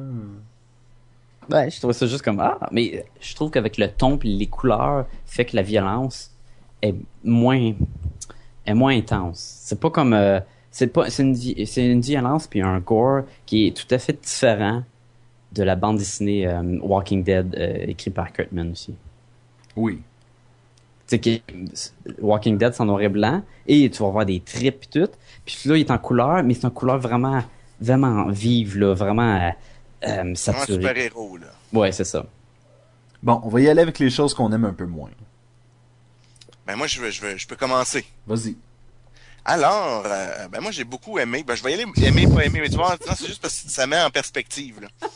ouais 1.51 1.71
je 1.71 1.79
trouve 1.79 1.93
ça 1.93 2.07
juste 2.07 2.23
comme 2.23 2.41
ah 2.41 2.59
mais 2.73 3.05
je 3.21 3.35
trouve 3.35 3.51
qu'avec 3.51 3.77
le 3.77 3.89
ton 3.89 4.17
puis 4.17 4.35
les 4.35 4.47
couleurs 4.47 5.07
fait 5.27 5.45
que 5.45 5.57
la 5.57 5.63
violence 5.63 6.31
est 6.81 6.95
moins 7.23 7.75
est 8.65 8.75
moins 8.75 8.97
intense 8.97 9.59
c'est 9.61 9.79
pas 9.79 9.91
comme 9.91 10.15
euh, 10.15 10.41
c'est 10.71 10.87
pas 10.87 11.11
c'est 11.11 11.23
une 11.23 11.37
c'est 11.67 11.87
une 11.87 12.01
violence 12.01 12.47
puis 12.47 12.63
un 12.63 12.79
gore 12.81 13.25
qui 13.45 13.67
est 13.67 13.77
tout 13.77 13.95
à 13.95 13.99
fait 13.99 14.19
différent 14.19 14.85
de 15.53 15.63
la 15.63 15.77
bande 15.77 15.99
dessinée 15.99 16.47
euh, 16.47 16.79
Walking 16.83 17.23
Dead 17.25 17.55
euh, 17.57 17.85
écrit 17.89 18.11
par 18.11 18.33
Kurtman 18.33 18.73
aussi 18.73 18.95
Oui. 19.77 19.97
tu 21.07 21.17
sais, 21.17 21.19
qui- 21.19 21.43
Walking 22.21 22.59
Dead, 22.59 22.75
c'est 22.75 22.83
en 22.83 22.87
noir 22.87 23.01
et 23.01 23.09
blanc, 23.09 23.43
et 23.67 23.89
tu 23.91 24.03
vas 24.03 24.11
voir 24.11 24.27
des 24.27 24.41
tripes 24.41 24.85
et 24.85 25.01
tout. 25.07 25.11
Puis 25.47 25.59
là, 25.67 25.77
il 25.77 25.81
est 25.81 25.91
en 25.91 25.99
couleur, 25.99 26.43
mais 26.43 26.53
c'est 26.55 26.65
une 26.65 26.71
couleur 26.71 26.99
vraiment, 26.99 27.43
vraiment 27.81 28.27
vive, 28.29 28.79
là, 28.79 28.93
vraiment 28.95 29.37
euh, 29.37 29.51
euh, 30.05 30.15
Vraiment 30.17 30.35
saturée. 30.35 30.75
super-héros, 30.83 31.37
là. 31.39 31.47
Ouais, 31.73 31.93
c'est 31.93 32.05
ça. 32.05 32.27
Bon, 33.23 33.41
on 33.43 33.49
va 33.49 33.61
y 33.63 33.69
aller 33.69 33.81
avec 33.83 33.99
les 33.99 34.11
choses 34.11 34.35
qu'on 34.35 34.53
aime 34.53 34.65
un 34.67 34.73
peu 34.75 34.87
moins. 34.87 35.11
Ben 36.67 36.77
moi, 36.77 36.87
je, 36.87 37.01
veux- 37.01 37.11
je, 37.11 37.23
veux- 37.23 37.37
je 37.39 37.47
peux 37.49 37.57
commencer. 37.57 38.05
Vas-y. 38.27 38.55
Alors, 39.49 40.03
euh, 40.05 40.47
ben 40.49 40.61
moi, 40.61 40.71
j'ai 40.73 40.85
beaucoup 40.85 41.19
aimé. 41.19 41.43
Ben, 41.43 41.55
je 41.55 41.63
vais 41.65 41.71
y 41.71 41.75
aller 41.75 41.87
aimer, 42.03 42.27
pas 42.27 42.45
aimer, 42.45 42.61
mais 42.61 42.69
tu 42.69 42.77
vois, 42.77 42.99
non, 43.07 43.15
c'est 43.17 43.27
juste 43.29 43.41
parce 43.41 43.59
que 43.63 43.71
ça 43.71 43.87
met 43.87 43.99
en 44.01 44.11
perspective, 44.11 44.81
là. 44.81 44.89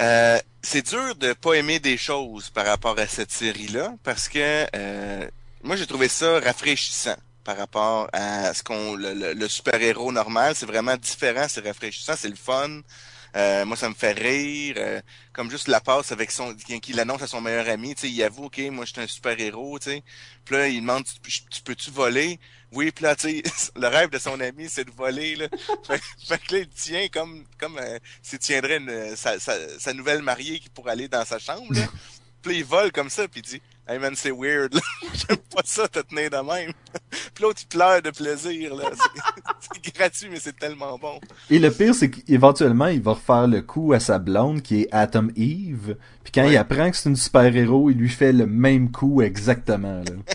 Euh, 0.00 0.38
c'est 0.62 0.86
dur 0.88 1.14
de 1.16 1.32
pas 1.34 1.54
aimer 1.54 1.78
des 1.78 1.96
choses 1.98 2.48
par 2.50 2.64
rapport 2.66 2.98
à 2.98 3.06
cette 3.06 3.32
série-là, 3.32 3.94
parce 4.02 4.28
que 4.28 4.66
euh, 4.74 5.28
moi, 5.62 5.76
j'ai 5.76 5.86
trouvé 5.86 6.08
ça 6.08 6.40
rafraîchissant 6.40 7.16
par 7.44 7.56
rapport 7.58 8.08
à 8.12 8.54
ce 8.54 8.62
qu'on 8.62 8.94
le, 8.94 9.12
le- 9.14 9.32
le 9.34 9.48
super-héros 9.48 10.12
normal. 10.12 10.54
C'est 10.54 10.66
vraiment 10.66 10.96
différent, 10.96 11.46
c'est 11.48 11.66
rafraîchissant, 11.66 12.14
c'est 12.16 12.28
le 12.28 12.36
fun. 12.36 12.80
Euh, 13.36 13.64
moi, 13.66 13.76
ça 13.76 13.88
me 13.88 13.94
fait 13.94 14.12
rire. 14.12 14.74
euh, 14.78 15.00
comme 15.32 15.50
juste 15.50 15.68
la 15.68 15.80
passe 15.80 16.12
avec 16.12 16.30
son 16.30 16.54
qu'il 16.54 16.98
annonce 17.00 17.22
à 17.22 17.26
son 17.26 17.40
meilleur 17.40 17.68
ami. 17.68 17.94
Tu 17.94 18.02
sais, 18.02 18.10
il 18.10 18.22
avoue, 18.22 18.44
OK, 18.46 18.58
moi, 18.70 18.84
je 18.86 18.92
suis 18.92 19.00
un 19.02 19.06
super-héros, 19.06 19.78
tu 19.78 19.90
sais. 19.90 20.02
Puis 20.44 20.56
là, 20.56 20.68
il 20.68 20.80
demande, 20.80 21.04
tu, 21.04 21.42
tu 21.50 21.62
peux-tu 21.62 21.90
voler? 21.90 22.40
Oui, 22.72 22.90
puis 22.92 23.04
là, 23.04 23.16
tu 23.16 23.42
sais, 23.42 23.70
le 23.76 23.86
rêve 23.88 24.10
de 24.10 24.18
son 24.18 24.38
ami, 24.40 24.66
c'est 24.68 24.84
de 24.84 24.92
voler, 24.92 25.36
là. 25.36 25.46
fait, 25.86 26.00
fait 26.26 26.38
que 26.38 26.54
là, 26.54 26.60
il 26.60 26.68
tient 26.68 27.06
comme, 27.12 27.44
comme 27.58 27.78
euh, 27.78 27.98
s'il 28.22 28.38
tiendrait 28.38 28.76
une, 28.78 29.16
sa, 29.16 29.38
sa, 29.40 29.54
sa 29.78 29.92
nouvelle 29.92 30.22
mariée 30.22 30.58
qui 30.60 30.68
pourrait 30.68 30.92
aller 30.92 31.08
dans 31.08 31.24
sa 31.24 31.38
chambre, 31.38 31.72
là. 31.72 31.82
Puis 32.42 32.52
là, 32.52 32.58
il 32.60 32.64
vole 32.64 32.90
comme 32.90 33.10
ça, 33.10 33.28
puis 33.28 33.42
il 33.44 33.50
dit, 33.50 33.62
Hey 33.86 33.98
man, 33.98 34.14
c'est 34.16 34.30
weird, 34.30 34.72
là. 34.72 34.80
J'aime 35.12 35.36
pas 35.54 35.60
ça, 35.62 35.86
te 35.88 35.98
tenir 35.98 36.30
de 36.30 36.36
même. 36.38 36.72
Puis 37.10 37.42
l'autre, 37.42 37.60
il 37.62 37.66
pleure 37.68 38.00
de 38.00 38.08
plaisir, 38.10 38.74
là. 38.76 38.84
C'est- 38.94 39.80
C'est 39.84 39.94
gratuit, 39.94 40.28
mais 40.30 40.40
c'est 40.40 40.58
tellement 40.58 40.96
bon. 40.96 41.20
Et 41.50 41.58
le 41.58 41.70
pire, 41.70 41.94
c'est 41.94 42.08
qu'éventuellement, 42.10 42.86
il 42.86 43.02
va 43.02 43.12
refaire 43.12 43.46
le 43.46 43.60
coup 43.60 43.92
à 43.92 44.00
sa 44.00 44.18
blonde, 44.18 44.62
qui 44.62 44.82
est 44.82 44.88
Atom 44.90 45.30
Eve. 45.36 45.96
Puis 46.24 46.32
quand 46.32 46.44
Ouais. 46.44 46.52
il 46.52 46.56
apprend 46.56 46.90
que 46.90 46.96
c'est 46.96 47.10
une 47.10 47.16
super-héros, 47.16 47.90
il 47.90 47.98
lui 47.98 48.08
fait 48.08 48.32
le 48.32 48.46
même 48.46 48.90
coup 48.90 49.20
exactement, 49.20 49.98
là. 50.02 50.34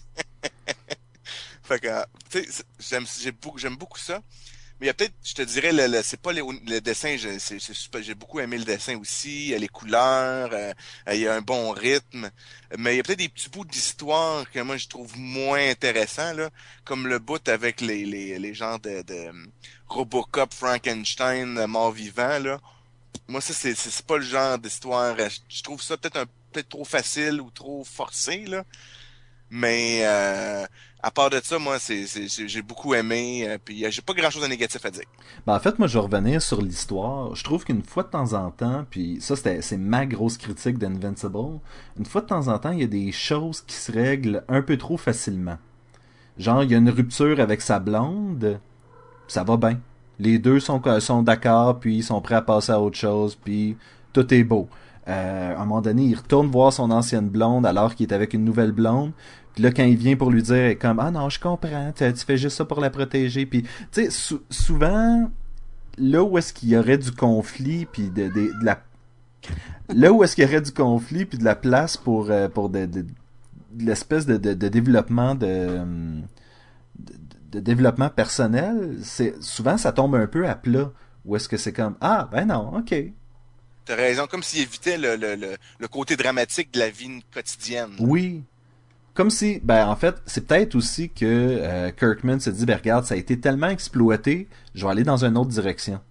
Fait 1.66 1.80
que, 1.80 1.88
tu 2.30 2.44
sais, 2.52 2.64
j'aime, 2.80 3.06
j'ai 3.22 3.32
beaucoup, 3.32 3.58
j'aime 3.58 3.76
beaucoup 3.76 3.98
ça. 4.00 4.22
Mais 4.80 4.88
il 4.88 4.90
y 4.90 4.92
a 4.92 4.94
peut-être, 4.94 5.14
je 5.24 5.34
te 5.36 5.42
dirais, 5.44 5.74
le, 5.74 5.88
le- 5.88 6.04
c'est 6.04 6.20
pas 6.22 6.34
les- 6.34 6.42
le 6.44 6.82
dessin, 6.82 7.16
j'ai 7.18 8.16
beaucoup 8.16 8.40
aimé 8.42 8.58
le 8.58 8.66
dessin 8.66 8.98
aussi, 9.00 9.56
les 9.58 9.68
couleurs, 9.70 10.52
euh, 10.54 10.74
euh, 11.10 11.16
il 11.16 11.22
y 11.22 11.28
a 11.28 11.36
un 11.36 11.42
bon 11.42 11.72
rythme. 11.72 12.30
Mais 12.78 12.96
il 12.96 12.98
y 12.98 13.00
a 13.00 13.04
peut-être 13.04 13.20
des 13.20 13.30
petits 13.30 13.50
bouts 13.50 13.66
d'histoire 13.66 14.50
que 14.52 14.60
moi 14.62 14.78
je 14.78 14.88
trouve 14.88 15.18
moins 15.18 15.70
intéressants, 15.70 16.34
là, 16.34 16.50
comme 16.86 17.08
le 17.08 17.20
bout 17.20 17.48
avec 17.50 17.82
les, 17.82 18.06
les, 18.06 18.40
les 18.40 18.54
genres 18.54 18.80
de, 18.80 19.02
de 19.04 19.14
euh, 19.14 19.34
Robocop, 19.88 20.54
Frankenstein, 20.54 21.66
mort-vivant, 21.68 22.40
là. 22.40 22.60
Moi, 23.28 23.42
ça, 23.42 23.54
c'est, 23.54 23.76
c'est 23.76 24.06
pas 24.06 24.18
le 24.18 24.24
genre 24.24 24.60
d'histoire. 24.60 25.18
Je, 25.18 25.40
je 25.50 25.64
trouve 25.64 25.82
ça 25.82 25.98
peut-être 25.98 26.18
un 26.18 26.26
peut-être 26.52 26.70
trop 26.70 26.86
facile 26.86 27.42
ou 27.42 27.52
trop 27.52 27.84
forcé, 27.84 28.46
là. 28.46 28.64
Mais 29.50 30.02
euh, 30.06 30.66
à 31.06 31.12
part 31.12 31.30
de 31.30 31.40
ça, 31.44 31.60
moi, 31.60 31.78
j'ai 31.80 32.62
beaucoup 32.64 32.96
aimé. 32.96 33.46
euh, 33.48 33.60
puis 33.64 33.86
euh, 33.86 33.92
j'ai 33.92 34.02
pas 34.02 34.14
grand-chose 34.16 34.42
de 34.42 34.48
négatif 34.48 34.84
à 34.84 34.90
dire. 34.90 35.04
Ben, 35.46 35.56
en 35.56 35.60
fait, 35.60 35.78
moi, 35.78 35.88
je 35.88 36.00
vais 36.00 36.04
revenir 36.04 36.42
sur 36.42 36.60
l'histoire. 36.64 37.36
Je 37.36 37.44
trouve 37.44 37.64
qu'une 37.64 37.84
fois 37.84 38.02
de 38.02 38.08
temps 38.08 38.34
en 38.34 38.50
temps, 38.50 38.88
puis 38.90 39.20
ça, 39.22 39.36
c'était, 39.36 39.62
c'est 39.62 39.78
ma 39.78 40.08
grosse 40.08 40.36
critique 40.38 40.80
d'Invincible, 40.80 41.60
une 42.00 42.06
fois 42.08 42.22
de 42.22 42.26
temps 42.26 42.48
en 42.48 42.58
temps, 42.58 42.72
il 42.72 42.80
y 42.80 42.84
a 42.84 42.88
des 42.88 43.12
choses 43.12 43.62
qui 43.62 43.76
se 43.76 43.92
règlent 43.92 44.44
un 44.48 44.64
peu 44.64 44.78
trop 44.78 44.98
facilement. 44.98 45.60
Genre, 46.40 46.64
il 46.64 46.72
y 46.72 46.74
a 46.76 46.80
une 46.80 46.90
rupture 46.90 47.40
avec 47.40 47.62
sa 47.62 47.78
blonde, 47.78 48.60
ça 49.28 49.44
va 49.44 49.58
bien. 49.58 49.80
Les 50.18 50.40
deux 50.40 50.60
sont, 50.60 50.82
sont 51.02 51.22
d'accord, 51.22 51.80
puis 51.80 51.98
ils 51.98 52.04
sont 52.04 52.20
prêts 52.20 52.34
à 52.34 52.42
passer 52.42 52.72
à 52.72 52.82
autre 52.82 52.98
chose, 52.98 53.36
puis 53.36 53.78
tout 54.12 54.34
est 54.34 54.44
beau. 54.44 54.68
Euh, 55.08 55.56
à 55.56 55.62
un 55.62 55.66
moment 55.66 55.82
donné, 55.82 56.04
il 56.06 56.16
retourne 56.16 56.48
voir 56.48 56.74
son 56.74 56.90
ancienne 56.90 57.30
blonde 57.30 57.66
alors 57.68 57.94
qu'il 57.94 58.08
est 58.10 58.14
avec 58.14 58.34
une 58.34 58.44
nouvelle 58.44 58.72
blonde. 58.72 59.12
Puis 59.56 59.64
là, 59.64 59.72
quand 59.72 59.84
il 59.84 59.96
vient 59.96 60.16
pour 60.18 60.32
lui 60.32 60.44
dire, 60.44 60.56
elle 60.56 60.72
est 60.72 60.76
comme 60.76 61.00
ah 61.00 61.12
non, 61.12 61.30
je 61.30 61.40
comprends, 61.40 61.92
tu, 61.96 62.06
fais 62.14 62.38
juste 62.38 62.58
ça 62.58 62.66
pour 62.66 62.82
la 62.82 62.90
protéger. 62.90 63.46
Puis 63.46 63.64
tu 63.64 63.70
sais, 63.92 64.10
sou- 64.10 64.44
souvent 64.50 65.32
là 65.98 66.24
où 66.24 66.38
est-ce 66.38 66.54
qu'il 66.54 66.70
y 66.70 66.78
aurait 66.78 66.98
du 66.98 67.12
conflit 67.12 67.86
puis 67.86 68.10
de, 68.10 68.28
de, 68.28 68.30
de 68.30 68.66
la 68.66 68.84
là 69.90 70.12
où 70.12 70.24
est-ce 70.24 70.36
qu'il 70.36 70.44
y 70.44 70.48
aurait 70.48 70.62
du 70.62 70.72
conflit 70.74 71.26
puis 71.26 71.38
de 71.38 71.46
la 71.46 71.56
place 71.56 71.96
pour 71.96 72.32
euh, 72.32 72.50
pour 72.50 72.70
de, 72.70 73.06
l'espèce 73.80 74.26
de, 74.26 74.38
développement 74.38 75.36
de, 75.36 75.80
de 77.00 77.14
de 77.52 77.60
développement 77.62 78.10
personnel, 78.10 78.98
c'est 79.02 79.42
souvent 79.42 79.78
ça 79.78 79.94
tombe 79.94 80.16
un 80.16 80.28
peu 80.28 80.48
à 80.48 80.56
plat. 80.56 80.92
Ou 81.24 81.38
est-ce 81.38 81.48
que 81.48 81.58
c'est 81.58 81.72
comme 81.74 81.96
ah 82.02 82.28
ben 82.32 82.46
non, 82.46 82.78
ok. 82.78 82.94
T'as 83.86 83.96
raison, 83.96 84.26
comme 84.28 84.44
s'il 84.44 84.62
évitait 84.62 84.98
le, 84.98 85.16
le, 85.16 85.36
le, 85.36 85.56
le 85.80 85.88
côté 85.88 86.18
dramatique 86.18 86.74
de 86.74 86.80
la 86.80 86.90
vie 86.90 87.24
quotidienne. 87.34 87.92
Oui. 88.00 88.44
Comme 89.16 89.30
si, 89.30 89.62
ben 89.64 89.88
en 89.88 89.96
fait, 89.96 90.22
c'est 90.26 90.46
peut-être 90.46 90.76
aussi 90.76 91.10
que 91.10 91.24
euh, 91.26 91.90
Kirkman 91.92 92.42
se 92.42 92.50
dit, 92.50 92.66
ben 92.66 92.76
regarde, 92.76 93.06
ça 93.06 93.16
a 93.16 93.18
été 93.18 93.40
tellement 93.40 93.70
exploité, 93.70 94.50
je 94.76 94.86
vais 94.86 94.92
aller 94.92 95.04
dans 95.06 95.24
une 95.24 95.38
autre 95.38 95.50
direction. 95.50 96.02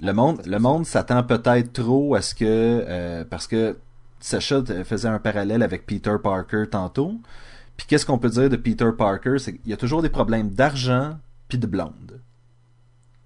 Le 0.00 0.12
monde, 0.12 0.40
le 0.46 0.58
monde 0.58 0.86
s'attend 0.86 1.22
peut-être 1.22 1.74
trop 1.74 2.14
à 2.14 2.22
ce 2.22 2.34
que, 2.34 2.44
euh, 2.88 3.24
parce 3.28 3.46
que 3.46 3.76
Sacha 4.20 4.64
faisait 4.84 5.08
un 5.08 5.18
parallèle 5.18 5.62
avec 5.62 5.84
Peter 5.84 6.16
Parker 6.22 6.64
tantôt. 6.70 7.20
Puis 7.76 7.86
qu'est-ce 7.86 8.06
qu'on 8.06 8.18
peut 8.18 8.30
dire 8.30 8.48
de 8.48 8.56
Peter 8.56 8.90
Parker, 8.96 9.36
c'est 9.38 9.58
qu'il 9.58 9.70
y 9.70 9.74
a 9.74 9.76
toujours 9.76 10.00
des 10.00 10.08
problèmes 10.08 10.48
d'argent 10.48 11.18
puis 11.48 11.58
de 11.58 11.66
blonde. 11.66 12.20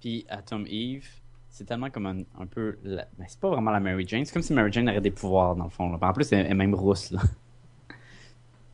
Puis 0.01 0.25
Atom 0.27 0.65
Eve, 0.67 1.07
c'est 1.49 1.63
tellement 1.63 1.89
comme 1.89 2.05
un, 2.05 2.45
peu. 2.47 2.77
La... 2.83 3.05
Mais 3.17 3.25
c'est 3.29 3.39
pas 3.39 3.49
vraiment 3.49 3.71
la 3.71 3.79
Mary 3.79 4.05
Jane. 4.05 4.25
C'est 4.25 4.33
comme 4.33 4.41
si 4.41 4.51
Mary 4.51 4.73
Jane 4.73 4.89
aurait 4.89 4.99
des 4.99 5.11
pouvoirs, 5.11 5.55
dans 5.55 5.65
le 5.65 5.69
fond. 5.69 5.93
En 5.93 6.13
plus, 6.13 6.33
elle 6.33 6.47
est 6.47 6.53
même 6.53 6.75
rousse. 6.75 7.11
Là. 7.11 7.21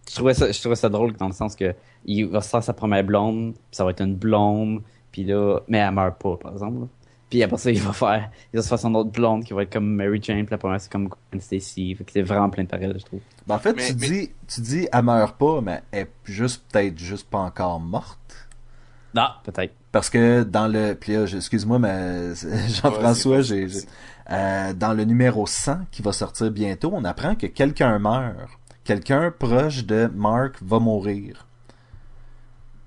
Je, 0.10 0.16
trouvais 0.16 0.34
ça, 0.34 0.52
je 0.52 0.60
trouvais 0.60 0.76
ça 0.76 0.90
drôle 0.90 1.14
dans 1.14 1.28
le 1.28 1.34
sens 1.34 1.56
que 1.56 1.74
il 2.06 2.26
va 2.28 2.42
se 2.42 2.50
faire 2.50 2.64
sa 2.64 2.74
première 2.74 3.04
blonde, 3.04 3.54
puis 3.54 3.64
ça 3.72 3.84
va 3.84 3.92
être 3.92 4.02
une 4.02 4.16
blonde, 4.16 4.82
puis 5.12 5.24
là. 5.24 5.60
Mais 5.68 5.80
elle 5.80 5.92
meurt 5.92 6.18
pas, 6.22 6.38
par 6.38 6.52
exemple. 6.54 6.82
là. 6.82 6.88
Puis 7.30 7.42
après 7.42 7.58
ça, 7.58 7.72
il 7.72 7.82
va 7.82 7.92
faire. 7.92 8.30
Il 8.54 8.58
va 8.58 8.62
se 8.64 8.68
faire 8.70 8.78
son 8.80 8.94
autre 8.94 9.10
blonde 9.10 9.44
qui 9.44 9.54
va 9.54 9.64
être 9.64 9.74
comme 9.74 9.88
Mary 9.96 10.20
Jane, 10.22 10.46
puis 10.46 10.52
la 10.52 10.58
première, 10.60 10.80
c'est 10.80 10.92
comme 10.92 11.08
Gwen 11.08 11.42
Stacy. 11.42 11.96
Fait 11.96 12.04
que 12.04 12.12
c'est 12.12 12.22
vraiment 12.22 12.50
plein 12.52 12.64
de 12.64 12.70
parallèles, 12.70 13.00
je 13.00 13.06
trouve. 13.06 13.20
Ben, 13.48 13.56
en 13.56 13.60
fait, 13.60 13.74
Mais- 13.74 13.88
tu 13.88 13.96
mais- 13.96 14.08
dis, 14.08 14.32
tu 14.48 14.62
dis, 14.62 14.88
elle 14.94 15.02
meurt 15.04 15.36
pas, 15.38 15.60
mais 15.62 15.82
elle 15.92 16.02
est 16.04 16.10
juste 16.24 16.64
peut-être 16.72 16.98
juste 17.00 17.28
pas 17.30 17.40
encore 17.40 17.80
morte. 17.80 18.48
Ah, 19.18 19.42
peut-être. 19.44 19.74
Parce 19.92 20.10
que 20.10 20.44
dans 20.44 20.68
le. 20.68 20.94
Puis 20.94 21.14
là, 21.14 21.24
excuse-moi, 21.24 21.80
mais 21.80 22.34
Jean-François, 22.68 23.42
j'ai- 23.42 23.68
euh, 24.30 24.74
dans 24.74 24.94
le 24.94 25.04
numéro 25.06 25.48
100 25.48 25.80
qui 25.90 26.02
va 26.02 26.12
sortir 26.12 26.52
bientôt, 26.52 26.92
on 26.94 27.04
apprend 27.06 27.34
que 27.36 27.48
quelqu'un 27.48 27.98
meurt. 27.98 28.36
Quelqu'un 28.86 29.32
proche 29.32 29.84
de 29.84 30.10
Mark 30.14 30.58
va 30.62 30.80
mourir. 30.80 31.48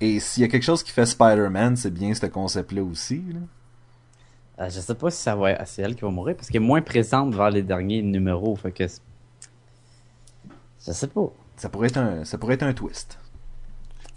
Et 0.00 0.20
s'il 0.20 0.42
y 0.42 0.46
a 0.46 0.48
quelque 0.48 0.62
chose 0.62 0.82
qui 0.84 0.92
fait 0.92 1.04
Spider-Man, 1.04 1.76
c'est 1.76 1.90
bien 1.92 2.14
ce 2.14 2.26
concept-là 2.26 2.84
aussi. 2.84 3.22
là. 3.32 3.40
Euh, 4.60 4.70
je 4.70 4.80
sais 4.80 4.94
pas 4.94 5.10
si 5.10 5.20
ça 5.22 5.36
va 5.36 5.64
c'est 5.66 5.82
elle 5.82 5.94
qui 5.94 6.02
va 6.02 6.10
mourir 6.10 6.34
parce 6.36 6.48
qu'elle 6.48 6.62
est 6.62 6.66
moins 6.66 6.82
présente 6.82 7.34
vers 7.34 7.50
les 7.50 7.62
derniers 7.62 8.02
numéros. 8.02 8.56
Fait 8.56 8.72
que. 8.72 8.86
Je 10.86 10.92
sais 10.92 11.06
pas. 11.08 11.32
Ça 11.56 11.68
pourrait 11.68 11.88
être 11.88 11.98
un, 11.98 12.24
ça 12.24 12.38
pourrait 12.38 12.54
être 12.54 12.62
un 12.62 12.72
twist. 12.72 13.18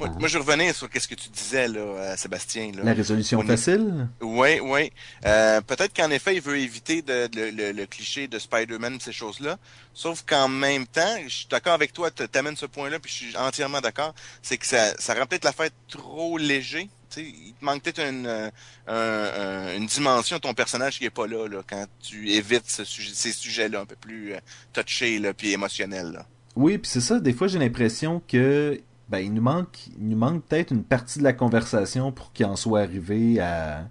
Moi, 0.01 0.09
Ah. 0.15 0.19
moi, 0.19 0.27
je 0.27 0.37
revenais 0.39 0.73
sur 0.73 0.89
qu'est-ce 0.89 1.07
que 1.07 1.13
tu 1.13 1.29
disais, 1.29 1.67
là, 1.67 1.79
euh, 1.79 2.15
Sébastien. 2.17 2.71
Là. 2.75 2.81
La 2.83 2.93
résolution 2.93 3.39
est- 3.43 3.45
facile? 3.45 4.07
Oui, 4.19 4.59
oui. 4.59 4.91
Euh, 5.27 5.61
peut-être 5.61 5.95
qu'en 5.95 6.09
effet, 6.09 6.35
il 6.35 6.41
veut 6.41 6.57
éviter 6.57 7.03
de, 7.03 7.29
le, 7.35 7.51
le- 7.51 7.71
le 7.71 7.85
cliché 7.85 8.27
de 8.27 8.39
Spider-Man, 8.39 8.97
ces 8.99 9.11
choses-là. 9.11 9.57
Sauf 9.93 10.23
qu'en 10.27 10.47
même 10.47 10.87
temps, 10.87 11.17
je 11.27 11.29
suis 11.33 11.47
d'accord 11.51 11.73
avec 11.73 11.93
toi, 11.93 12.09
tu 12.09 12.23
amènes 12.33 12.55
ce 12.57 12.65
point-là, 12.65 12.97
puis 12.99 13.11
je 13.11 13.15
suis 13.27 13.37
entièrement 13.37 13.79
d'accord. 13.79 14.15
C'est 14.41 14.57
que 14.57 14.65
ça, 14.65 14.95
ça 14.97 15.13
rend 15.13 15.27
peut-être 15.27 15.45
l'affaire 15.45 15.69
trop 15.87 16.35
léger. 16.39 16.89
Il 17.17 17.53
te 17.59 17.63
manque 17.63 17.83
peut-être 17.83 17.99
une, 18.01 18.25
euh, 18.25 18.49
un- 18.87 18.93
un- 18.95 19.75
une 19.77 19.85
dimension 19.85 20.37
de 20.37 20.41
ton 20.41 20.55
personnage 20.55 20.97
qui 20.97 21.05
est 21.05 21.09
pas 21.11 21.27
là, 21.27 21.45
là 21.47 21.61
quand 21.69 21.85
tu 22.01 22.31
évites 22.31 22.67
ce 22.71 22.85
sujet, 22.85 23.11
ces 23.13 23.33
sujets-là 23.33 23.81
un 23.81 23.85
peu 23.85 23.97
plus 23.97 24.33
touchés 24.73 25.19
là, 25.19 25.31
puis 25.33 25.51
émotionnels. 25.51 26.11
Là. 26.13 26.25
Oui, 26.55 26.77
puis 26.79 26.89
c'est 26.89 27.01
ça, 27.01 27.19
des 27.19 27.33
fois 27.33 27.47
j'ai 27.47 27.59
l'impression 27.59 28.21
que 28.27 28.79
ben 29.11 29.19
il 29.19 29.33
nous 29.33 29.41
manque 29.41 29.87
il 29.99 30.07
nous 30.07 30.17
manque 30.17 30.43
peut-être 30.45 30.71
une 30.71 30.83
partie 30.83 31.19
de 31.19 31.23
la 31.23 31.33
conversation 31.33 32.11
pour 32.11 32.31
qu'il 32.31 32.45
en 32.45 32.55
soit 32.55 32.79
arrivé 32.79 33.39
à, 33.39 33.89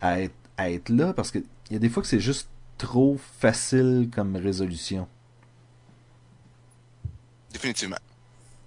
à, 0.00 0.20
être, 0.20 0.34
à 0.56 0.70
être 0.70 0.88
là 0.88 1.12
parce 1.12 1.30
que 1.30 1.40
il 1.70 1.72
y 1.72 1.76
a 1.76 1.78
des 1.78 1.88
fois 1.88 2.02
que 2.02 2.08
c'est 2.08 2.20
juste 2.20 2.48
trop 2.78 3.16
facile 3.40 4.08
comme 4.14 4.36
résolution. 4.36 5.08
Définitivement. 7.52 7.96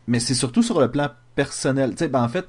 Mais 0.07 0.19
c'est 0.19 0.33
surtout 0.33 0.63
sur 0.63 0.79
le 0.79 0.89
plan 0.89 1.09
personnel. 1.35 1.91
Tu 1.91 1.97
sais, 1.97 2.07
ben 2.07 2.23
en 2.23 2.29
fait, 2.29 2.47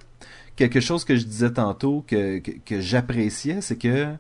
quelque 0.57 0.81
chose 0.81 1.05
que 1.05 1.17
je 1.17 1.25
disais 1.25 1.53
tantôt 1.53 2.05
que, 2.07 2.39
que, 2.39 2.53
que 2.65 2.81
j'appréciais, 2.81 3.61
c'est 3.61 3.77
que 3.77 4.15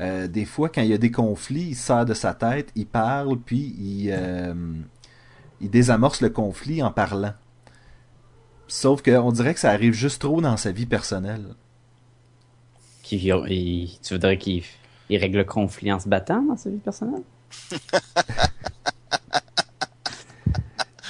euh, 0.00 0.26
des 0.26 0.44
fois, 0.44 0.68
quand 0.68 0.82
il 0.82 0.88
y 0.88 0.94
a 0.94 0.98
des 0.98 1.10
conflits, 1.10 1.68
il 1.70 1.76
sort 1.76 2.04
de 2.04 2.14
sa 2.14 2.34
tête, 2.34 2.70
il 2.74 2.86
parle, 2.86 3.38
puis 3.38 3.74
il, 3.78 4.10
euh, 4.10 4.54
il 5.60 5.70
désamorce 5.70 6.20
le 6.20 6.30
conflit 6.30 6.82
en 6.82 6.90
parlant. 6.90 7.34
Sauf 8.74 9.02
qu'on 9.02 9.30
dirait 9.30 9.54
que 9.54 9.60
ça 9.60 9.70
arrive 9.70 9.92
juste 9.92 10.20
trop 10.20 10.40
dans 10.40 10.56
sa 10.56 10.72
vie 10.72 10.84
personnelle. 10.84 11.44
Qui, 13.04 13.18
il- 13.18 13.98
tu 14.02 14.14
voudrais 14.14 14.36
qu'il 14.36 14.64
il 15.08 15.16
règle 15.16 15.38
le 15.38 15.44
conflit 15.44 15.92
en 15.92 16.00
se 16.00 16.08
battant 16.08 16.42
dans 16.42 16.56
sa 16.56 16.70
vie 16.70 16.78
personnelle? 16.78 17.22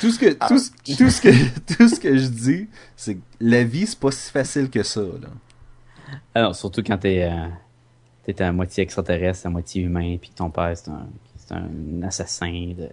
Tout 0.01 0.11
ce 0.11 0.19
que, 0.19 0.33
tout, 0.35 0.59
ce- 0.59 0.71
tout 0.99 1.09
ce 1.11 1.21
que, 1.23 1.59
tout 1.77 1.89
ce 1.89 1.99
que 1.99 2.19
je 2.19 2.27
dis, 2.27 2.69
c'est 2.97 3.15
que 3.15 3.21
la 3.41 3.65
vie, 3.65 3.87
c'est 3.87 3.99
pas 3.99 4.11
si 4.11 4.31
facile 4.31 4.69
que 4.69 4.83
ça, 4.83 5.01
là. 5.01 5.29
Ah 6.35 6.43
non, 6.43 6.53
surtout 6.53 6.83
quand 6.83 6.99
t'es 6.99 7.23
euh, 7.23 7.49
t'es 8.25 8.43
à 8.43 8.53
moitié 8.53 8.83
extraterrestre, 8.83 9.47
à 9.47 9.51
moitié 9.51 9.81
humain, 9.85 10.19
puis 10.21 10.29
que 10.29 10.35
ton 10.35 10.51
père 10.51 10.77
c'est 10.77 10.91
un, 10.91 11.07
c'est 11.37 11.55
un 11.55 12.03
assassin 12.03 12.75
de, 12.77 12.91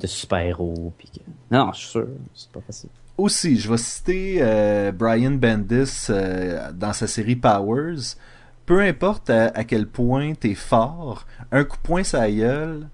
de 0.00 0.06
super-héros, 0.08 0.92
puis 0.98 1.08
que... 1.10 1.20
Non, 1.54 1.66
non, 1.66 1.72
je 1.74 1.78
suis 1.78 1.88
sûr, 1.90 2.08
c'est 2.34 2.50
pas 2.50 2.60
facile. 2.62 2.90
Aussi, 3.20 3.60
je 3.60 3.70
vais 3.70 3.76
citer 3.76 4.38
euh, 4.40 4.92
Brian 4.92 5.32
Bendis 5.32 6.06
euh, 6.08 6.72
dans 6.72 6.94
sa 6.94 7.06
série 7.06 7.36
Powers. 7.36 8.16
Peu 8.64 8.80
importe 8.80 9.28
à, 9.28 9.48
à 9.48 9.64
quel 9.64 9.86
point 9.86 10.32
t'es 10.32 10.54
fort, 10.54 11.26
un 11.52 11.64
coup 11.64 11.76
de 11.76 11.82
poing 11.82 12.00
la 12.14 12.32
gueule, 12.32 12.88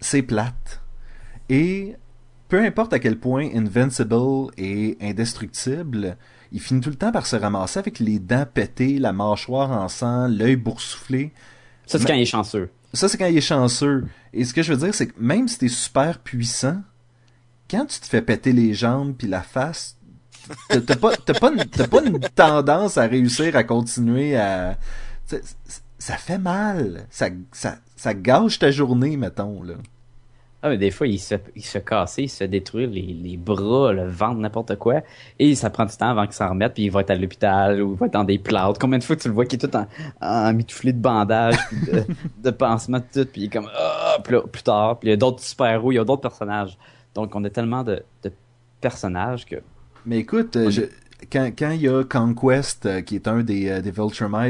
c'est 0.00 0.22
plate. 0.22 0.82
Et 1.48 1.94
peu 2.48 2.58
importe 2.60 2.92
à 2.92 2.98
quel 2.98 3.20
point 3.20 3.50
Invincible 3.54 4.50
est 4.56 5.00
indestructible, 5.00 6.16
il 6.50 6.60
finit 6.60 6.80
tout 6.80 6.90
le 6.90 6.96
temps 6.96 7.12
par 7.12 7.26
se 7.26 7.36
ramasser 7.36 7.78
avec 7.78 8.00
les 8.00 8.18
dents 8.18 8.46
pétées, 8.52 8.98
la 8.98 9.12
mâchoire 9.12 9.70
en 9.70 9.86
sang, 9.86 10.26
l'œil 10.26 10.56
boursouflé. 10.56 11.32
Ça, 11.86 12.00
c'est 12.00 12.04
quand 12.04 12.14
il 12.14 12.22
est 12.22 12.24
chanceux. 12.24 12.68
Ça, 12.92 13.08
c'est 13.08 13.16
quand 13.16 13.26
il 13.26 13.36
est 13.36 13.40
chanceux. 13.40 14.06
Et 14.32 14.44
ce 14.44 14.54
que 14.54 14.64
je 14.64 14.72
veux 14.72 14.84
dire, 14.84 14.92
c'est 14.92 15.06
que 15.06 15.20
même 15.20 15.46
si 15.46 15.58
t'es 15.58 15.68
super 15.68 16.18
puissant, 16.18 16.82
quand 17.72 17.86
tu 17.86 17.98
te 18.00 18.06
fais 18.06 18.22
péter 18.22 18.52
les 18.52 18.74
jambes 18.74 19.14
puis 19.18 19.26
la 19.26 19.40
face, 19.42 19.96
t'as 20.68 20.96
pas, 20.96 21.16
t'as 21.16 21.34
pas, 21.34 21.50
une- 21.50 21.64
t'as 21.64 21.88
pas 21.88 22.02
une 22.04 22.20
tendance 22.20 22.98
à 22.98 23.06
réussir 23.06 23.56
à 23.56 23.64
continuer 23.64 24.36
à, 24.36 24.76
ça 25.98 26.16
fait 26.16 26.38
mal, 26.38 27.06
ça, 27.10 27.28
ça, 27.52 27.76
ça 27.96 28.14
gâche 28.14 28.58
ta 28.58 28.70
journée, 28.70 29.16
mettons 29.16 29.62
là. 29.62 29.74
Ah, 30.64 30.68
mais 30.68 30.78
des 30.78 30.92
fois, 30.92 31.08
il 31.08 31.18
se, 31.18 31.34
il 31.56 31.64
se 31.64 31.78
il 32.18 32.28
se 32.30 32.36
fait 32.36 32.46
détruire 32.46 32.88
les, 32.88 33.02
les 33.20 33.36
bras, 33.36 33.92
le 33.92 34.06
ventre, 34.06 34.38
n'importe 34.38 34.76
quoi. 34.76 35.00
Et 35.40 35.56
ça 35.56 35.70
prend 35.70 35.84
du 35.86 35.96
temps 35.96 36.10
avant 36.10 36.24
qu'il 36.24 36.34
s'en 36.34 36.50
remette, 36.50 36.74
puis 36.74 36.84
il 36.84 36.90
va 36.92 37.00
être 37.00 37.10
à 37.10 37.16
l'hôpital 37.16 37.82
ou 37.82 37.94
il 37.94 37.98
va 37.98 38.06
être 38.06 38.12
dans 38.12 38.22
des 38.22 38.38
plâtres. 38.38 38.78
Combien 38.78 38.98
de 38.98 39.02
fois 39.02 39.16
tu 39.16 39.26
le 39.26 39.34
vois 39.34 39.44
qui 39.44 39.56
est 39.56 39.58
tout 39.58 39.76
en, 39.76 39.88
en 40.20 40.52
mitouflé 40.52 40.92
de 40.92 41.00
bandages, 41.00 41.56
de, 41.92 42.04
de 42.44 42.50
pansements, 42.52 43.00
tout, 43.00 43.24
puis 43.24 43.40
il 43.40 43.44
est 43.46 43.48
comme, 43.48 43.68
ah, 43.76 44.18
puis 44.22 44.34
là, 44.34 44.42
plus 44.42 44.62
tard. 44.62 45.00
Puis 45.00 45.08
il 45.08 45.10
y 45.10 45.14
a 45.14 45.16
d'autres 45.16 45.42
super-héros, 45.42 45.90
il 45.90 45.96
y 45.96 45.98
a 45.98 46.04
d'autres 46.04 46.22
personnages. 46.22 46.78
Donc, 47.14 47.34
on 47.34 47.44
a 47.44 47.50
tellement 47.50 47.82
de, 47.84 48.02
de 48.22 48.32
personnages 48.80 49.44
que 49.46 49.56
Mais 50.06 50.18
écoute, 50.18 50.56
je- 50.70 50.82
quand, 51.30 51.50
quand 51.56 51.70
il 51.70 51.82
y 51.82 51.88
a 51.88 52.02
Conquest, 52.02 52.86
euh, 52.86 53.00
qui 53.02 53.14
est 53.14 53.28
un 53.28 53.42
des, 53.42 53.68
euh, 53.68 53.80
des 53.80 53.92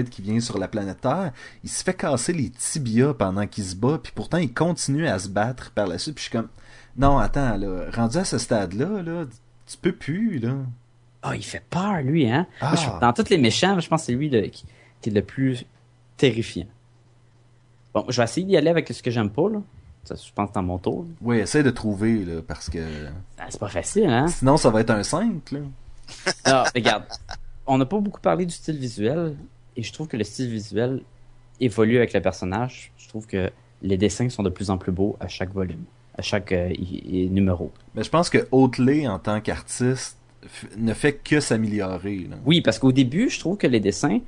qui 0.08 0.22
vient 0.22 0.40
sur 0.40 0.58
la 0.58 0.68
planète 0.68 1.02
Terre, 1.02 1.32
il 1.62 1.68
se 1.68 1.82
fait 1.84 1.92
casser 1.94 2.32
les 2.32 2.48
tibias 2.50 3.12
pendant 3.14 3.46
qu'il 3.46 3.64
se 3.64 3.76
bat, 3.76 3.98
puis 4.02 4.12
pourtant 4.14 4.38
il 4.38 4.54
continue 4.54 5.06
à 5.06 5.18
se 5.18 5.28
battre 5.28 5.70
par 5.72 5.86
la 5.86 5.98
suite, 5.98 6.14
puis 6.14 6.24
je 6.24 6.28
suis 6.30 6.38
comme, 6.38 6.48
non, 6.96 7.18
attends, 7.18 7.56
là, 7.58 7.90
rendu 7.94 8.16
à 8.16 8.24
ce 8.24 8.38
stade-là, 8.38 9.02
là, 9.02 9.24
tu 9.66 9.76
peux 9.76 9.92
plus, 9.92 10.38
là. 10.38 10.54
Ah, 11.22 11.36
il 11.36 11.44
fait 11.44 11.62
peur, 11.68 12.00
lui, 12.02 12.28
hein? 12.30 12.46
Ah. 12.60 12.72
Moi, 12.72 12.76
je- 12.76 13.00
dans 13.00 13.12
tous 13.12 13.28
les 13.28 13.38
méchants, 13.38 13.78
je 13.78 13.88
pense 13.88 14.00
que 14.02 14.06
c'est 14.06 14.12
lui 14.14 14.30
le- 14.30 14.46
qui, 14.48 14.64
qui 15.00 15.10
est 15.10 15.12
le 15.12 15.22
plus 15.22 15.64
terrifiant. 16.16 16.66
Bon, 17.94 18.06
je 18.08 18.16
vais 18.16 18.24
essayer 18.24 18.46
d'y 18.46 18.56
aller 18.56 18.70
avec 18.70 18.88
ce 18.88 19.02
que 19.02 19.10
j'aime 19.10 19.30
pas, 19.30 19.48
là. 19.50 19.60
Ça, 20.04 20.14
je 20.16 20.32
pense 20.34 20.48
que 20.48 20.52
c'est 20.54 20.60
dans 20.60 20.62
mon 20.66 20.78
tour. 20.78 21.06
Oui, 21.20 21.38
essaie 21.38 21.62
de 21.62 21.70
trouver, 21.70 22.24
là, 22.24 22.40
parce 22.46 22.68
que 22.68 22.78
Ah, 23.38 23.44
c'est 23.48 23.60
pas 23.60 23.68
facile, 23.68 24.06
hein? 24.08 24.26
sinon 24.28 24.56
ça 24.56 24.70
va 24.70 24.80
être 24.80 24.90
un 24.90 25.02
5, 25.02 25.52
là. 25.52 25.60
Ah, 26.44 26.64
regarde. 26.74 27.04
On 27.66 27.78
n'a 27.78 27.86
pas 27.86 28.00
beaucoup 28.00 28.20
parlé 28.20 28.44
du 28.44 28.52
style 28.52 28.76
visuel, 28.78 29.36
et 29.76 29.82
je 29.82 29.92
trouve 29.92 30.08
que 30.08 30.16
le 30.16 30.24
style 30.24 30.50
visuel 30.50 31.02
évolue 31.60 31.96
avec 31.98 32.12
le 32.12 32.20
personnage. 32.20 32.92
Je 32.98 33.08
trouve 33.08 33.26
que 33.26 33.50
les 33.82 33.96
dessins 33.96 34.28
sont 34.28 34.42
de 34.42 34.50
plus 34.50 34.70
en 34.70 34.78
plus 34.78 34.90
beaux 34.92 35.16
à 35.20 35.28
chaque 35.28 35.52
volume, 35.52 35.84
à 36.18 36.22
chaque 36.22 36.50
euh, 36.52 36.72
numéro. 37.30 37.70
Mais 37.94 38.02
je 38.02 38.10
pense 38.10 38.28
que 38.28 38.48
Oatley, 38.50 39.06
en 39.06 39.20
tant 39.20 39.40
qu'artiste, 39.40 40.18
ne 40.76 40.92
fait 40.92 41.12
que 41.12 41.38
s'améliorer. 41.38 42.28
Oui, 42.44 42.60
parce 42.62 42.80
qu'au 42.80 42.90
début, 42.90 43.30
je 43.30 43.38
trouve 43.38 43.56
que 43.56 43.68
les 43.68 43.78
dessins, 43.78 44.18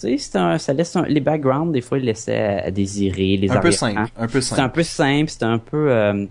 tu 0.00 0.18
sais, 0.18 0.38
un, 0.38 0.58
ça 0.58 0.72
laisse 0.72 0.96
un- 0.96 1.06
les 1.06 1.20
backgrounds, 1.20 1.72
des 1.72 1.80
fois, 1.80 1.98
ils 1.98 2.04
laissaient 2.04 2.62
à, 2.64 2.70
désirer, 2.70 3.36
les 3.36 3.50
Un 3.50 3.60
peu 3.60 3.70
simple, 3.70 4.10
un 4.16 4.26
peu 4.26 4.40
C'était 4.40 4.60
un 4.60 4.68
peu 4.68 4.82
simple, 4.82 5.28
c'était 5.30 5.44
un 5.44 5.58
peu 5.58 5.90
euh, 5.90 6.26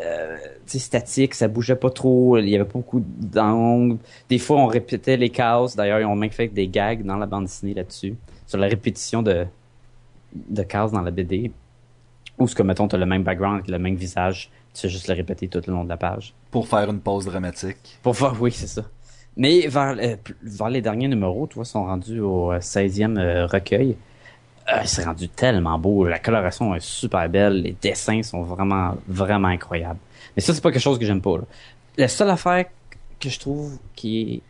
euh, 0.00 0.36
sais, 0.72 0.78
statique, 0.78 1.34
ça 1.34 1.48
bougeait 1.48 1.76
pas 1.76 1.90
trop, 1.90 2.38
il 2.38 2.48
y 2.48 2.54
avait 2.54 2.64
pas 2.64 2.78
beaucoup 2.78 3.02
d'angles. 3.04 3.98
Des 4.28 4.38
fois, 4.38 4.58
on 4.58 4.66
répétait 4.66 5.16
les 5.16 5.30
cases. 5.30 5.76
D'ailleurs, 5.76 6.00
ils 6.00 6.06
ont 6.06 6.16
même 6.16 6.30
fait 6.30 6.48
des 6.48 6.68
gags 6.68 7.04
dans 7.04 7.16
la 7.16 7.26
bande 7.26 7.44
dessinée 7.44 7.74
là-dessus, 7.74 8.14
sur 8.46 8.58
la 8.58 8.68
répétition 8.68 9.22
de, 9.22 9.46
de 10.34 10.62
cases 10.62 10.92
dans 10.92 11.02
la 11.02 11.10
BD. 11.10 11.50
Ou 12.38 12.48
ce 12.48 12.54
que, 12.54 12.62
mettons, 12.62 12.88
t'as 12.88 12.98
le 12.98 13.06
même 13.06 13.22
background 13.22 13.68
le 13.68 13.78
même 13.78 13.94
visage, 13.94 14.50
tu 14.74 14.80
fais 14.82 14.88
juste 14.88 15.08
le 15.08 15.14
répéter 15.14 15.48
tout 15.48 15.60
le 15.66 15.72
long 15.72 15.84
de 15.84 15.88
la 15.88 15.98
page. 15.98 16.34
Pour 16.50 16.66
faire 16.66 16.90
une 16.90 17.00
pause 17.00 17.26
dramatique. 17.26 17.98
Pour 18.02 18.14
voir, 18.14 18.40
oui, 18.40 18.52
c'est 18.52 18.66
ça. 18.66 18.82
Mais 19.36 19.66
vers, 19.66 19.96
euh, 19.98 20.16
vers 20.42 20.68
les 20.68 20.82
derniers 20.82 21.08
numéros, 21.08 21.46
tu 21.46 21.54
vois, 21.54 21.64
sont 21.64 21.84
rendus 21.84 22.20
au 22.20 22.52
euh, 22.52 22.58
16e 22.58 23.18
euh, 23.18 23.46
recueil. 23.46 23.96
Euh, 24.70 24.82
c'est 24.84 25.04
rendu 25.04 25.28
tellement 25.28 25.78
beau. 25.78 26.06
La 26.06 26.18
coloration 26.18 26.74
est 26.74 26.80
super 26.80 27.28
belle. 27.28 27.62
Les 27.62 27.76
dessins 27.80 28.22
sont 28.22 28.42
vraiment, 28.42 28.96
vraiment 29.08 29.48
incroyables. 29.48 29.98
Mais 30.36 30.42
ça, 30.42 30.54
c'est 30.54 30.60
pas 30.60 30.70
quelque 30.70 30.82
chose 30.82 30.98
que 30.98 31.06
j'aime 31.06 31.22
pas. 31.22 31.38
Là. 31.38 31.44
La 31.96 32.08
seule 32.08 32.30
affaire 32.30 32.66
que 33.18 33.28
je 33.28 33.38
trouve 33.38 33.78
qui 33.94 34.20
est... 34.20 34.42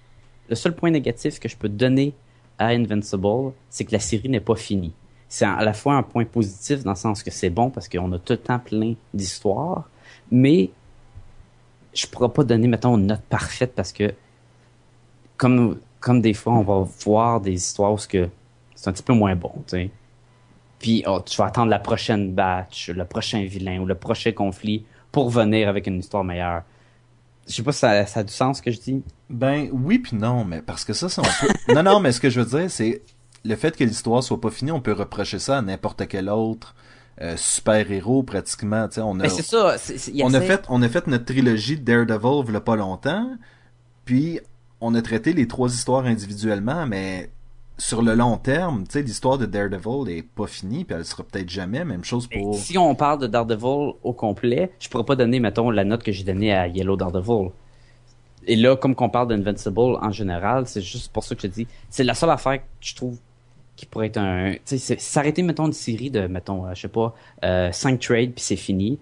Le 0.48 0.54
seul 0.54 0.74
point 0.74 0.90
négatif 0.90 1.38
que 1.38 1.48
je 1.48 1.56
peux 1.56 1.68
donner 1.68 2.12
à 2.58 2.68
Invincible, 2.68 3.52
c'est 3.70 3.84
que 3.84 3.92
la 3.92 4.00
série 4.00 4.28
n'est 4.28 4.40
pas 4.40 4.56
finie. 4.56 4.92
C'est 5.28 5.46
à 5.46 5.62
la 5.64 5.72
fois 5.72 5.94
un 5.94 6.02
point 6.02 6.24
positif 6.24 6.82
dans 6.82 6.90
le 6.90 6.96
sens 6.96 7.22
que 7.22 7.30
c'est 7.30 7.48
bon 7.48 7.70
parce 7.70 7.88
qu'on 7.88 8.12
a 8.12 8.18
tout 8.18 8.34
le 8.34 8.38
temps 8.38 8.58
plein 8.58 8.94
d'histoires, 9.14 9.88
mais 10.30 10.70
je 11.94 12.06
pourrais 12.06 12.28
pas 12.28 12.44
donner, 12.44 12.68
mettons, 12.68 12.98
une 12.98 13.06
note 13.06 13.22
parfaite 13.22 13.72
parce 13.74 13.92
que 13.92 14.12
comme, 15.42 15.78
comme 15.98 16.20
des 16.20 16.34
fois, 16.34 16.52
on 16.52 16.62
va 16.62 16.88
voir 17.04 17.40
des 17.40 17.54
histoires 17.54 17.92
où 17.92 17.98
c'est 17.98 18.20
un 18.86 18.92
petit 18.92 19.02
peu 19.02 19.12
moins 19.12 19.34
bon, 19.34 19.50
tu 19.66 19.70
sais. 19.76 19.90
Puis 20.78 21.02
oh, 21.06 21.20
tu 21.24 21.36
vas 21.36 21.46
attendre 21.46 21.68
la 21.70 21.80
prochaine 21.80 22.32
batch, 22.32 22.90
le 22.90 23.04
prochain 23.04 23.44
vilain 23.44 23.80
ou 23.80 23.86
le 23.86 23.96
prochain 23.96 24.30
conflit 24.32 24.84
pour 25.10 25.30
venir 25.30 25.68
avec 25.68 25.86
une 25.88 25.98
histoire 25.98 26.22
meilleure. 26.24 26.62
Je 27.48 27.54
sais 27.54 27.62
pas 27.64 27.72
si 27.72 27.80
ça, 27.80 28.06
ça 28.06 28.20
a 28.20 28.22
du 28.22 28.32
sens 28.32 28.58
ce 28.58 28.62
que 28.62 28.70
je 28.70 28.80
dis. 28.80 29.02
Ben 29.28 29.68
oui 29.72 29.98
puis 29.98 30.16
non, 30.16 30.44
mais 30.44 30.62
parce 30.62 30.84
que 30.84 30.92
ça, 30.92 31.08
ça 31.08 31.22
on 31.22 31.46
peut... 31.46 31.52
non, 31.74 31.82
non, 31.82 31.98
mais 32.00 32.12
ce 32.12 32.20
que 32.20 32.30
je 32.30 32.40
veux 32.40 32.58
dire, 32.58 32.70
c'est 32.70 33.02
le 33.44 33.56
fait 33.56 33.76
que 33.76 33.82
l'histoire 33.84 34.22
soit 34.22 34.40
pas 34.40 34.50
finie, 34.50 34.70
on 34.70 34.80
peut 34.80 34.92
reprocher 34.92 35.40
ça 35.40 35.58
à 35.58 35.62
n'importe 35.62 36.06
quel 36.08 36.28
autre 36.28 36.74
euh, 37.20 37.36
super-héros 37.36 38.22
pratiquement. 38.22 38.86
Tu 38.88 38.94
sais, 38.94 39.00
on 39.00 39.18
a, 39.20 39.24
Mais 39.24 39.28
c'est 39.28 39.42
ça. 39.42 39.76
c'est- 39.78 39.98
c'est- 39.98 40.22
on 40.22 40.32
a 40.34 40.40
fait, 40.40 40.64
on 40.68 40.82
a 40.82 40.88
fait 40.88 41.06
notre 41.08 41.24
trilogie 41.26 41.76
de 41.78 41.82
Daredevil 41.84 42.44
il 42.48 42.54
y 42.54 42.56
a 42.56 42.60
pas 42.60 42.76
longtemps, 42.76 43.28
puis 44.04 44.40
on 44.82 44.94
a 44.94 45.00
traité 45.00 45.32
les 45.32 45.46
trois 45.46 45.72
histoires 45.72 46.04
individuellement, 46.04 46.86
mais 46.86 47.30
sur 47.78 48.02
le 48.02 48.14
long 48.14 48.36
terme, 48.36 48.84
tu 48.84 48.92
sais, 48.92 49.02
l'histoire 49.02 49.38
de 49.38 49.46
Daredevil 49.46 50.10
est 50.10 50.22
pas 50.22 50.46
finie, 50.46 50.84
puis 50.84 50.96
elle 50.96 51.04
sera 51.04 51.22
peut-être 51.22 51.48
jamais. 51.48 51.84
Même 51.84 52.04
chose 52.04 52.26
pour. 52.26 52.56
Si 52.56 52.76
on 52.76 52.94
parle 52.94 53.20
de 53.20 53.26
Daredevil 53.28 53.94
au 54.02 54.12
complet, 54.12 54.72
je 54.80 54.88
pourrais 54.88 55.04
pas 55.04 55.16
donner, 55.16 55.40
mettons, 55.40 55.70
la 55.70 55.84
note 55.84 56.02
que 56.02 56.12
j'ai 56.12 56.24
donnée 56.24 56.52
à 56.52 56.66
Yellow 56.66 56.96
Daredevil. 56.96 57.50
Et 58.46 58.56
là, 58.56 58.76
comme 58.76 58.96
qu'on 58.96 59.08
parle 59.08 59.28
d'Invincible 59.28 59.98
en 60.02 60.10
général, 60.10 60.66
c'est 60.66 60.82
juste 60.82 61.12
pour 61.12 61.22
ça 61.22 61.36
que 61.36 61.42
je 61.42 61.46
te 61.46 61.52
dis, 61.52 61.68
c'est 61.88 62.04
la 62.04 62.14
seule 62.14 62.30
affaire 62.30 62.58
que 62.58 62.64
je 62.80 62.96
trouve 62.96 63.18
qui 63.76 63.86
pourrait 63.86 64.08
être 64.08 64.18
un... 64.18 64.54
Tu 64.66 64.78
sais, 64.78 64.98
s'arrêter, 64.98 65.42
mettons, 65.42 65.66
une 65.66 65.72
série 65.72 66.10
de, 66.10 66.26
mettons, 66.26 66.66
euh, 66.66 66.74
je 66.74 66.82
sais 66.82 66.88
pas, 66.88 67.14
euh, 67.44 67.70
5 67.70 68.00
trades, 68.00 68.32
puis 68.32 68.44
c'est 68.44 68.56
fini. 68.56 68.98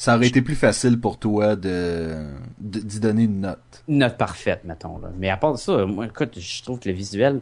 Ça 0.00 0.14
aurait 0.16 0.28
été 0.28 0.42
plus 0.42 0.54
facile 0.54 0.98
pour 1.00 1.18
toi 1.18 1.56
de 1.56 2.24
d'y 2.60 3.00
donner 3.00 3.24
une 3.24 3.40
note. 3.40 3.82
Une 3.88 3.98
note 3.98 4.16
parfaite, 4.16 4.60
mettons. 4.64 4.98
Là. 4.98 5.08
Mais 5.18 5.28
à 5.28 5.36
part 5.36 5.58
ça, 5.58 5.84
moi, 5.86 6.06
écoute, 6.06 6.38
je 6.38 6.62
trouve 6.62 6.78
que 6.78 6.88
le 6.88 6.94
visuel 6.94 7.40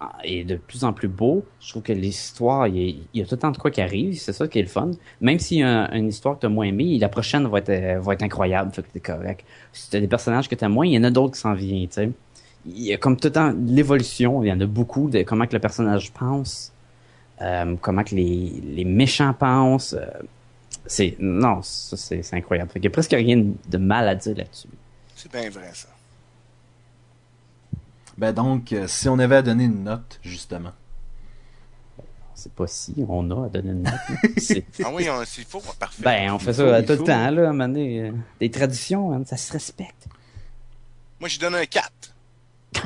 ah, 0.00 0.12
est 0.24 0.44
de 0.44 0.56
plus 0.56 0.84
en 0.84 0.94
plus 0.94 1.08
beau. 1.08 1.44
Je 1.60 1.68
trouve 1.70 1.82
que 1.82 1.92
l'histoire, 1.92 2.66
il 2.66 3.02
y, 3.12 3.20
a, 3.20 3.24
tout 3.26 3.34
le 3.34 3.38
temps 3.40 3.50
de 3.50 3.58
quoi 3.58 3.70
qui 3.70 3.82
arrive. 3.82 4.18
C'est 4.18 4.32
ça 4.32 4.48
qui 4.48 4.58
est 4.58 4.62
le 4.62 4.68
fun. 4.68 4.90
Même 5.20 5.38
s'il 5.38 5.58
y 5.58 5.62
a 5.62 5.84
un- 5.84 5.92
une 5.92 6.08
histoire 6.08 6.36
que 6.36 6.40
t'as 6.40 6.48
moins 6.48 6.64
aimée, 6.66 6.96
la 6.98 7.10
prochaine 7.10 7.46
va 7.46 7.58
être, 7.58 7.68
euh, 7.68 8.00
va 8.00 8.14
être 8.14 8.22
incroyable. 8.22 8.72
Fait 8.72 8.82
que 8.82 8.88
t'es 8.94 9.00
correct. 9.00 9.44
Si 9.74 9.90
t'as 9.90 10.00
des 10.00 10.08
personnages 10.08 10.48
que 10.48 10.54
t'aimes 10.54 10.72
moins, 10.72 10.86
il 10.86 10.94
y 10.94 10.98
en 10.98 11.04
a 11.04 11.10
d'autres 11.10 11.34
qui 11.34 11.40
s'en 11.40 11.52
viennent, 11.52 11.88
tu 11.88 11.92
sais. 11.94 12.10
Il 12.64 12.80
y 12.82 12.92
a 12.94 12.96
comme 12.96 13.16
tout 13.18 13.28
le 13.28 13.32
temps 13.32 13.54
l'évolution. 13.66 14.42
Il 14.42 14.48
y 14.48 14.52
en 14.52 14.60
a 14.62 14.66
beaucoup 14.66 15.10
de 15.10 15.22
comment 15.24 15.46
que 15.46 15.52
le 15.52 15.60
personnage 15.60 16.10
pense. 16.12 16.72
euh, 17.42 17.76
comment 17.82 18.02
que 18.02 18.14
les, 18.14 18.62
les 18.64 18.84
méchants 18.86 19.34
pensent. 19.34 19.92
euh, 19.94 20.06
c'est, 20.86 21.16
non, 21.18 21.62
ça, 21.62 21.96
c'est, 21.96 22.22
c'est 22.22 22.36
incroyable. 22.36 22.70
Fait 22.70 22.78
qu'il 22.80 22.84
y 22.84 22.88
a 22.88 22.90
presque 22.90 23.12
rien 23.12 23.44
de 23.68 23.78
mal 23.78 24.08
à 24.08 24.14
dire 24.14 24.36
là-dessus. 24.36 24.68
C'est 25.14 25.30
bien 25.30 25.48
vrai, 25.50 25.70
ça. 25.74 25.88
Ben 28.18 28.32
donc, 28.32 28.72
euh, 28.72 28.86
si 28.86 29.08
on 29.08 29.18
avait 29.18 29.36
à 29.36 29.42
donner 29.42 29.64
une 29.64 29.84
note, 29.84 30.18
justement. 30.22 30.72
C'est 32.34 32.52
pas 32.52 32.66
si 32.66 32.94
on 33.08 33.30
a 33.30 33.46
à 33.46 33.48
donner 33.48 33.70
une 33.70 33.82
note. 33.82 33.94
C'est- 34.38 34.64
Ah 34.84 34.90
oui, 34.92 35.08
on- 35.10 35.24
s'il 35.24 35.44
faut, 35.44 35.60
parfait. 35.78 36.02
ben, 36.02 36.32
on 36.32 36.38
fait 36.38 36.50
Il 36.50 36.54
ça 36.54 36.62
euh, 36.62 36.80
il 36.80 36.86
tout 36.86 36.94
faut. 36.94 37.00
le 37.02 37.06
temps, 37.06 37.30
là, 37.30 37.46
à 37.46 37.48
un 37.48 37.52
moment 37.52 37.68
donné, 37.68 38.02
euh, 38.02 38.12
Des 38.40 38.50
traditions, 38.50 39.12
hein, 39.12 39.22
ça 39.26 39.36
se 39.36 39.52
respecte. 39.52 40.06
Moi, 41.20 41.28
je 41.28 41.38
donne 41.38 41.54
un 41.54 41.64
4. 41.66 41.90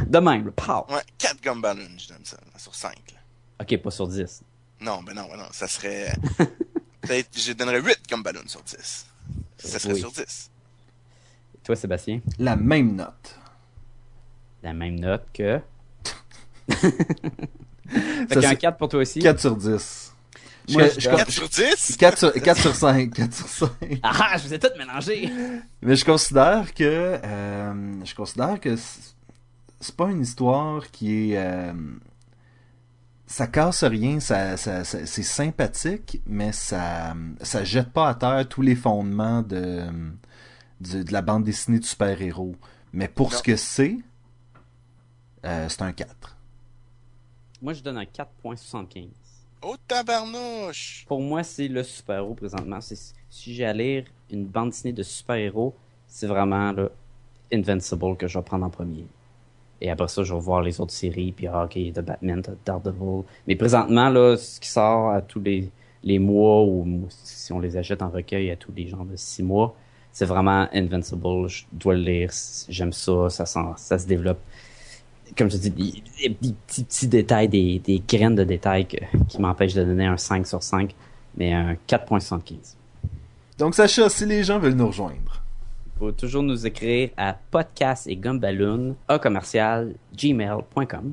De 0.06 0.18
même, 0.18 0.46
là, 0.46 0.52
pow! 0.54 0.92
Ouais, 0.94 1.00
4 1.18 1.42
gum 1.42 1.60
balloons, 1.60 1.82
je 1.98 2.08
donne 2.08 2.24
ça, 2.24 2.36
sur 2.56 2.74
5. 2.74 2.94
Ok, 3.60 3.76
pas 3.78 3.90
sur 3.90 4.06
10. 4.08 4.42
Non, 4.80 5.02
ben 5.02 5.14
non, 5.14 5.26
ben 5.30 5.36
non, 5.36 5.48
ça 5.52 5.66
serait... 5.68 6.12
Peut-être, 7.00 7.28
je 7.38 7.52
donnerais 7.52 7.80
8 7.80 7.98
gum 8.08 8.22
balloons 8.22 8.46
sur 8.46 8.62
10. 8.62 9.06
Ça 9.58 9.78
serait 9.78 9.94
Oui. 9.94 10.00
sur 10.00 10.10
10. 10.12 10.50
Et 11.54 11.58
toi, 11.64 11.76
Sébastien, 11.76 12.20
La 12.38 12.56
même 12.56 12.94
note. 12.94 13.36
la 14.62 14.72
même 14.72 14.98
note 15.00 15.26
que? 15.32 15.60
fait 17.88 18.28
qu'un 18.40 18.50
c'est 18.50 18.56
4 18.56 18.76
pour 18.78 18.88
toi 18.88 19.00
aussi. 19.00 19.18
4 19.20 19.40
sur 19.40 19.56
10. 19.56 20.12
Je- 20.68 20.74
Moi, 20.74 20.88
je- 20.88 21.00
je- 21.00 21.08
4 21.10 21.30
sur 21.30 21.48
10? 21.48 21.96
4 21.96 22.18
sur, 22.18 22.32
4 22.32 22.60
sur 22.60 22.74
5. 22.74 23.12
4 23.14 23.34
sur 23.34 23.48
5. 23.48 23.70
Ah 24.02 24.12
ah, 24.20 24.36
je 24.38 24.44
vous 24.46 24.54
ai 24.54 24.58
tout 24.58 24.68
mélangé! 24.78 25.30
Mais 25.82 25.96
je 25.96 26.04
considère 26.04 26.72
que 26.74 26.84
euh, 27.24 28.04
je 28.04 28.14
considère 28.14 28.60
que 28.60 28.76
c'est 28.76 29.14
c'est 29.82 29.96
pas 29.96 30.10
une 30.10 30.20
histoire 30.20 30.90
qui 30.90 31.32
est 31.32 31.38
euh, 31.38 31.72
ça 33.32 33.46
casse 33.46 33.84
rien, 33.84 34.18
ça, 34.18 34.56
ça, 34.56 34.82
ça- 34.84 35.06
c'est 35.06 35.22
sympathique, 35.22 36.20
mais 36.26 36.50
ça 36.52 37.14
ça 37.42 37.62
jette 37.64 37.90
pas 37.92 38.08
à 38.08 38.14
terre 38.14 38.48
tous 38.48 38.62
les 38.62 38.74
fondements 38.74 39.42
de 39.42 39.86
de, 40.80 41.02
de 41.02 41.12
la 41.12 41.22
bande 41.22 41.44
dessinée 41.44 41.78
de 41.78 41.84
super-héros. 41.84 42.56
Mais 42.92 43.06
pour 43.06 43.30
Non. 43.30 43.36
ce 43.38 43.42
que 43.42 43.54
c'est, 43.56 43.98
euh, 45.44 45.68
c'est 45.68 45.82
un 45.82 45.92
4. 45.92 46.36
Moi, 47.62 47.74
je 47.74 47.82
donne 47.82 47.98
un 47.98 48.04
4.75. 48.06 49.08
Oh, 49.62 49.76
tabarnouche! 49.86 51.04
Pour 51.06 51.20
moi, 51.20 51.42
c'est 51.42 51.68
le 51.68 51.82
super-héros 51.82 52.34
présentement. 52.34 52.80
Si 52.80 53.54
j'ai 53.54 53.66
à 53.66 53.74
lire 53.74 54.06
une 54.30 54.46
bande 54.46 54.70
dessinée 54.70 54.94
de 54.94 55.02
super-héros, 55.02 55.76
c'est 56.06 56.26
vraiment 56.26 56.72
là, 56.72 56.88
Invincible 57.52 58.16
que 58.16 58.26
je 58.26 58.38
vais 58.38 58.44
prendre 58.44 58.64
en 58.64 58.70
premier. 58.70 59.06
Et 59.80 59.90
après 59.90 60.08
ça, 60.08 60.22
je 60.22 60.34
vais 60.34 60.40
voir 60.40 60.60
les 60.62 60.80
autres 60.80 60.92
séries, 60.92 61.32
puis 61.32 61.46
ah, 61.46 61.64
ok, 61.64 61.78
The 61.94 62.00
Batman, 62.00 62.42
The 62.42 62.50
Daredevil. 62.66 63.24
Mais 63.46 63.56
présentement, 63.56 64.08
là, 64.10 64.36
ce 64.36 64.60
qui 64.60 64.68
sort 64.68 65.10
à 65.10 65.22
tous 65.22 65.40
les, 65.40 65.70
les 66.04 66.18
mois, 66.18 66.62
ou 66.62 67.06
si 67.08 67.52
on 67.52 67.60
les 67.60 67.76
achète 67.76 68.02
en 68.02 68.10
recueil 68.10 68.50
à 68.50 68.56
tous 68.56 68.72
les 68.76 68.88
gens 68.88 69.04
de 69.04 69.16
six 69.16 69.42
mois, 69.42 69.74
c'est 70.12 70.26
vraiment 70.26 70.66
Invincible. 70.72 71.48
Je 71.48 71.64
dois 71.72 71.94
le 71.94 72.02
lire. 72.02 72.30
J'aime 72.68 72.92
ça. 72.92 73.30
Ça, 73.30 73.46
sent, 73.46 73.60
ça 73.76 73.98
se 73.98 74.06
développe. 74.06 74.40
Comme 75.38 75.50
je 75.50 75.56
dis, 75.56 75.70
des, 75.70 76.28
des 76.28 76.34
petits, 76.34 76.84
petits 76.84 77.06
détails, 77.08 77.48
des, 77.48 77.78
des 77.78 78.02
graines 78.06 78.34
de 78.34 78.42
détails 78.44 78.86
que- 78.86 78.96
qui 79.28 79.40
m'empêchent 79.40 79.74
de 79.74 79.84
donner 79.84 80.06
un 80.06 80.16
5 80.16 80.44
sur 80.46 80.62
5, 80.62 80.92
mais 81.36 81.52
un 81.52 81.76
4.75. 81.88 82.74
Donc, 83.56 83.74
Sacha, 83.76 84.08
si 84.08 84.26
les 84.26 84.42
gens 84.42 84.58
veulent 84.58 84.74
nous 84.74 84.88
rejoindre, 84.88 85.39
faut 86.00 86.12
toujours 86.12 86.42
nous 86.42 86.66
écrire 86.66 87.10
à 87.18 87.34
podcast 87.34 88.06
et 88.06 88.16
gumballoon, 88.16 88.96
à 89.06 89.18
commercial, 89.18 89.94
gmail.com. 90.16 91.12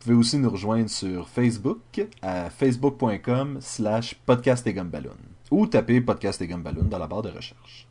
pouvez 0.00 0.14
aussi 0.14 0.38
nous 0.38 0.48
rejoindre 0.48 0.88
sur 0.88 1.28
Facebook 1.28 2.06
à 2.22 2.48
facebook.com 2.48 3.58
slash 3.60 4.14
podcast 4.24 4.66
et 4.66 4.72
gumballoon 4.72 5.18
ou 5.50 5.66
taper 5.66 6.00
podcast 6.00 6.40
et 6.40 6.46
gumballoon 6.46 6.84
dans 6.84 6.96
la 6.96 7.06
barre 7.06 7.20
de 7.20 7.28
recherche. 7.28 7.86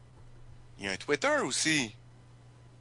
Il 0.80 0.86
y 0.86 0.88
a 0.88 0.94
un 0.94 0.96
Twitter 0.96 1.38
aussi. 1.46 1.96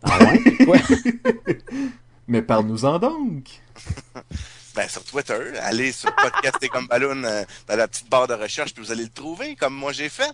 Ah 0.05 0.19
ouais? 0.21 0.41
Ouais. 0.67 0.81
Mais 2.29 2.41
parle-nous-en 2.41 2.99
donc! 2.99 3.61
Ben, 4.77 4.89
sur 4.89 5.03
Twitter, 5.03 5.59
allez 5.63 5.91
sur 5.91 6.15
Podcast 6.15 6.59
et 6.63 6.69
comme 6.69 6.87
Balloon 6.87 7.25
euh, 7.25 7.43
dans 7.67 7.75
la 7.75 7.89
petite 7.89 8.09
barre 8.09 8.29
de 8.29 8.35
recherche, 8.35 8.73
puis 8.73 8.85
vous 8.85 8.93
allez 8.93 9.03
le 9.03 9.11
trouver, 9.11 9.57
comme 9.57 9.75
moi 9.75 9.91
j'ai 9.91 10.09
fait. 10.09 10.33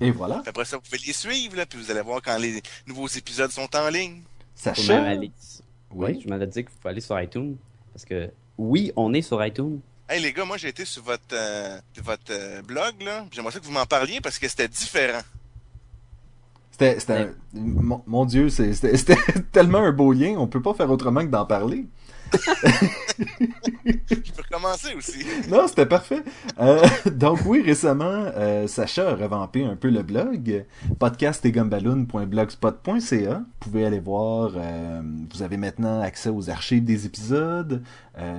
Et 0.00 0.10
voilà. 0.10 0.36
Puis 0.40 0.48
après 0.48 0.64
ça, 0.64 0.76
vous 0.76 0.82
pouvez 0.82 0.98
les 1.06 1.12
suivre, 1.12 1.56
là, 1.56 1.66
puis 1.66 1.78
vous 1.78 1.90
allez 1.90 2.00
voir 2.00 2.20
quand 2.22 2.36
les 2.38 2.62
nouveaux 2.86 3.08
épisodes 3.08 3.50
sont 3.50 3.68
en 3.76 3.88
ligne. 3.88 4.22
Sacha, 4.54 5.02
aller- 5.04 5.30
Oui, 5.92 6.20
je 6.24 6.28
m'en 6.28 6.40
ai 6.40 6.46
dit 6.46 6.64
qu'il 6.64 6.72
faut 6.82 6.88
aller 6.88 7.00
sur 7.00 7.20
iTunes. 7.20 7.56
Parce 7.92 8.04
que, 8.04 8.30
oui, 8.58 8.92
on 8.96 9.12
est 9.14 9.22
sur 9.22 9.44
iTunes. 9.44 9.80
Hey 10.08 10.20
les 10.20 10.32
gars, 10.32 10.44
moi 10.44 10.56
j'ai 10.56 10.68
été 10.68 10.84
sur 10.84 11.02
votre 11.04 11.22
euh, 11.32 11.78
votre 12.02 12.22
euh, 12.32 12.62
blog, 12.62 13.00
là. 13.02 13.20
puis 13.22 13.36
J'aimerais 13.36 13.52
ça 13.52 13.60
que 13.60 13.64
vous 13.64 13.70
m'en 13.70 13.86
parliez 13.86 14.20
parce 14.20 14.38
que 14.40 14.48
c'était 14.48 14.66
différent. 14.66 15.20
c'était, 16.72 16.98
c'était 16.98 17.12
un- 17.12 17.34
mon, 17.54 18.02
mon 18.06 18.24
Dieu, 18.24 18.48
c'était 18.48 18.96
tellement 19.52 19.78
un 19.78 19.92
beau 19.92 20.12
lien, 20.12 20.34
on 20.38 20.46
peut 20.48 20.62
pas 20.62 20.74
faire 20.74 20.90
autrement 20.90 21.20
que 21.20 21.30
d'en 21.30 21.46
parler. 21.46 21.86
Je 23.84 24.14
peux 24.14 24.42
recommencer 24.42 24.94
aussi. 24.94 25.26
Non, 25.50 25.66
c'était 25.66 25.86
parfait. 25.86 26.22
Euh, 26.60 26.86
donc 27.12 27.40
oui, 27.46 27.62
récemment, 27.62 28.26
euh, 28.36 28.66
Sacha 28.66 29.08
a 29.10 29.14
revampé 29.14 29.64
un 29.64 29.76
peu 29.76 29.88
le 29.90 30.02
blog, 30.02 30.64
podcastetgumballoon.blogspot.ca. 30.98 33.34
Vous 33.38 33.44
pouvez 33.58 33.86
aller 33.86 34.00
voir, 34.00 34.52
euh, 34.56 35.02
vous 35.32 35.42
avez 35.42 35.56
maintenant 35.56 36.00
accès 36.00 36.28
aux 36.30 36.50
archives 36.50 36.84
des 36.84 37.06
épisodes, 37.06 37.82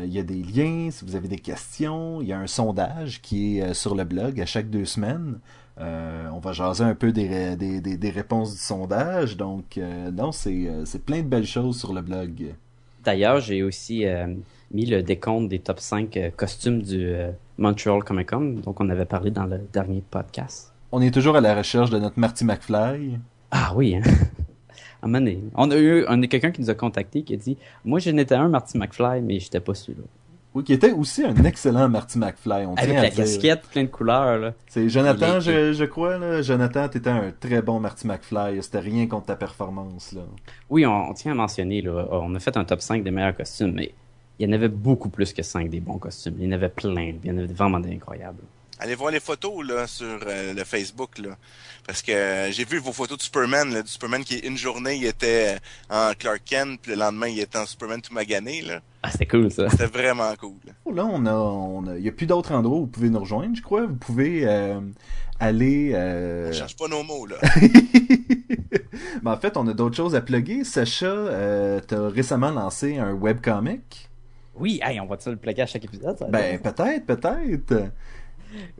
il 0.04 0.14
y 0.14 0.20
a 0.20 0.24
des 0.24 0.44
liens, 0.44 0.90
si 0.92 1.04
vous 1.06 1.16
avez 1.16 1.28
des 1.28 1.40
questions, 1.40 2.22
il 2.22 2.28
y 2.28 2.34
a 2.34 2.38
un 2.38 2.46
sondage 2.46 3.20
qui 3.24 3.58
est 3.58 3.74
sur 3.74 3.96
le 3.96 4.04
blog 4.04 4.40
à 4.40 4.46
chaque 4.46 4.70
deux 4.70 4.86
semaines. 4.86 5.40
On 5.78 6.38
va 6.40 6.54
jaser 6.54 6.84
un 6.84 6.94
peu 6.94 7.12
des, 7.12 7.56
des, 7.56 7.82
des, 7.82 7.98
des 7.98 8.10
réponses 8.12 8.54
du 8.54 8.60
sondage, 8.60 9.38
donc 9.38 9.80
non, 10.14 10.32
c'est 10.32 11.04
plein 11.04 11.22
de 11.22 11.28
belles 11.28 11.48
choses 11.48 11.80
sur 11.80 11.94
le 11.94 12.02
blog. 12.02 12.54
D'ailleurs, 13.04 13.40
j'ai 13.40 13.64
aussi 13.64 14.06
euh, 14.06 14.28
mis 14.72 14.86
le 14.86 15.02
décompte 15.02 15.50
des 15.50 15.60
top 15.60 15.80
5 15.80 16.18
euh, 16.18 16.30
costumes 16.36 16.82
du 16.82 17.08
euh, 17.08 17.32
Montreal 17.58 18.04
Comic 18.04 18.30
Con, 18.30 18.62
donc 18.64 18.80
on 18.80 18.90
avait 18.90 19.06
parlé 19.06 19.32
dans 19.32 19.46
le 19.46 19.60
dernier 19.74 20.04
podcast. 20.10 20.72
On 20.92 21.02
est 21.02 21.12
toujours 21.12 21.36
à 21.36 21.42
la 21.42 21.56
recherche 21.56 21.90
de 21.90 21.98
notre 21.98 22.20
Marty 22.20 22.46
McFly. 22.46 23.18
Ah 23.50 23.74
oui, 23.76 23.96
hein? 23.96 24.02
À 25.02 25.08
un 25.08 25.08
moment 25.08 25.20
donné, 25.20 25.44
on 25.56 25.72
a 25.72 25.78
eu 25.78 26.06
on 26.08 26.22
a 26.22 26.28
quelqu'un 26.28 26.52
qui 26.52 26.62
nous 26.62 26.70
a 26.70 26.76
contacté 26.76 27.24
qui 27.24 27.34
a 27.34 27.38
dit 27.38 27.58
Moi, 27.84 27.98
j'en 27.98 28.16
étais 28.18 28.36
un 28.36 28.50
Marty 28.50 28.78
McFly, 28.78 29.22
mais 29.22 29.40
j'étais 29.40 29.60
pas 29.60 29.74
celui-là. 29.74 30.04
Oui, 30.54 30.64
qui 30.66 30.74
était 30.74 30.92
aussi 30.92 31.24
un 31.24 31.36
excellent 31.46 31.88
Marty 31.88 32.18
McFly. 32.20 32.66
On 32.66 32.74
Avec 32.74 32.90
tient 32.90 33.00
à 33.00 33.04
la 33.04 33.10
casquette, 33.10 33.62
plein 33.72 33.84
de 33.84 33.88
couleurs, 33.88 34.38
là. 34.38 34.54
C'est 34.68 34.90
Jonathan, 34.90 35.40
je, 35.40 35.72
je 35.72 35.86
crois, 35.86 36.18
là. 36.18 36.42
Jonathan, 36.42 36.90
t'étais 36.90 37.10
un 37.10 37.32
très 37.40 37.62
bon 37.62 37.80
Marty 37.80 38.06
McFly. 38.06 38.62
C'était 38.62 38.80
rien 38.80 39.08
contre 39.08 39.28
ta 39.28 39.36
performance, 39.38 40.12
là. 40.12 40.22
Oui, 40.70 40.86
on, 40.86 41.10
on 41.10 41.14
tient 41.14 41.32
à 41.32 41.36
mentionner, 41.36 41.82
là, 41.82 42.06
on 42.12 42.36
a 42.36 42.40
fait 42.40 42.58
un 42.58 42.66
top 42.66 42.82
5 42.82 43.02
des 43.04 43.12
meilleurs 43.12 43.36
costumes, 43.36 43.72
mais 43.74 43.94
il 44.40 44.46
y 44.46 44.50
en 44.50 44.54
avait 44.54 44.68
beaucoup 44.68 45.10
plus 45.10 45.32
que 45.34 45.42
5 45.44 45.70
des 45.70 45.80
bons 45.80 46.00
costumes. 46.00 46.36
Il 46.40 46.46
y 46.46 46.48
en 46.50 46.52
avait 46.52 46.70
plein, 46.70 47.14
il 47.24 47.30
y 47.30 47.32
en 47.32 47.38
avait 47.38 47.54
vraiment 47.54 47.80
des 47.80 47.94
incroyables. 47.94 48.42
Allez 48.82 48.96
voir 48.96 49.12
les 49.12 49.20
photos 49.20 49.66
là 49.66 49.86
sur 49.86 50.20
euh, 50.28 50.54
le 50.54 50.64
Facebook 50.64 51.20
là, 51.20 51.38
parce 51.86 52.02
que 52.02 52.12
euh, 52.12 52.52
j'ai 52.52 52.66
vu 52.66 52.80
vos 52.80 52.92
photos 52.92 53.18
de 53.18 53.22
Superman, 53.22 53.72
là, 53.72 53.84
du 53.84 53.88
Superman 53.88 54.24
qui 54.24 54.40
une 54.40 54.58
journée 54.58 54.96
il 54.96 55.06
était 55.06 55.56
euh, 55.92 56.10
en 56.10 56.14
Clark 56.16 56.42
Kent, 56.44 56.80
puis 56.82 56.94
le 56.94 56.98
lendemain 56.98 57.28
il 57.28 57.40
était 57.40 57.60
en 57.60 57.68
Superman 57.68 58.02
tout 58.02 58.14
magané 58.14 58.64
là. 58.64 58.82
Ah, 59.04 59.10
c'était 59.12 59.26
cool, 59.26 59.52
ça. 59.52 59.70
C'était 59.70 59.88
vraiment 59.88 60.34
cool. 60.36 60.58
Oh, 60.86 60.92
Là, 60.92 61.06
on 61.06 61.26
a, 61.26 61.34
on 61.34 61.88
a, 61.88 61.98
il 61.98 62.04
y 62.04 62.10
a 62.10 62.12
plus 62.12 62.28
d'autres 62.28 62.54
endroits 62.54 62.78
où 62.78 62.82
vous 62.82 62.88
pouvez 62.88 63.10
nous 63.10 63.20
rejoindre, 63.20 63.56
je 63.56 63.62
crois. 63.62 63.88
Vous 63.88 63.96
pouvez 63.96 64.46
euh, 64.46 64.80
aller. 65.40 65.92
Euh... 65.96 66.50
On 66.50 66.54
cherche 66.54 66.76
pas 66.76 66.88
nos 66.88 67.04
mots 67.04 67.26
là. 67.26 67.38
Ben, 69.24 69.34
en 69.34 69.38
fait, 69.38 69.58
on 69.58 69.68
a 69.68 69.74
d'autres 69.74 69.96
choses 69.96 70.16
à 70.16 70.22
plugger. 70.22 70.64
Sacha, 70.64 71.06
euh, 71.06 71.80
t'as 71.86 72.10
récemment 72.10 72.52
lancé 72.52 72.98
un 72.98 73.14
webcomic. 73.14 74.10
Oui, 74.56 74.80
hey, 74.84 75.00
on 75.00 75.06
va-tu 75.06 75.30
le 75.30 75.38
plugger 75.38 75.64
à 75.64 75.66
chaque 75.66 75.86
épisode? 75.86 76.18
ça? 76.18 76.26
Ben, 76.28 76.60
peut-être, 76.60 77.06
peut-être. 77.06 77.92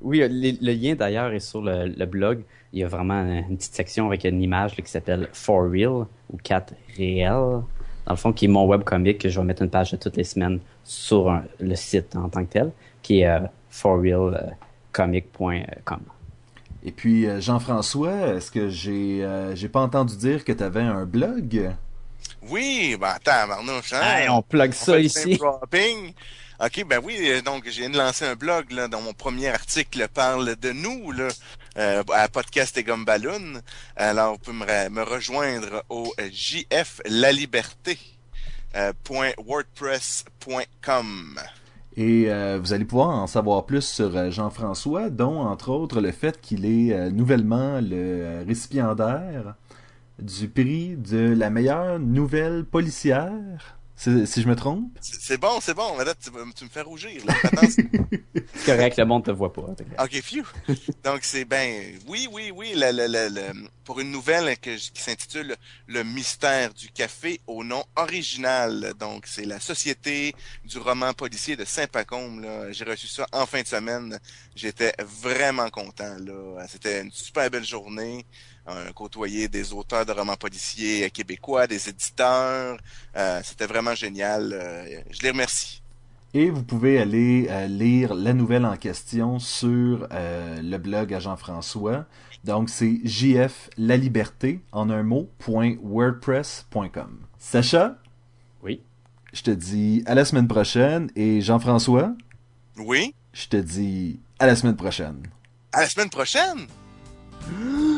Oui, 0.02 0.20
le, 0.20 0.28
le 0.30 0.74
lien 0.74 0.96
d'ailleurs 0.96 1.32
est 1.34 1.40
sur 1.40 1.62
le, 1.62 1.88
le 1.88 2.06
blog. 2.06 2.44
Il 2.74 2.80
y 2.80 2.84
a 2.84 2.88
vraiment 2.88 3.22
une 3.22 3.58
petite 3.58 3.74
section 3.76 4.08
avec 4.08 4.24
une 4.24 4.42
image 4.42 4.78
là, 4.78 4.84
qui 4.84 4.90
s'appelle 4.92 5.28
For 5.34 5.70
Real 5.70 6.06
ou 6.32 6.38
4 6.44 6.74
réel. 6.98 7.32
Dans 7.32 7.64
le 8.10 8.16
fond, 8.16 8.34
qui 8.34 8.46
est 8.46 8.48
mon 8.48 8.66
webcomic 8.66 9.20
que 9.20 9.30
je 9.30 9.40
vais 9.40 9.46
mettre 9.46 9.62
une 9.62 9.70
page 9.70 9.92
de 9.92 9.98
toutes 9.98 10.18
les 10.18 10.24
semaines 10.24 10.60
sur 10.84 11.30
un- 11.30 11.44
le 11.60 11.76
site 11.76 12.16
en 12.16 12.30
tant 12.30 12.44
que 12.46 12.52
tel, 12.52 12.72
qui 13.02 13.22
est 13.22 13.28
euh, 13.28 13.40
forrealcomic.com. 14.94 16.00
Et 16.84 16.92
puis, 16.92 17.28
euh, 17.28 17.40
Jean-François, 17.40 18.36
est-ce 18.36 18.50
que 18.50 18.70
j'ai 18.70 19.24
euh, 19.24 19.56
j'ai 19.56 19.70
pas 19.70 19.82
entendu 19.82 20.16
dire 20.18 20.44
que 20.44 20.52
t'avais 20.52 20.82
un 20.82 21.06
blog? 21.06 21.72
Oui, 22.50 22.98
ben 23.00 23.10
attends, 23.16 23.48
Marnouche, 23.48 23.94
hein? 23.94 24.02
Hey, 24.02 24.30
on 24.30 24.42
plug 24.42 24.72
On 24.72 24.74
ça 24.74 24.94
fait 24.94 25.04
ici. 25.04 25.40
Ok, 26.64 26.86
ben 26.88 27.00
oui, 27.04 27.18
euh, 27.22 27.42
donc 27.42 27.68
j'ai 27.68 27.88
lancer 27.88 28.24
un 28.26 28.36
blog 28.36 28.72
là, 28.72 28.88
dont 28.88 29.02
mon 29.02 29.14
premier 29.14 29.48
article 29.48 30.08
parle 30.14 30.56
de 30.58 30.72
nous 30.72 31.12
là, 31.12 31.30
euh, 31.78 32.04
à 32.14 32.28
podcast 32.28 32.78
et 32.78 32.84
gomme. 32.84 33.04
Alors, 33.96 34.34
vous 34.34 34.38
pouvez 34.40 34.58
me, 34.58 34.66
re- 34.66 34.90
me 34.92 35.02
rejoindre 35.02 35.84
au 35.90 36.14
euh, 36.20 36.30
JF 36.32 37.02
La 37.08 37.32
Liberté. 37.32 37.98
euh, 38.76 38.94
point 39.04 39.32
wordpress.com. 39.44 41.40
Et 41.98 42.28
vous 42.60 42.72
allez 42.74 42.86
pouvoir 42.86 43.10
en 43.10 43.28
savoir 43.28 43.66
plus 43.66 43.82
sur 43.86 44.32
Jean-François, 44.32 45.10
dont 45.10 45.40
entre 45.42 45.70
autres 45.72 46.00
le 46.00 46.12
fait 46.14 46.40
qu'il 46.40 46.66
est 46.66 47.10
nouvellement 47.12 47.82
le 47.82 48.44
récipiendaire 48.48 49.56
du 50.18 50.48
prix 50.48 50.96
de 50.96 51.34
la 51.36 51.50
meilleure 51.50 52.00
nouvelle 52.00 52.64
policière. 52.64 53.78
Si, 54.26 54.42
je 54.42 54.48
me 54.48 54.56
trompe? 54.56 54.92
C'est 55.00 55.38
bon, 55.38 55.60
c'est 55.62 55.76
bon. 55.76 55.96
Madame, 55.96 56.16
tu, 56.20 56.32
me- 56.32 56.52
tu 56.54 56.64
me 56.64 56.70
fais 56.70 56.82
rougir. 56.82 57.22
C'est 58.56 58.66
correct, 58.66 58.98
le 58.98 59.06
monde 59.06 59.26
te 59.26 59.32
voit 59.32 59.54
pas. 59.54 59.62
OK, 59.62 60.22
phew. 60.24 60.44
Donc, 61.04 61.20
c'est 61.24 61.46
ben, 61.46 61.98
oui, 62.08 62.28
oui, 62.32 62.52
oui, 62.54 62.74
le, 62.76 62.92
le, 62.92 63.08
le, 63.08 63.30
le- 63.30 63.68
pour 63.84 64.00
une 64.00 64.12
nouvelle 64.12 64.58
que, 64.58 64.76
qui 64.76 65.02
s'intitule 65.02 65.56
Le 65.88 66.04
mystère 66.04 66.74
du 66.74 66.90
café 66.90 67.40
au 67.48 67.64
nom 67.64 67.84
original. 67.96 68.94
Donc, 69.00 69.26
c'est 69.28 69.46
la 69.46 69.60
Société 69.60 70.34
du 70.66 70.78
roman 70.80 71.14
policier 71.14 71.56
de 71.56 71.66
Saint-Pacôme. 71.66 72.46
J'ai 72.72 72.86
reçu 72.86 73.08
ça 73.08 73.26
en 73.32 73.46
fin 73.46 73.62
de 73.62 73.68
semaine. 73.68 74.20
J'étais 74.56 74.94
vraiment 75.00 75.70
content. 75.70 76.18
C'était 76.68 77.02
une 77.02 77.12
super 77.12 77.50
belle 77.52 77.66
journée. 77.66 78.26
Euh, 78.68 78.92
côtoyer 78.94 79.48
des 79.48 79.74
auteurs 79.74 80.06
de 80.06 80.12
romans 80.12 80.36
policiers 80.36 81.10
québécois, 81.10 81.66
des 81.66 81.90
éditeurs. 81.90 82.78
Euh, 83.16 83.42
C'était 83.44 83.66
vraiment 83.66 83.96
génial. 83.96 84.52
Euh, 84.54 85.02
je 85.10 85.22
les 85.24 85.32
remercie. 85.32 85.82
Et 86.34 86.50
vous 86.52 86.62
pouvez 86.64 87.00
aller 87.02 87.48
euh, 87.50 87.66
lire 87.68 88.14
la 88.14 88.34
nouvelle 88.34 88.66
en 88.66 88.78
question 88.78 89.40
sur 89.40 90.08
euh, 90.12 90.62
le 90.62 90.78
blog 90.78 91.12
à 91.14 91.20
Jean-François. 91.20 92.06
Donc 92.44 92.70
c'est 92.70 93.00
JF 93.04 93.70
La 93.78 93.98
Liberté 93.98 94.62
en 94.72 94.90
un 94.92 95.04
mot 95.04 95.28
point 95.40 95.76
wordpress.com. 95.82 97.20
Sacha, 97.40 97.98
Oui. 98.64 98.82
je 99.34 99.42
te 99.42 99.52
dis 99.52 100.04
à 100.06 100.14
la 100.16 100.24
semaine 100.24 100.48
prochaine 100.48 101.10
et 101.16 101.42
Jean-François, 101.42 102.14
Oui. 102.78 103.14
je 103.34 103.48
te 103.48 103.58
dis 103.58 104.20
à 104.40 104.46
la 104.46 104.56
semaine 104.56 104.76
prochaine. 104.76 105.24
À 105.74 105.82
la 105.82 105.88
semaine 105.90 106.10
prochaine! 106.10 106.68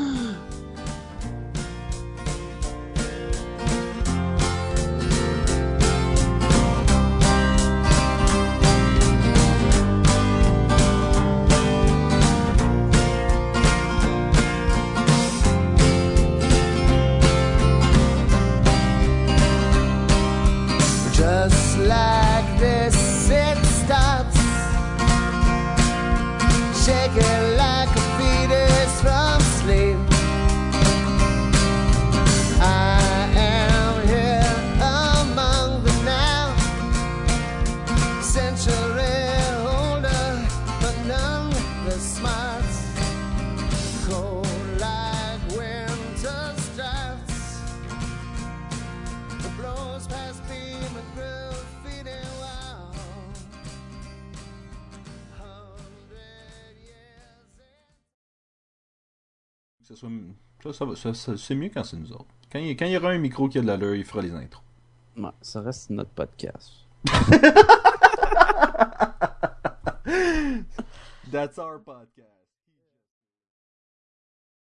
ça, 60.73 61.13
ça 61.13 61.37
c'est 61.37 61.55
mieux 61.55 61.69
quand 61.69 61.83
c'est 61.83 61.97
nous 61.97 62.11
autres. 62.11 62.25
Quand 62.51 62.59
il, 62.59 62.75
quand 62.75 62.85
il 62.85 62.91
y 62.91 62.97
aura 62.97 63.09
un 63.09 63.17
micro 63.17 63.47
qui 63.49 63.57
a 63.59 63.61
de 63.61 63.67
l'allure, 63.67 63.95
il 63.95 64.05
fera 64.05 64.21
les 64.21 64.33
intros. 64.33 64.63
Ouais, 65.17 65.29
ça 65.41 65.61
reste 65.61 65.89
notre 65.89 66.11
podcast. 66.11 66.71
That's 71.31 71.57
our 71.57 71.79
podcast. 71.79 72.32